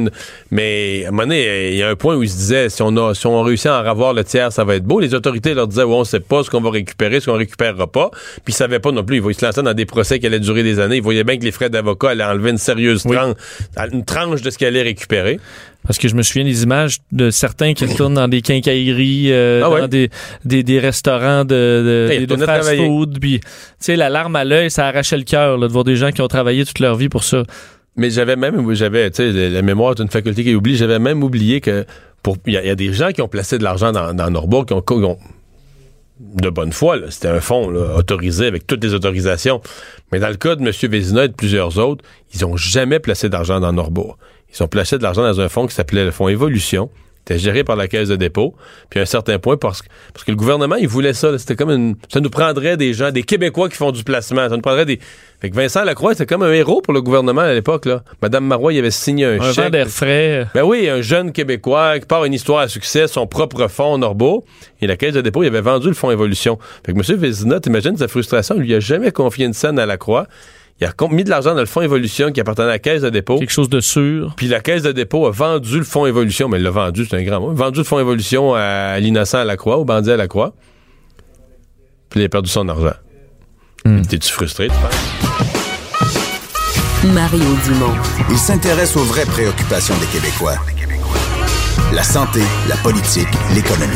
[0.52, 2.80] Mais à un moment donné, il y a un point où il se disait si
[2.80, 5.00] on a si on réussit à en avoir le tiers, ça va être beau.
[5.00, 7.88] Les autorités leur disaient ouais, on sait pas ce qu'on va récupérer, ce qu'on récupérera
[7.88, 8.10] pas.
[8.44, 9.16] Puis ils savaient pas non plus.
[9.28, 10.98] Ils se lançaient dans des procès qui allaient durer des années.
[10.98, 13.34] Ils voyaient bien que les frais d'avocat allaient enlever une sérieuse tranche,
[13.92, 15.40] une tranche de ce qu'ils allaient récupérer.
[15.86, 19.60] Parce que je me souviens des images de certains qui retournent dans des quincailleries, euh,
[19.64, 19.80] Ah ouais?
[19.82, 20.08] dans des,
[20.44, 23.18] des, des restaurants de, Hey, fast-food.
[23.20, 23.46] Puis, tu
[23.80, 26.28] sais, la larme à l'œil, ça arrachait le cœur de voir des gens qui ont
[26.28, 27.42] travaillé toute leur vie pour ça.
[27.96, 31.60] Mais j'avais même, j'avais, tu sais, la mémoire d'une faculté qui oublie, j'avais même oublié
[31.60, 31.84] que
[32.22, 34.14] pour, il y, a- il y a des gens qui ont placé de l'argent dans,
[34.14, 35.18] dans Norbourg, qui ont, qui ont-
[36.20, 36.96] de bonne foi.
[37.10, 39.60] C'était un fonds, là, autorisé avec toutes les autorisations.
[40.12, 40.72] Mais dans le cas de M.
[40.90, 44.16] Vézina et de plusieurs autres, ils ont jamais placé d'argent dans Norbourg.
[44.58, 46.90] Ils ont placé de l'argent dans un fonds qui s'appelait le fonds Évolution.
[47.26, 48.54] C'était géré par la Caisse de dépôt.
[48.90, 51.38] Puis à un certain point, parce que, parce que le gouvernement, il voulait ça.
[51.38, 51.96] C'était comme une.
[52.12, 54.46] Ça nous prendrait des gens, des Québécois qui font du placement.
[54.46, 55.00] Ça nous prendrait des.
[55.40, 58.02] Fait que Vincent Lacroix, c'était comme un héros pour le gouvernement à l'époque, là.
[58.20, 59.70] Madame Marois, il avait signé un, Un chèque.
[59.70, 60.46] d'air frais.
[60.54, 64.44] Ben oui, un jeune Québécois qui part une histoire à succès, son propre fonds Norbeau,
[64.82, 66.58] et la Caisse de dépôt, il avait vendu le fonds Évolution.
[66.84, 67.18] Fait que M.
[67.18, 70.26] Vézina, t'imagines sa frustration, il lui a jamais confié une scène à la Croix.
[70.80, 73.10] Il a mis de l'argent dans le fonds Évolution qui appartenait à la Caisse de
[73.10, 73.38] dépôt.
[73.38, 74.34] Quelque chose de sûr.
[74.36, 77.16] Puis la Caisse de dépôt a vendu le fonds Évolution, mais il l'a vendu, c'est
[77.16, 77.52] un grand mot.
[77.52, 80.52] Vendu le fonds Évolution à l'innocent à la Croix, au bandit à la Croix.
[82.10, 82.94] Puis il a perdu son argent.
[84.08, 85.24] T'es-tu frustré, tu penses?
[87.04, 87.94] Mario Dumont.
[88.30, 90.56] Il s'intéresse aux vraies préoccupations des Québécois.
[91.92, 93.94] La santé, la politique, l'économie.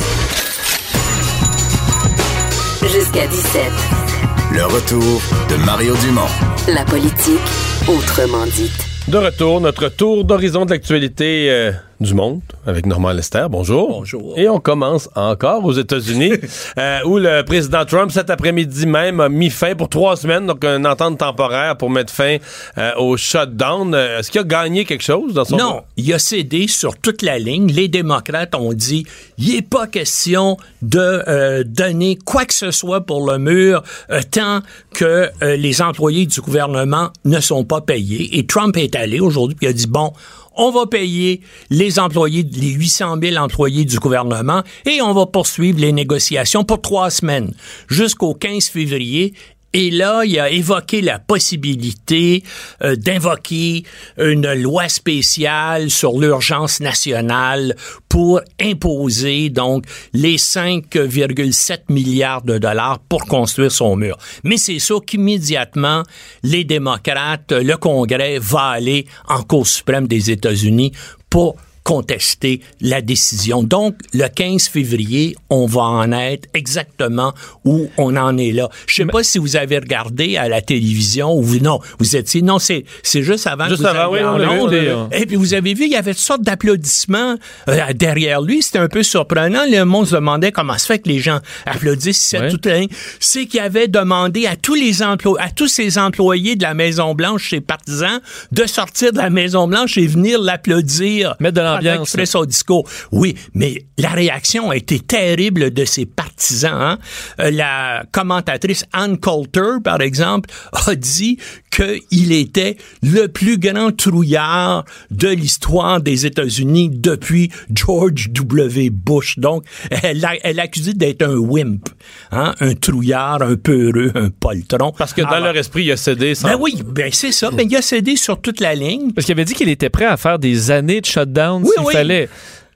[2.83, 4.28] Jusqu'à 17.
[4.51, 5.20] Le retour
[5.51, 6.27] de Mario Dumont.
[6.73, 7.39] La politique,
[7.87, 8.73] autrement dite.
[9.07, 13.47] De retour, notre tour d'horizon de l'actualité euh, du monde avec Normand Lester.
[13.51, 13.89] Bonjour.
[13.89, 14.39] Bonjour.
[14.39, 16.33] Et on commence encore aux États-Unis,
[16.79, 20.65] euh, où le président Trump, cet après-midi même, a mis fin pour trois semaines, donc
[20.65, 22.37] une entente temporaire pour mettre fin
[22.77, 23.95] euh, au shutdown.
[23.95, 25.57] Euh, Est-ce qu'il a gagné quelque chose dans son...
[25.57, 27.73] Non, il a cédé sur toute la ligne.
[27.73, 29.05] Les démocrates ont dit,
[29.37, 33.83] il n'est pas question de euh, donner quoi que ce soit pour le mur
[34.31, 34.61] tant
[34.95, 38.39] que les employés du gouvernement ne sont pas payés.
[38.39, 40.12] Et Trump est allé aujourd'hui et a dit, bon,
[40.59, 41.41] on va payer
[41.71, 46.83] les employés, les 800 000 employés du gouvernement et on va poursuivre les négociations pour
[46.83, 47.55] trois semaines
[47.89, 49.35] jusqu'au 15 février.
[49.74, 52.43] Et là, il a évoqué la possibilité
[52.82, 53.85] euh, d'invoquer
[54.16, 57.77] une loi spéciale sur l'urgence nationale
[58.09, 59.85] pour imposer donc
[60.15, 64.16] les 5,7 milliards de dollars pour construire son mur.
[64.43, 66.03] Mais c'est sûr qu'immédiatement,
[66.43, 70.93] les démocrates, le Congrès va aller en Cour suprême des États-Unis
[71.28, 71.57] pour
[71.89, 73.62] contester la décision.
[73.62, 77.32] Donc, le 15 février, on va en être exactement
[77.65, 78.69] où on en est là.
[78.86, 82.43] Je sais pas si vous avez regardé à la télévision ou vous, non, vous étiez,
[82.43, 84.89] non, c'est, c'est juste avant Juste que vous avant, oui, en vu, vu.
[85.12, 87.36] Et puis, vous avez vu, il y avait toutes sortes d'applaudissements
[87.70, 88.60] euh, derrière lui.
[88.60, 89.62] C'était un peu surprenant.
[89.66, 92.89] Le monde se demandait comment se fait que les gens applaudissent ligne.
[93.19, 97.48] C'est qu'il avait demandé à tous les emplois, à tous ses employés de la Maison-Blanche,
[97.48, 98.20] ses partisans,
[98.52, 101.35] de sortir de la Maison-Blanche et venir l'applaudir.
[101.40, 102.11] Mettre de pendant l'ambiance.
[102.11, 102.89] qu'il ferait son discours.
[103.13, 106.75] Oui, mais la réaction a été terrible de ses partisans.
[106.81, 106.99] hein.
[107.41, 110.51] Euh, la commentatrice Ann Coulter, par exemple,
[110.87, 111.39] a dit
[111.70, 118.90] qu'il était le plus grand trouillard de l'histoire des États-Unis depuis George W.
[118.90, 119.39] Bush.
[119.39, 119.65] Donc,
[120.03, 121.89] elle l'a elle l'a accusé d'être un wimp,
[122.32, 124.93] hein, un trouillard, un peureux, un poltron.
[124.97, 126.49] Parce que dans Alors, leur esprit, il a cédé sans...
[126.49, 127.51] ben oui, ben c'est ça.
[127.51, 129.12] Ben il a cédé sur toute la ligne.
[129.12, 131.86] Parce qu'il avait dit qu'il était prêt à faire des années de shutdown Oui, s'il
[131.86, 131.93] oui.
[131.93, 132.28] fallait.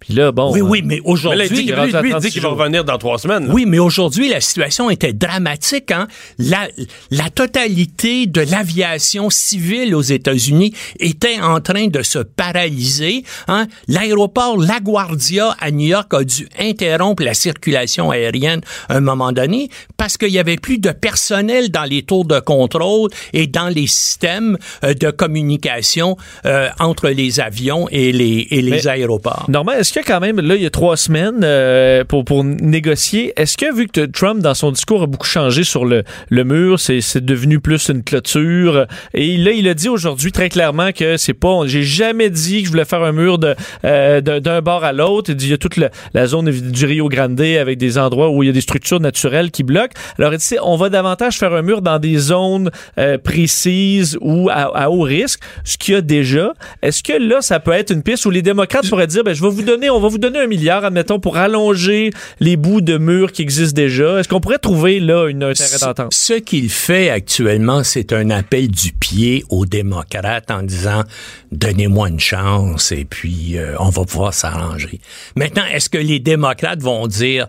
[0.04, 0.52] Puis là, bon.
[0.52, 1.46] Oui, euh, oui, mais aujourd'hui.
[1.50, 3.46] il dit, qu'il- va revenir dans trois semaines.
[3.46, 3.54] là.
[3.54, 5.90] Oui, mais aujourd'hui, la situation était dramatique.
[5.92, 6.08] Hein?
[6.38, 6.68] La,
[7.10, 13.24] la totalité de l'aviation civile aux États-Unis était en train de se paralyser.
[13.48, 13.66] Hein?
[13.88, 19.68] L'aéroport LaGuardia à New York a dû interrompre la circulation aérienne à un moment donné
[19.96, 23.86] parce qu'il y avait plus de personnel dans les tours de contrôle et dans les
[23.86, 26.16] systèmes euh, de communication
[26.46, 29.46] euh, entre les avions et les, et les Mais- aéroports.
[29.48, 33.32] Normand, est-ce que quand même, là, il y a trois semaines euh, pour, pour négocier,
[33.36, 36.78] est-ce que vu que Trump, dans son discours, a beaucoup changé sur le, le mur,
[36.78, 41.16] c'est c'est devenu plus une clôture, et là, il a dit aujourd'hui très clairement que
[41.16, 43.54] c'est pas, j'ai jamais dit que je voulais faire un mur de
[43.84, 46.86] euh, d'un bord à l'autre, il dit il y a toute la, la zone du
[46.86, 49.94] Rio Grande avec des endroits où il y a des structures naturelles qui bloquent.
[50.18, 54.48] Alors, il dit, on va davantage faire un mur dans des zones euh, précises ou
[54.50, 56.52] à, à haut risque, ce qu'il y a déjà.
[56.82, 59.42] Est-ce que là, ça peut être une piste où les démocrates pourraient dire, ben, je
[59.42, 62.10] vais vous donner, on va vous donner un milliard, admettons, pour allonger
[62.40, 64.18] les bouts de murs qui existent déjà.
[64.18, 66.14] Est-ce qu'on pourrait trouver là une un terrain d'entente?
[66.14, 71.04] Ce qu'il fait actuellement, c'est un appel du pied aux démocrates en disant
[71.50, 75.00] donnez-moi une chance et puis euh, on va pouvoir s'arranger.
[75.36, 77.48] Maintenant, est-ce que les démocrates vont dire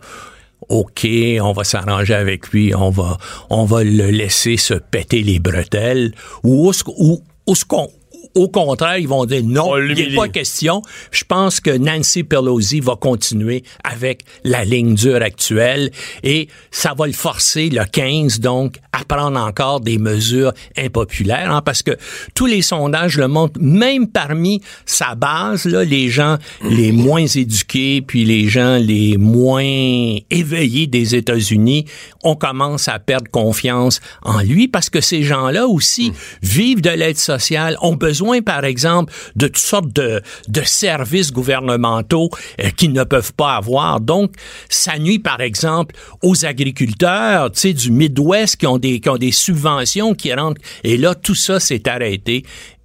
[0.69, 1.07] OK,
[1.41, 3.17] on va s'arranger avec lui, on va
[3.49, 7.89] on va le laisser se péter les bretelles ou ou, ou est-ce qu'on
[8.35, 10.81] au contraire, ils vont dire non, il n'est pas question.
[11.11, 15.91] Je pense que Nancy Pelosi va continuer avec la ligne dure actuelle
[16.23, 21.61] et ça va le forcer le 15 donc à prendre encore des mesures impopulaires hein,
[21.61, 21.91] parce que
[22.35, 28.01] tous les sondages le montrent même parmi sa base là, les gens les moins éduqués
[28.01, 31.85] puis les gens les moins éveillés des États-Unis
[32.23, 37.17] on commence à perdre confiance en lui parce que ces gens-là aussi vivent de l'aide
[37.17, 42.29] sociale ont besoin par exemple de toutes sortes de, de services gouvernementaux
[42.61, 43.99] euh, qu'ils ne peuvent pas avoir.
[43.99, 44.33] Donc
[44.69, 49.17] ça nuit par exemple aux agriculteurs tu sais du Midwest qui ont des qui ont
[49.17, 50.61] des subventions qui rentrent.
[50.83, 52.43] Et là tout ça s'est arrêté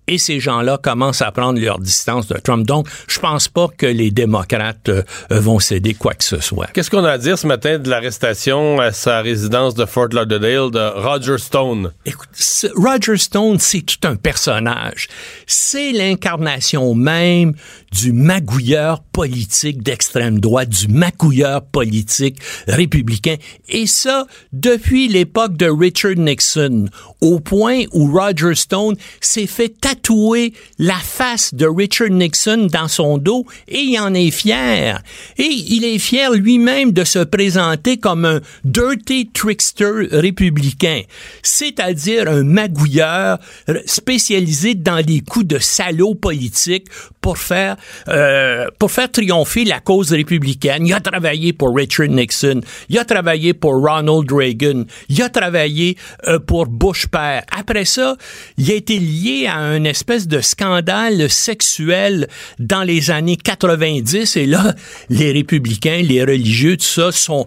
[0.09, 2.67] et ces gens-là commencent à prendre leur distance de Trump.
[2.67, 6.67] Donc, je pense pas que les démocrates euh, vont céder quoi que ce soit.
[6.73, 10.71] Qu'est-ce qu'on a à dire ce matin de l'arrestation à sa résidence de Fort Lauderdale
[10.71, 11.93] de Roger Stone?
[12.07, 12.29] Écoute,
[12.75, 15.09] Roger Stone, c'est tout un personnage.
[15.47, 17.55] C'est l'incarnation même
[17.93, 23.37] du magouilleur politique d'extrême droite, du magouilleur politique républicain.
[23.69, 26.87] Et ça, depuis l'époque de Richard Nixon,
[27.21, 32.89] au point où Roger Stone s'est fait tatouer tatoué la face de Richard Nixon dans
[32.89, 35.03] son dos et il en est fier.
[35.37, 41.03] Et il est fier lui-même de se présenter comme un dirty trickster républicain,
[41.43, 43.39] c'est-à-dire un magouilleur
[43.87, 46.87] spécialisé dans les coups de salaud politique
[47.21, 47.77] pour faire
[48.09, 50.87] euh, pour faire triompher la cause républicaine.
[50.87, 55.97] Il a travaillé pour Richard Nixon, il a travaillé pour Ronald Reagan, il a travaillé
[56.27, 57.43] euh, pour Bush père.
[57.51, 58.17] Après ça,
[58.57, 62.29] il a été lié à une espèce de scandale sexuel
[62.59, 64.75] dans les années 90 et là,
[65.11, 67.47] les républicains, les religieux, tout ça sont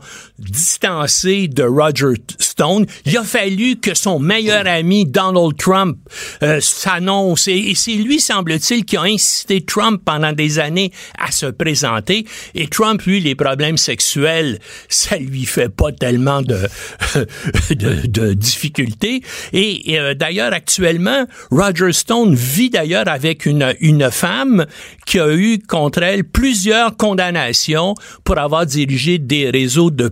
[0.49, 2.85] distancés de Roger Stone.
[3.05, 5.97] Il a fallu que son meilleur ami Donald Trump
[6.43, 11.31] euh, s'annonce et, et c'est lui, semble-t-il, qui a incité Trump pendant des années à
[11.31, 12.26] se présenter.
[12.55, 14.59] Et Trump, lui, les problèmes sexuels,
[14.89, 16.68] ça lui fait pas tellement de,
[17.72, 19.22] de, de difficultés.
[19.53, 24.65] Et, euh, d'ailleurs, actuellement, Roger Stone vit d'ailleurs avec une, une femme
[25.05, 30.07] qui a eu contre elle plusieurs condamnations pour avoir dirigé des réseaux de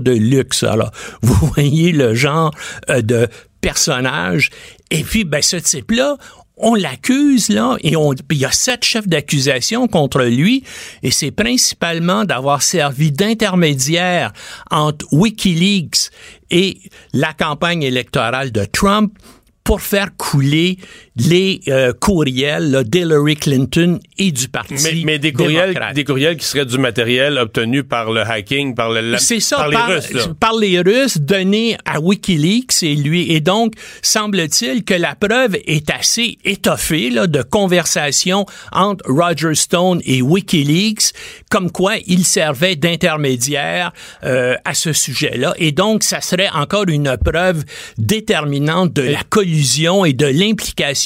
[0.00, 0.62] de luxe.
[0.62, 0.90] Alors,
[1.22, 2.52] vous voyez le genre
[2.90, 3.28] euh, de
[3.60, 4.50] personnage.
[4.90, 6.16] Et puis, ben, ce type-là,
[6.56, 10.62] on l'accuse là et on il y a sept chefs d'accusation contre lui
[11.02, 14.32] et c'est principalement d'avoir servi d'intermédiaire
[14.70, 16.10] entre WikiLeaks
[16.52, 16.78] et
[17.12, 19.18] la campagne électorale de Trump
[19.64, 20.78] pour faire couler
[21.16, 25.94] les euh, courriels là, d'Hillary Clinton et du parti Mais, mais des courriels, démocrate.
[25.94, 29.56] des courriels qui seraient du matériel obtenu par le hacking, par le la- C'est ça,
[29.58, 30.12] par les Russes.
[30.12, 30.22] là.
[30.40, 33.30] par les Russes, donné à WikiLeaks et lui.
[33.30, 40.00] Et donc, semble-t-il que la preuve est assez étoffée là, de conversation entre Roger Stone
[40.04, 41.12] et WikiLeaks,
[41.48, 43.92] comme quoi il servait d'intermédiaire
[44.24, 45.54] euh, à ce sujet-là.
[45.58, 47.62] Et donc, ça serait encore une preuve
[47.98, 51.03] déterminante de la collusion et de l'implication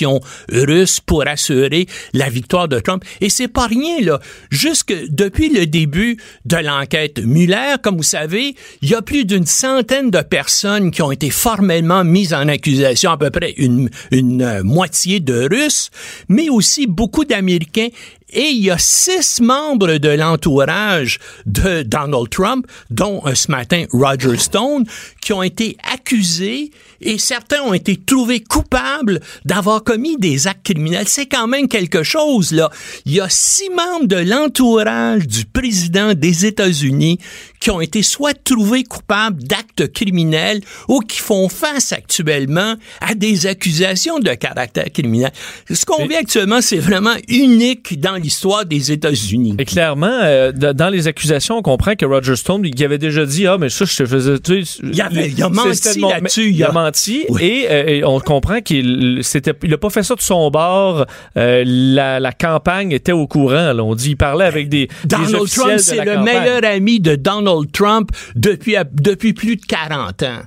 [0.50, 3.04] russe pour assurer la victoire de Trump.
[3.20, 4.20] Et c'est pas rien, là.
[4.50, 9.46] Jusque depuis le début de l'enquête Mueller, comme vous savez, il y a plus d'une
[9.46, 14.62] centaine de personnes qui ont été formellement mises en accusation, à peu près une, euh,
[14.62, 15.90] moitié de Russes,
[16.28, 17.88] mais aussi beaucoup d'Américains
[18.30, 23.84] et il y a six membres de l'entourage de Donald Trump, dont euh, ce matin
[23.92, 24.84] Roger Stone,
[25.20, 31.06] qui ont été accusés et certains ont été trouvés coupables d'avoir commis des actes criminels.
[31.06, 32.70] C'est quand même quelque chose, là.
[33.06, 37.18] Il y a six membres de l'entourage du président des États-Unis
[37.60, 43.46] qui ont été soit trouvés coupables d'actes criminels ou qui font face actuellement à des
[43.46, 45.32] accusations de caractère criminel.
[45.70, 49.56] Ce qu'on vit actuellement, c'est vraiment unique dans l'histoire des États-Unis.
[49.58, 53.46] Et clairement, euh, dans les accusations, on comprend que Roger Stone, il avait déjà dit,
[53.46, 56.62] ah, mais ça, je te faisais, tu sais, Il avait- il a menti là-dessus, Il
[56.64, 57.42] a a- menti Oui.
[57.42, 61.06] et, euh, et on comprend qu'il c'était, il a pas fait ça de son bord.
[61.36, 63.72] Euh, la, la campagne était au courant.
[63.72, 63.82] là.
[63.84, 66.24] On dit, il parlait avec des, des Donald officiels Trump, c'est le campagne.
[66.24, 70.42] meilleur ami de Donald Trump depuis, depuis plus de 40 ans.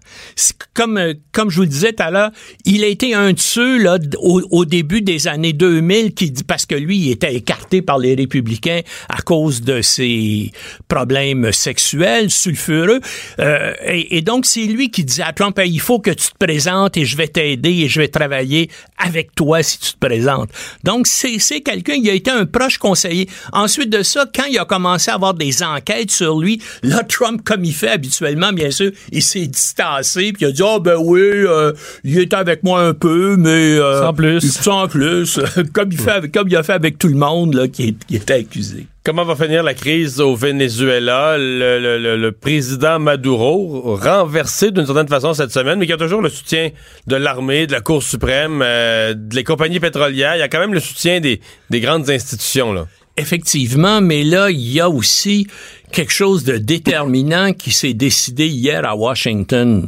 [0.73, 0.99] Comme,
[1.31, 2.31] comme je vous le disais tout à l'heure,
[2.65, 6.43] il a été un de ceux, là, au, au début des années 2000, qui dit,
[6.43, 10.51] parce que lui, il était écarté par les républicains à cause de ses
[10.87, 12.99] problèmes sexuels, sulfureux.
[13.39, 16.97] Euh, et, donc, c'est lui qui disait à Trump, il faut que tu te présentes
[16.97, 18.69] et je vais t'aider et je vais travailler
[19.05, 20.49] avec toi si tu te présentes.
[20.83, 23.27] Donc, c'est c'est quelqu'un, il a été un proche conseiller.
[23.53, 27.41] Ensuite de ça, quand il a commencé à avoir des enquêtes sur lui, là, Trump,
[27.43, 30.97] comme il fait habituellement, bien sûr, il s'est distancé, puis il a dit, ah ben
[30.99, 31.73] oui, euh,
[32.03, 33.49] il était avec moi un peu, mais...
[33.49, 34.41] euh, Sans plus.
[34.51, 35.39] Sans plus,
[35.73, 38.05] comme, il fait avec- comme il a fait avec tout le monde là, qui, est-
[38.05, 38.87] qui était accusé.
[39.03, 41.35] Comment va finir la crise au Venezuela?
[41.35, 45.97] Le, le- le- le président Maduro, renversé d'une certaine façon cette semaine, mais qui a
[45.97, 46.69] toujours le soutien
[47.07, 50.35] de l'armée, de la Cour suprême, euh, des compagnies pétrolières.
[50.35, 51.41] Il y a quand même le soutien des,
[51.71, 52.73] des grandes institutions.
[52.73, 52.85] Là.
[53.17, 55.47] Effectivement, mais là, il y a aussi
[55.91, 59.83] quelque chose de déterminant qui s'est décidé hier à Washington.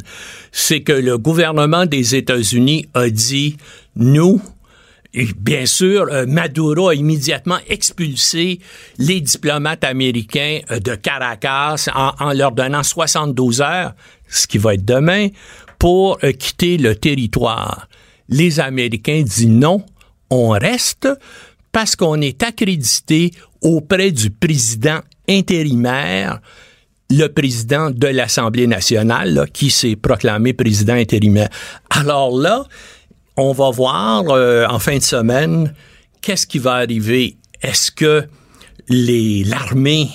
[0.51, 3.57] C'est que le gouvernement des États-Unis a dit,
[3.95, 4.41] nous,
[5.13, 8.59] bien sûr, euh, Maduro a immédiatement expulsé
[8.97, 13.93] les diplomates américains euh, de Caracas en, en leur donnant 72 heures,
[14.27, 15.27] ce qui va être demain,
[15.77, 17.87] pour euh, quitter le territoire.
[18.29, 19.85] Les Américains disent non,
[20.29, 21.07] on reste
[21.71, 23.31] parce qu'on est accrédité
[23.61, 24.99] auprès du président
[25.29, 26.39] intérimaire,
[27.09, 31.49] le président de l'Assemblée nationale, là, qui s'est proclamé président intérimaire.
[31.89, 32.65] Alors là,
[33.37, 35.73] on va voir euh, en fin de semaine
[36.21, 37.37] qu'est-ce qui va arriver.
[37.61, 38.25] Est-ce que
[38.89, 40.09] les- l'armée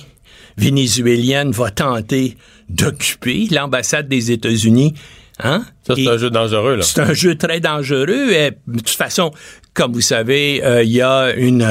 [0.56, 2.36] vénézuélienne va tenter
[2.68, 4.94] d'occuper l'ambassade des États-Unis?
[5.40, 5.64] Hein?
[5.86, 6.76] Ça, c'est un jeu dangereux.
[6.76, 6.82] Là.
[6.82, 8.30] c'est un jeu très dangereux.
[8.32, 9.30] Et, de toute façon,
[9.78, 11.62] comme vous savez, euh, il y a une,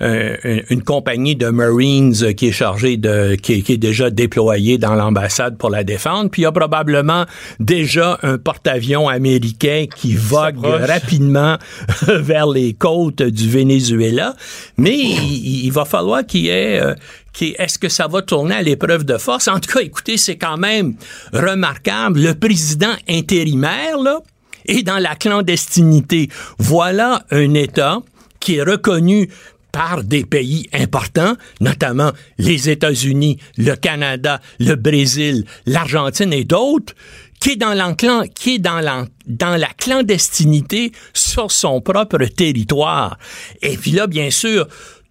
[0.00, 4.78] euh, une, une compagnie de Marines qui est chargée de, qui, qui est déjà déployée
[4.78, 6.30] dans l'ambassade pour la défendre.
[6.30, 7.26] Puis il y a probablement
[7.60, 11.58] déjà un porte-avions américain qui vogue rapidement
[12.06, 14.34] vers les côtes du Venezuela.
[14.78, 16.94] Mais il, il va falloir qu'il y ait euh,
[17.34, 19.48] qui- est-ce que ça va tourner à l'épreuve de force?
[19.48, 20.94] En tout cas, écoutez, c'est quand même
[21.34, 22.20] remarquable.
[22.20, 24.20] Le président intérimaire, là,
[24.66, 26.28] est dans la clandestinité.
[26.58, 27.98] Voilà un État
[28.40, 29.28] qui est reconnu
[29.70, 36.94] par des pays importants, notamment les États-Unis, le Canada, le Brésil, l'Argentine et d'autres,
[37.40, 37.94] qui est dans,
[38.34, 43.18] qui est dans, l'en- dans la clandestinité sur son propre territoire.
[43.62, 44.68] Et puis là, bien sûr,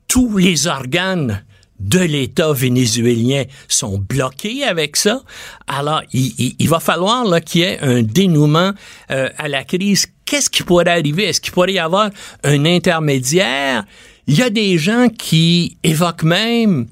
[0.08, 1.44] tous les organes
[1.82, 5.22] de l'État vénézuélien sont bloqués avec ça.
[5.68, 8.72] Alors, il, va falloir qu'il y ait un dénouement
[9.10, 10.06] euh, à la crise.
[10.26, 11.26] Qu'est-ce qui pourrait arriver?
[11.26, 12.12] Est-ce qu'il pourrait y avoir
[12.44, 13.84] un intermédiaire?
[14.28, 16.88] Il y a des gens qui évoquent même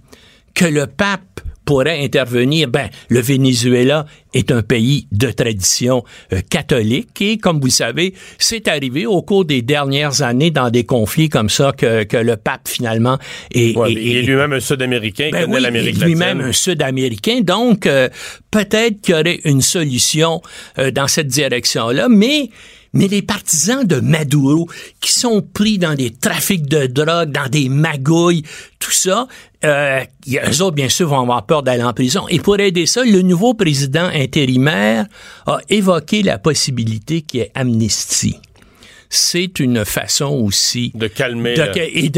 [0.55, 2.67] que le pape pourrait intervenir.
[2.67, 8.15] Ben, le Venezuela est un pays de tradition euh, catholique et, comme vous le savez,
[8.39, 12.37] c'est arrivé au cours des dernières années dans des conflits comme ça que, que le
[12.37, 13.19] pape finalement
[13.53, 16.49] est, Ouais, est- il lui-même un Sud-Américain, il ben oui, l'Amérique est lui-même latine.
[16.49, 18.09] un Sud-Américain, donc euh,
[18.49, 20.41] peut-être qu'il y aurait une solution
[20.79, 22.49] euh, dans cette direction-là, mais
[22.93, 24.67] mais les partisans de Maduro
[25.01, 28.43] qui sont pris dans des trafics de drogue, dans des magouilles,
[28.79, 29.27] tout ça,
[29.65, 32.27] euh, eux autres, bien sûr, vont avoir peur d'aller en prison.
[32.29, 35.05] Et pour aider ça, le nouveau président intérimaire
[35.45, 38.37] a évoqué la possibilité qu'il y ait amnistie
[39.11, 42.09] c'est une façon aussi de calmer de- et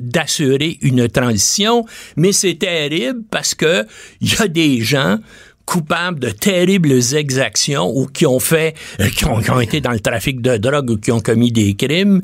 [0.00, 1.84] d'assurer une transition,
[2.16, 3.84] mais c'est terrible parce que
[4.22, 5.18] il y a des gens
[5.68, 9.90] coupables de terribles exactions ou qui ont fait, euh, qui ont, qui ont été dans
[9.90, 12.22] le trafic de drogue ou qui ont commis des crimes,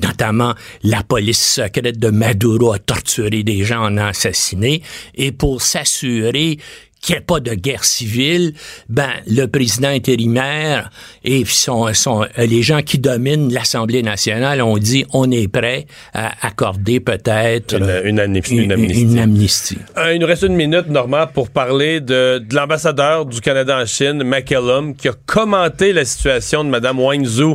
[0.00, 0.54] notamment
[0.84, 4.80] la police secrète de Maduro a torturé des gens, en a assassiné,
[5.16, 6.58] et pour s'assurer
[7.04, 8.54] qu'il n'y ait pas de guerre civile,
[8.88, 10.90] ben le président intérimaire
[11.24, 15.86] et son, son, euh, les gens qui dominent l'Assemblée nationale ont dit on est prêt
[16.14, 19.02] à accorder peut-être Une- une amnistie- une amnistie.
[19.02, 19.78] une amnistie.
[19.98, 23.86] Euh, il nous reste une minute, Normand, pour parler de, de l'ambassadeur du Canada en
[23.86, 27.54] Chine, McCallum, qui a commenté la situation de Mme Wang Zhu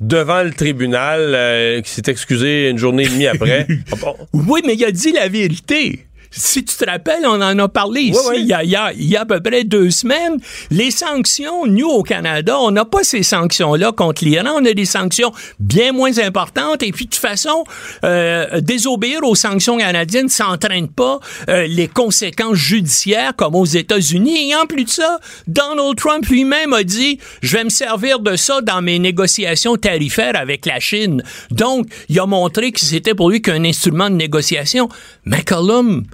[0.00, 3.66] devant le tribunal, euh, qui s'est excusé une journée et demie après.
[4.04, 4.12] Ah?
[4.32, 6.06] Oui, mais il a dit la vérité.
[6.36, 8.40] Si tu te rappelles, on en a parlé ici ouais.
[8.40, 10.36] Il, y a, il y a- il y a à peu près deux semaines.
[10.70, 14.50] Les sanctions, nous, au Canada, on n'a pas ces sanctions-là contre l'Iran.
[14.56, 16.82] On a des sanctions bien moins importantes.
[16.82, 17.64] Et puis, de toute façon,
[18.04, 24.50] euh, désobéir aux sanctions canadiennes s'entraîne pas euh, les conséquences judiciaires comme aux États-Unis.
[24.50, 28.36] Et en plus de ça, Donald Trump lui-même a dit, je vais me servir de
[28.36, 31.22] ça dans mes négociations tarifaires avec la Chine.
[31.50, 34.88] Donc, il a montré que c'était pour lui qu'un instrument de négociation.
[35.24, 36.04] McCollum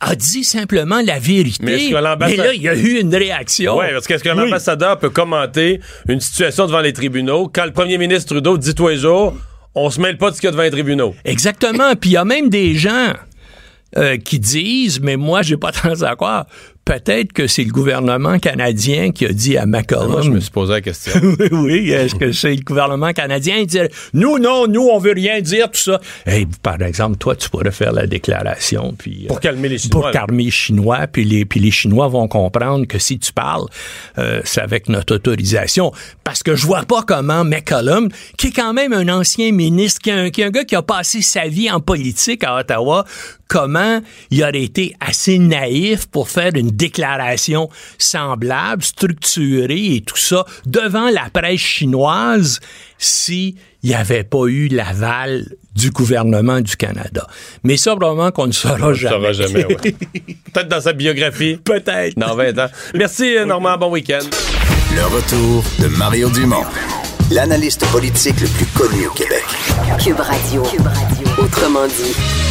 [0.00, 1.64] a dit simplement la vérité.
[1.64, 2.16] Mais là,
[2.54, 3.78] il y a eu une réaction.
[3.78, 4.46] Oui, parce qu'est-ce qu'un Oui.
[4.46, 8.88] ambassadeur peut commenter une situation devant les tribunaux quand le premier ministre Trudeau dit tous
[8.88, 9.34] les jours
[9.74, 11.14] on se mêle pas de ce qu'il y a devant les tribunaux?
[11.24, 11.94] Exactement.
[11.94, 13.12] Puis il y a même des gens
[13.96, 16.46] euh, qui disent, mais moi, j'ai pas tendance à croire,
[16.88, 20.10] peut-être que c'est le gouvernement canadien qui a dit à McCollum.
[20.10, 21.12] Moi, je me suis posé la question.
[21.22, 23.80] oui, oui, est-ce que c'est le gouvernement canadien qui dit,
[24.14, 26.00] nous, non, nous, on veut rien dire, tout ça.
[26.24, 29.26] Hey, par exemple, toi, tu pourrais faire la déclaration, puis...
[29.28, 30.00] Pour euh, calmer les Chinois.
[30.00, 33.66] Pour calmer les Chinois, puis les, puis les Chinois vont comprendre que si tu parles,
[34.16, 35.92] euh, c'est avec notre autorisation.
[36.24, 38.08] Parce que je vois pas comment McCollum,
[38.38, 40.74] qui est quand même un ancien ministre, qui est un, qui est un gars qui
[40.74, 43.04] a passé sa vie en politique à Ottawa,
[43.48, 44.00] comment
[44.30, 47.68] il aurait été assez naïf pour faire une déclaration
[47.98, 52.60] semblable, structurée et tout ça devant la presse chinoise
[52.98, 55.44] si il n'y avait pas eu l'aval
[55.74, 57.26] du gouvernement du Canada.
[57.62, 59.28] Mais ça, probablement qu'on ne saura On jamais.
[59.28, 59.76] ne saura jamais, ouais.
[60.52, 61.58] Peut-être dans sa biographie.
[61.62, 62.18] Peut-être.
[62.18, 62.68] Dans 20 ans.
[62.94, 63.76] Merci, euh, Normand.
[63.76, 64.24] Bon week-end.
[64.96, 66.64] Le retour de Mario Dumont,
[67.30, 69.44] l'analyste politique le plus connu au Québec.
[70.02, 70.62] Cube Radio.
[71.38, 72.47] Autrement dit.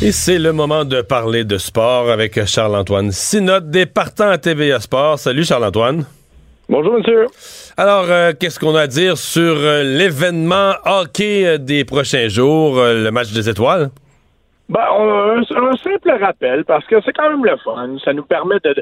[0.00, 4.78] Et c'est le moment de parler de sport avec Charles-Antoine Sinotte des partants à TVA
[4.78, 5.18] Sport.
[5.18, 6.04] Salut Charles-Antoine.
[6.68, 7.26] Bonjour, monsieur.
[7.76, 12.78] Alors, euh, qu'est-ce qu'on a à dire sur euh, l'événement hockey euh, des prochains jours,
[12.78, 13.90] euh, le match des étoiles?
[14.68, 17.96] Ben, on a un, un simple rappel, parce que c'est quand même le fun.
[18.04, 18.76] Ça nous permet de...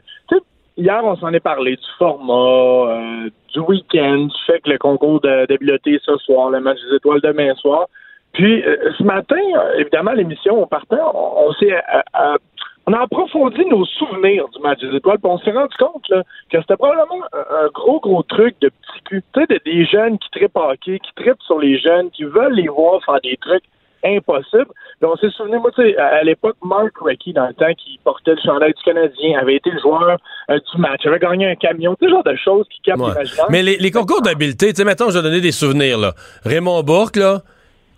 [0.77, 2.93] hier, on s'en est parlé du format,
[3.55, 7.23] du week-end, du fait que le concours de d'habileté ce soir, le match des étoiles
[7.23, 7.87] demain soir.
[8.37, 9.41] Puis, euh, ce matin,
[9.79, 11.73] évidemment, l'émission, on partait, on, on s'est...
[11.73, 12.37] euh, euh,
[12.89, 16.23] on a approfondi nos souvenirs du match des étoiles, puis on s'est rendu compte là,
[16.51, 19.23] que c'était probablement un, un gros, gros truc de petit convaincus.
[19.35, 22.53] Tu sais, de- des jeunes qui trippent hockey, qui trippent sur les jeunes, qui veulent
[22.55, 23.65] les voir faire des trucs
[24.05, 24.71] impossibles.
[25.01, 27.73] Donc, on s'est souvenu, moi, tu sais, à, à l'époque, Mark Recchi, dans le temps,
[27.77, 30.19] qui portait le chandail du Canadien, avait été le joueur
[30.51, 33.25] euh, du match, avait gagné un camion, ce genre de choses qui captent Ouais.
[33.51, 36.13] Mais les, les concours d'habileté, tu sais, mettons, je vais donner des souvenirs, là.
[36.45, 37.41] Raymond Bourque, là,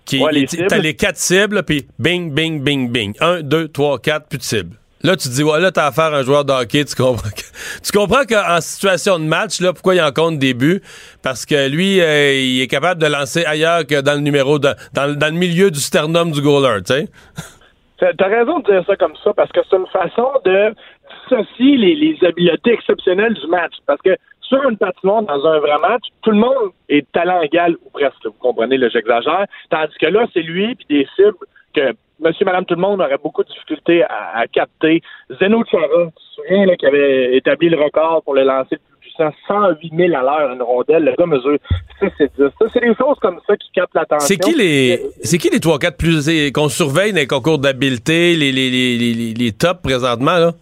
[0.09, 3.15] qui, Ouais, t'as les quatre cibles, puis bing, bing, bing, bing.
[3.21, 4.77] Un, deux, trois, quatre, plus de cibles.
[5.05, 7.31] Là, tu te dis, ouais, là, t'as affaire à un joueur de hockey, tu comprends
[7.31, 7.43] que,
[7.85, 10.83] tu comprends qu'en situation de match, là, pourquoi il en compte des buts?
[11.23, 14.75] Parce que lui, euh, il est capable de lancer ailleurs que dans le numéro, de-
[14.95, 17.09] dans, dans le milieu du sternum du goaler, tu sais.
[18.01, 20.73] T'as t'as raison de dire ça comme ça parce que c'est une façon de
[21.25, 23.73] dissocier les, les habiletés exceptionnelles du match.
[23.87, 24.11] Parce que
[24.49, 28.25] sur une patinoire, dans un vrai match, tout le monde est talent égal ou presque.
[28.25, 29.47] Vous comprenez, là, j'exagère.
[29.71, 31.37] Tandis que là, c'est lui puis des cibles
[31.75, 35.03] que monsieur, madame, tout le monde aurait beaucoup de difficulté à, à capter.
[35.41, 38.79] Zeno Chara, tu te souviens, là, qui avait établi le record pour le lancer le
[38.79, 41.05] plus puissant, 108 000 à l'heure une rondelle.
[41.05, 41.59] Le gars mesure
[42.01, 42.45] 6 et 10.
[42.59, 44.27] Ça, c'est des choses comme ça qui captent l'attention.
[44.27, 48.35] C'est qui les c'est qui les 3 4 plus qu'on surveille dans les concours d'habileté,
[48.35, 50.53] les, les, les, les, tops présentement là?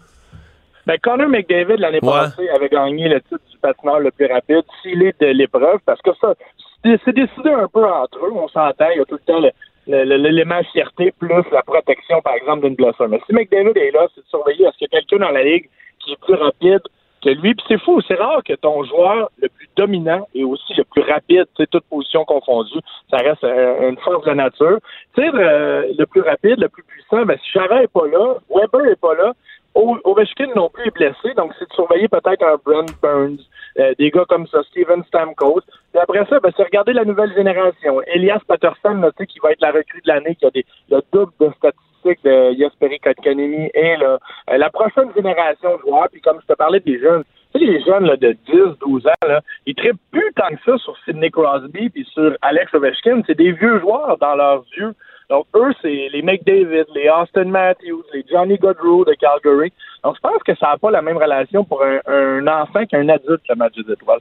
[0.87, 2.11] Ben, Connor McDavid, l'année Ouais.
[2.13, 3.56] passée, avait gagné le titre du
[4.01, 6.35] le plus rapide, s'il est de l'épreuve, parce que ça,
[6.83, 9.41] c'est décidé un peu entre eux, on s'entend, il y a tout le temps
[9.87, 13.09] l'élément fierté plus la protection, par exemple, d'une blessure.
[13.09, 15.43] Mais si McDavid est là, c'est de surveiller, est-ce qu'il y a quelqu'un dans la
[15.43, 15.69] ligue
[16.01, 16.81] qui est plus rapide
[17.23, 17.55] que lui?
[17.55, 21.03] Puis c'est fou, c'est rare que ton joueur le plus dominant et aussi le plus
[21.03, 22.81] rapide, toutes positions confondues,
[23.11, 24.79] ça reste euh, une force de nature.
[25.15, 28.91] Tu sais, le, plus rapide, le plus puissant, ben, si Chara est pas là, Weber
[28.91, 29.33] est pas là,
[29.77, 33.39] Ovechkin non plus est blessé, donc c'est de surveiller peut-être un Brent Burns,
[33.79, 35.61] euh, des gars comme ça, Steven Stamkos.
[35.93, 38.01] Puis après ça, ben, c'est regarder la nouvelle génération.
[38.07, 41.03] Elias Patterson, tu sais, qui va être la recrue de l'année, qui a des, le
[41.13, 44.19] double de statistiques de Jesperi Kotkaniemi et là,
[44.51, 46.09] euh, la prochaine génération de joueurs.
[46.11, 47.25] Puis comme je te parlais des jeunes,
[47.55, 50.63] tu sais, les jeunes là, de 10, 12 ans, là, ils trippent plus tant que
[50.65, 53.21] ça sur Sidney Crosby puis sur Alex Ovechkin.
[53.27, 54.95] C'est des vieux joueurs dans leurs yeux.
[55.29, 59.73] Donc, eux, c'est les McDavid, les Austin Matthews, les Johnny Godrow de Calgary.
[60.05, 63.09] Donc, je pense que ça n'a pas la même relation pour un, un enfant qu'un
[63.09, 64.21] adulte, le match des étoiles.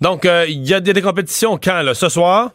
[0.00, 1.94] Donc euh, il y a des, des compétitions quand là?
[1.94, 2.50] Ce soir?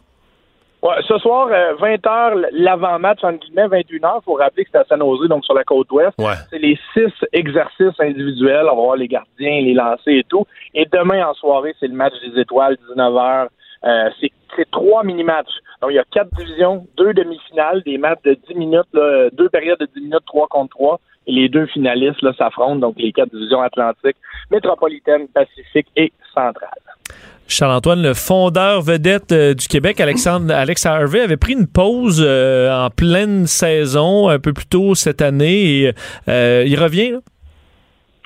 [0.82, 4.20] Ouais, ce soir, 20h, l'avant-match, entre guillemets, 21h.
[4.20, 6.14] Il faut rappeler que c'est à San Jose, donc sur la côte ouest.
[6.18, 6.32] Ouais.
[6.48, 8.64] C'est les six exercices individuels.
[8.64, 10.46] On va voir les gardiens, les lancers et tout.
[10.72, 13.48] Et demain, en soirée, c'est le match des étoiles, 19h.
[13.84, 14.08] Euh,
[14.56, 15.52] c'est trois mini-matchs.
[15.80, 19.48] Donc, il y a quatre divisions, deux demi-finales, des matchs de 10 minutes, là, deux
[19.48, 21.00] périodes de 10 minutes, trois contre trois.
[21.26, 24.16] Et les deux finalistes s'affrontent, donc les quatre divisions atlantiques,
[24.50, 26.80] métropolitaine, pacifique et centrale.
[27.50, 32.70] Charles-Antoine, le fondeur vedette euh, du Québec, Alexandre, Alex Harvey, avait pris une pause euh,
[32.72, 35.92] en pleine saison un peu plus tôt cette année et
[36.28, 37.10] euh, il revient.
[37.10, 37.18] Là?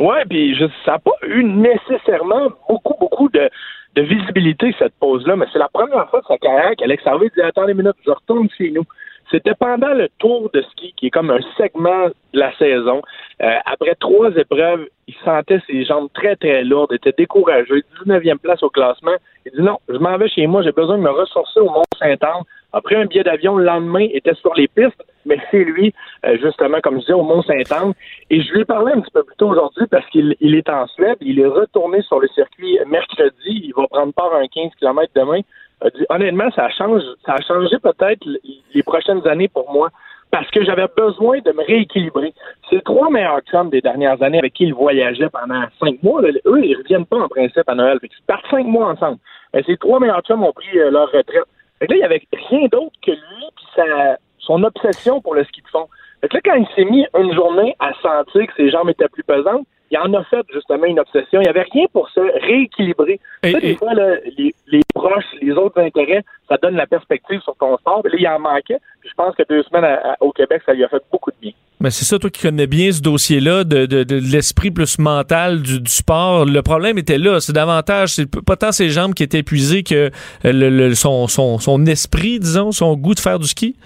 [0.00, 3.48] Ouais, puis ça n'a pas eu nécessairement beaucoup, beaucoup de,
[3.94, 7.42] de visibilité, cette pause-là, mais c'est la première fois de sa carrière qu'Alex Harvey dit
[7.42, 8.84] Attendez une minute, je retourne chez nous.
[9.30, 13.00] C'était pendant le tour de ski, qui est comme un segment de la saison.
[13.42, 18.62] Euh, après trois épreuves, il sentait ses jambes très, très lourdes, était découragé, 19e place
[18.62, 19.16] au classement.
[19.46, 22.42] Il dit non, je m'en vais chez moi, j'ai besoin de me ressourcer au Mont-Saint-Anne.
[22.74, 25.94] Après un billet d'avion le lendemain, était sur les pistes, mais c'est lui,
[26.26, 27.92] euh, justement, comme je disais, au Mont-Saint-Anne.
[28.30, 30.68] Et je lui ai parlé un petit peu plus tôt aujourd'hui parce qu'il il est
[30.68, 34.48] en Suède, il est retourné sur le circuit mercredi, il va prendre part à un
[34.48, 35.40] 15 km demain.
[35.82, 38.26] A dit, honnêtement, ça change, ça a changé peut-être
[38.74, 39.90] les prochaines années pour moi
[40.34, 42.34] parce que j'avais besoin de me rééquilibrer.
[42.72, 46.22] Les trois meilleurs chums des dernières années avec qui il voyageait pendant cinq mois.
[46.22, 46.30] là.
[46.44, 47.98] Eux, ils reviennent pas en principe à Noël.
[48.00, 49.18] Fait qu'ils partent cinq mois ensemble.
[49.52, 51.44] Mais ces trois meilleurs chums ont pris euh, leur retraite.
[51.78, 55.34] Fait que là, il y avait rien d'autre que lui puis sa, son obsession pour
[55.34, 55.88] le ski de fond.
[56.20, 59.08] Fait que là, quand il s'est mis une journée à sentir que ses jambes étaient
[59.08, 61.40] plus pesantes, il en a fait justement une obsession.
[61.40, 63.20] Il n'y avait rien pour se rééquilibrer.
[63.42, 67.76] Des fois, là, les, les proches, les autres intérêts, ça donne la perspective sur ton
[67.78, 68.00] sport.
[68.04, 68.78] Mais là, il en manquait.
[69.00, 71.30] Puis je pense que deux semaines à- à- au Québec, ça lui a fait beaucoup
[71.30, 71.52] de bien.
[71.80, 75.60] Mais c'est ça, toi qui connais bien ce dossier-là de, de- de l'esprit plus mental
[75.62, 76.44] du, du sport.
[76.46, 77.40] Le problème était là.
[77.40, 80.10] C'est davantage, c'est pas tant ses jambes qui étaient épuisées que euh,
[80.44, 83.76] le, le- son, son, son esprit, disons, son goût de faire du ski?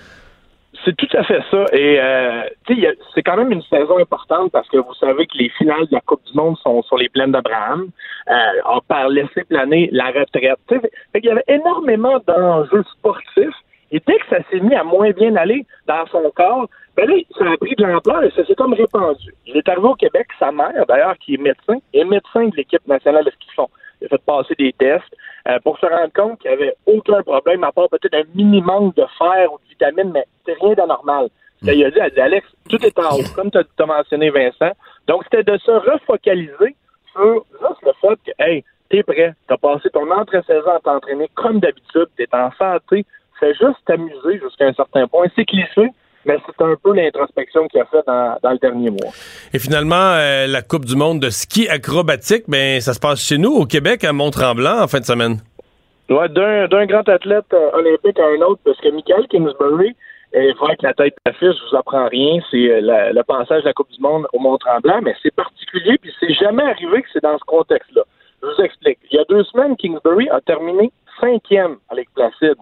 [0.88, 1.66] C'est tout à fait ça.
[1.74, 5.50] Et euh, il c'est quand même une saison importante parce que vous savez que les
[5.50, 7.88] finales de la Coupe du Monde sont sur les plaines d'Abraham.
[8.30, 8.34] Euh,
[8.64, 10.58] on parle laisser planer la retraite.
[10.66, 10.90] Fait-
[11.20, 13.54] qu'il y avait énormément d'enjeux sportifs.
[13.90, 17.16] Et dès que ça s'est mis à moins bien aller dans son corps, ben là,
[17.38, 19.34] ça a pris de l'ampleur et ça s'est comme répandu.
[19.46, 22.86] Il est arrivé au Québec, sa mère, d'ailleurs, qui est médecin, est médecin de l'équipe
[22.86, 23.68] nationale de ski fond.
[24.00, 25.14] Il a fait passer des tests
[25.48, 28.94] euh, pour se rendre compte qu'il n'y avait aucun problème, à part peut-être un mini-manque
[28.96, 31.28] de fer ou de vitamines, mais c'est rien d'anormal.
[31.62, 34.30] Là, il a dit, elle dit, Alex, tout est en haut, comme tu as mentionné,
[34.30, 34.72] Vincent.
[35.08, 36.76] Donc, c'était de se refocaliser
[37.12, 41.58] sur juste le fait que, hey, t'es prêt, t'as passé ton entre-saison à t'entraîner comme
[41.58, 43.04] d'habitude, t'es en santé,
[43.40, 45.26] fais juste t'amuser jusqu'à un certain point.
[45.34, 45.90] C'est cliché,
[46.24, 49.12] mais c'est un peu l'introspection qu'il a fait dans, dans, le dernier mois.
[49.52, 53.38] Et finalement, euh, la Coupe du monde de ski acrobatique, ben ça se passe chez
[53.38, 55.38] nous, au Québec, à Mont-Tremblant, en fin de semaine.
[56.10, 59.94] Ouais, d'un grand athlète euh, olympique à un autre, parce que Michael Kingsbury,
[60.34, 63.68] il faut être la tête d'affiche, je vous apprends rien, c'est euh, le passage de
[63.68, 67.22] la Coupe du monde au Mont-Tremblant, mais c'est particulier, puis c'est jamais arrivé que c'est
[67.22, 68.02] dans ce contexte-là.
[68.42, 68.98] Je vous explique.
[69.10, 72.56] Il y a deux semaines, Kingsbury a terminé cinquième avec Placide.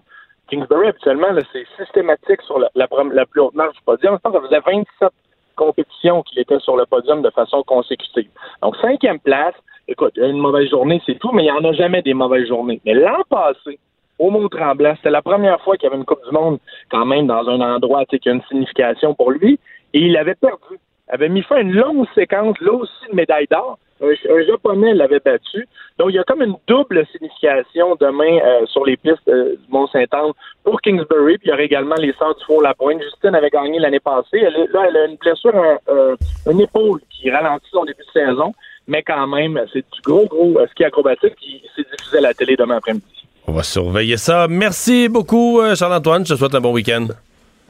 [0.47, 4.15] Kingsbury, habituellement, c'est systématique sur la, plus haute marche du podium.
[4.15, 5.09] Je pense ça faisait 27
[5.55, 8.29] compétitions qu'il était sur le podium de façon consécutive.
[8.61, 9.55] Donc, cinquième place.
[9.87, 12.81] Écoute, une mauvaise journée, c'est tout, mais il n'y en a jamais des mauvaises journées.
[12.85, 13.79] Mais l'an passé,
[14.19, 16.59] au Mont-Tremblant, c'était la première fois qu'il y avait une Coupe du Monde
[16.89, 19.59] quand même dans un endroit qui a une signification pour lui,
[19.93, 20.79] et il avait perdu.
[21.09, 23.79] Avait mis fin à une longue séquence, là aussi, de médaille d'or.
[24.01, 25.67] Un, Japonais l'avait battu.
[25.97, 29.71] Donc, il y a comme une double signification demain euh, sur les pistes euh, du
[29.71, 31.37] Mont-Saint-Anne pour Kingsbury.
[31.39, 33.01] Puis il y aura également les Sœurs du Faux-La-Pointe.
[33.01, 34.37] Justine avait gagné l'année passée.
[34.37, 36.15] Elle, là, elle a une blessure, un,
[36.51, 38.53] une épaule qui ralentit son début de saison.
[38.87, 42.55] Mais quand même, c'est du gros, gros ski acrobatique qui s'est diffusé à la télé
[42.55, 43.05] demain après-midi.
[43.47, 44.47] On va surveiller ça.
[44.49, 46.25] Merci beaucoup, euh, Charles-Antoine.
[46.25, 47.07] Je te souhaite un bon week-end.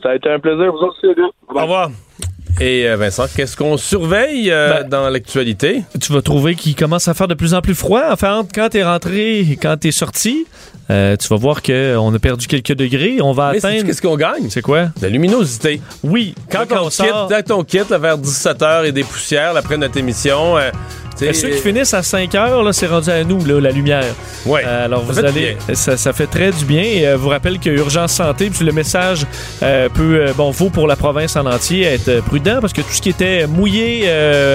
[0.02, 0.72] Ça a été un plaisir.
[0.72, 1.06] Vous aussi,
[1.48, 1.90] Au revoir.
[2.60, 5.84] Et euh, Vincent, qu'est-ce qu'on surveille euh, ben, dans l'actualité?
[6.02, 8.04] Tu vas trouver qu'il commence à faire de plus en plus froid.
[8.10, 10.48] Enfin, quand t'es rentré et quand t'es sorti,
[10.90, 13.20] euh, tu vas voir qu'on a perdu quelques degrés.
[13.22, 13.86] On va atteindre.
[13.86, 14.50] Qu'est-ce qu'on gagne?
[14.50, 14.88] C'est quoi?
[15.02, 15.82] La luminosité.
[16.04, 16.34] Oui.
[16.50, 17.28] Quand, on, sort...
[17.28, 20.56] quitte, quand on quitte vers 17h et des poussières après notre émission,
[21.22, 24.14] et ceux qui finissent à 5 heures, là, c'est rendu à nous, là, la lumière.
[24.46, 24.64] Ouais.
[24.66, 25.58] Euh, alors, vous allez.
[25.74, 26.84] Ça, ça, fait très du bien.
[26.84, 29.26] Et, euh, vous rappelle que Urgence Santé, puis le message
[29.64, 32.92] euh, peut, euh, bon, vaut pour la province en entier, être prudent parce que tout
[32.92, 34.08] ce qui était mouillé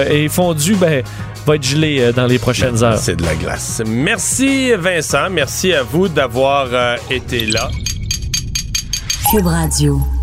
[0.09, 1.03] et fondu, ben,
[1.45, 2.97] va être gelé dans les prochaines heures.
[2.97, 3.81] C'est de la glace.
[3.85, 5.29] Merci, Vincent.
[5.29, 6.67] Merci à vous d'avoir
[7.09, 7.69] été là.
[9.31, 10.22] Cube Radio.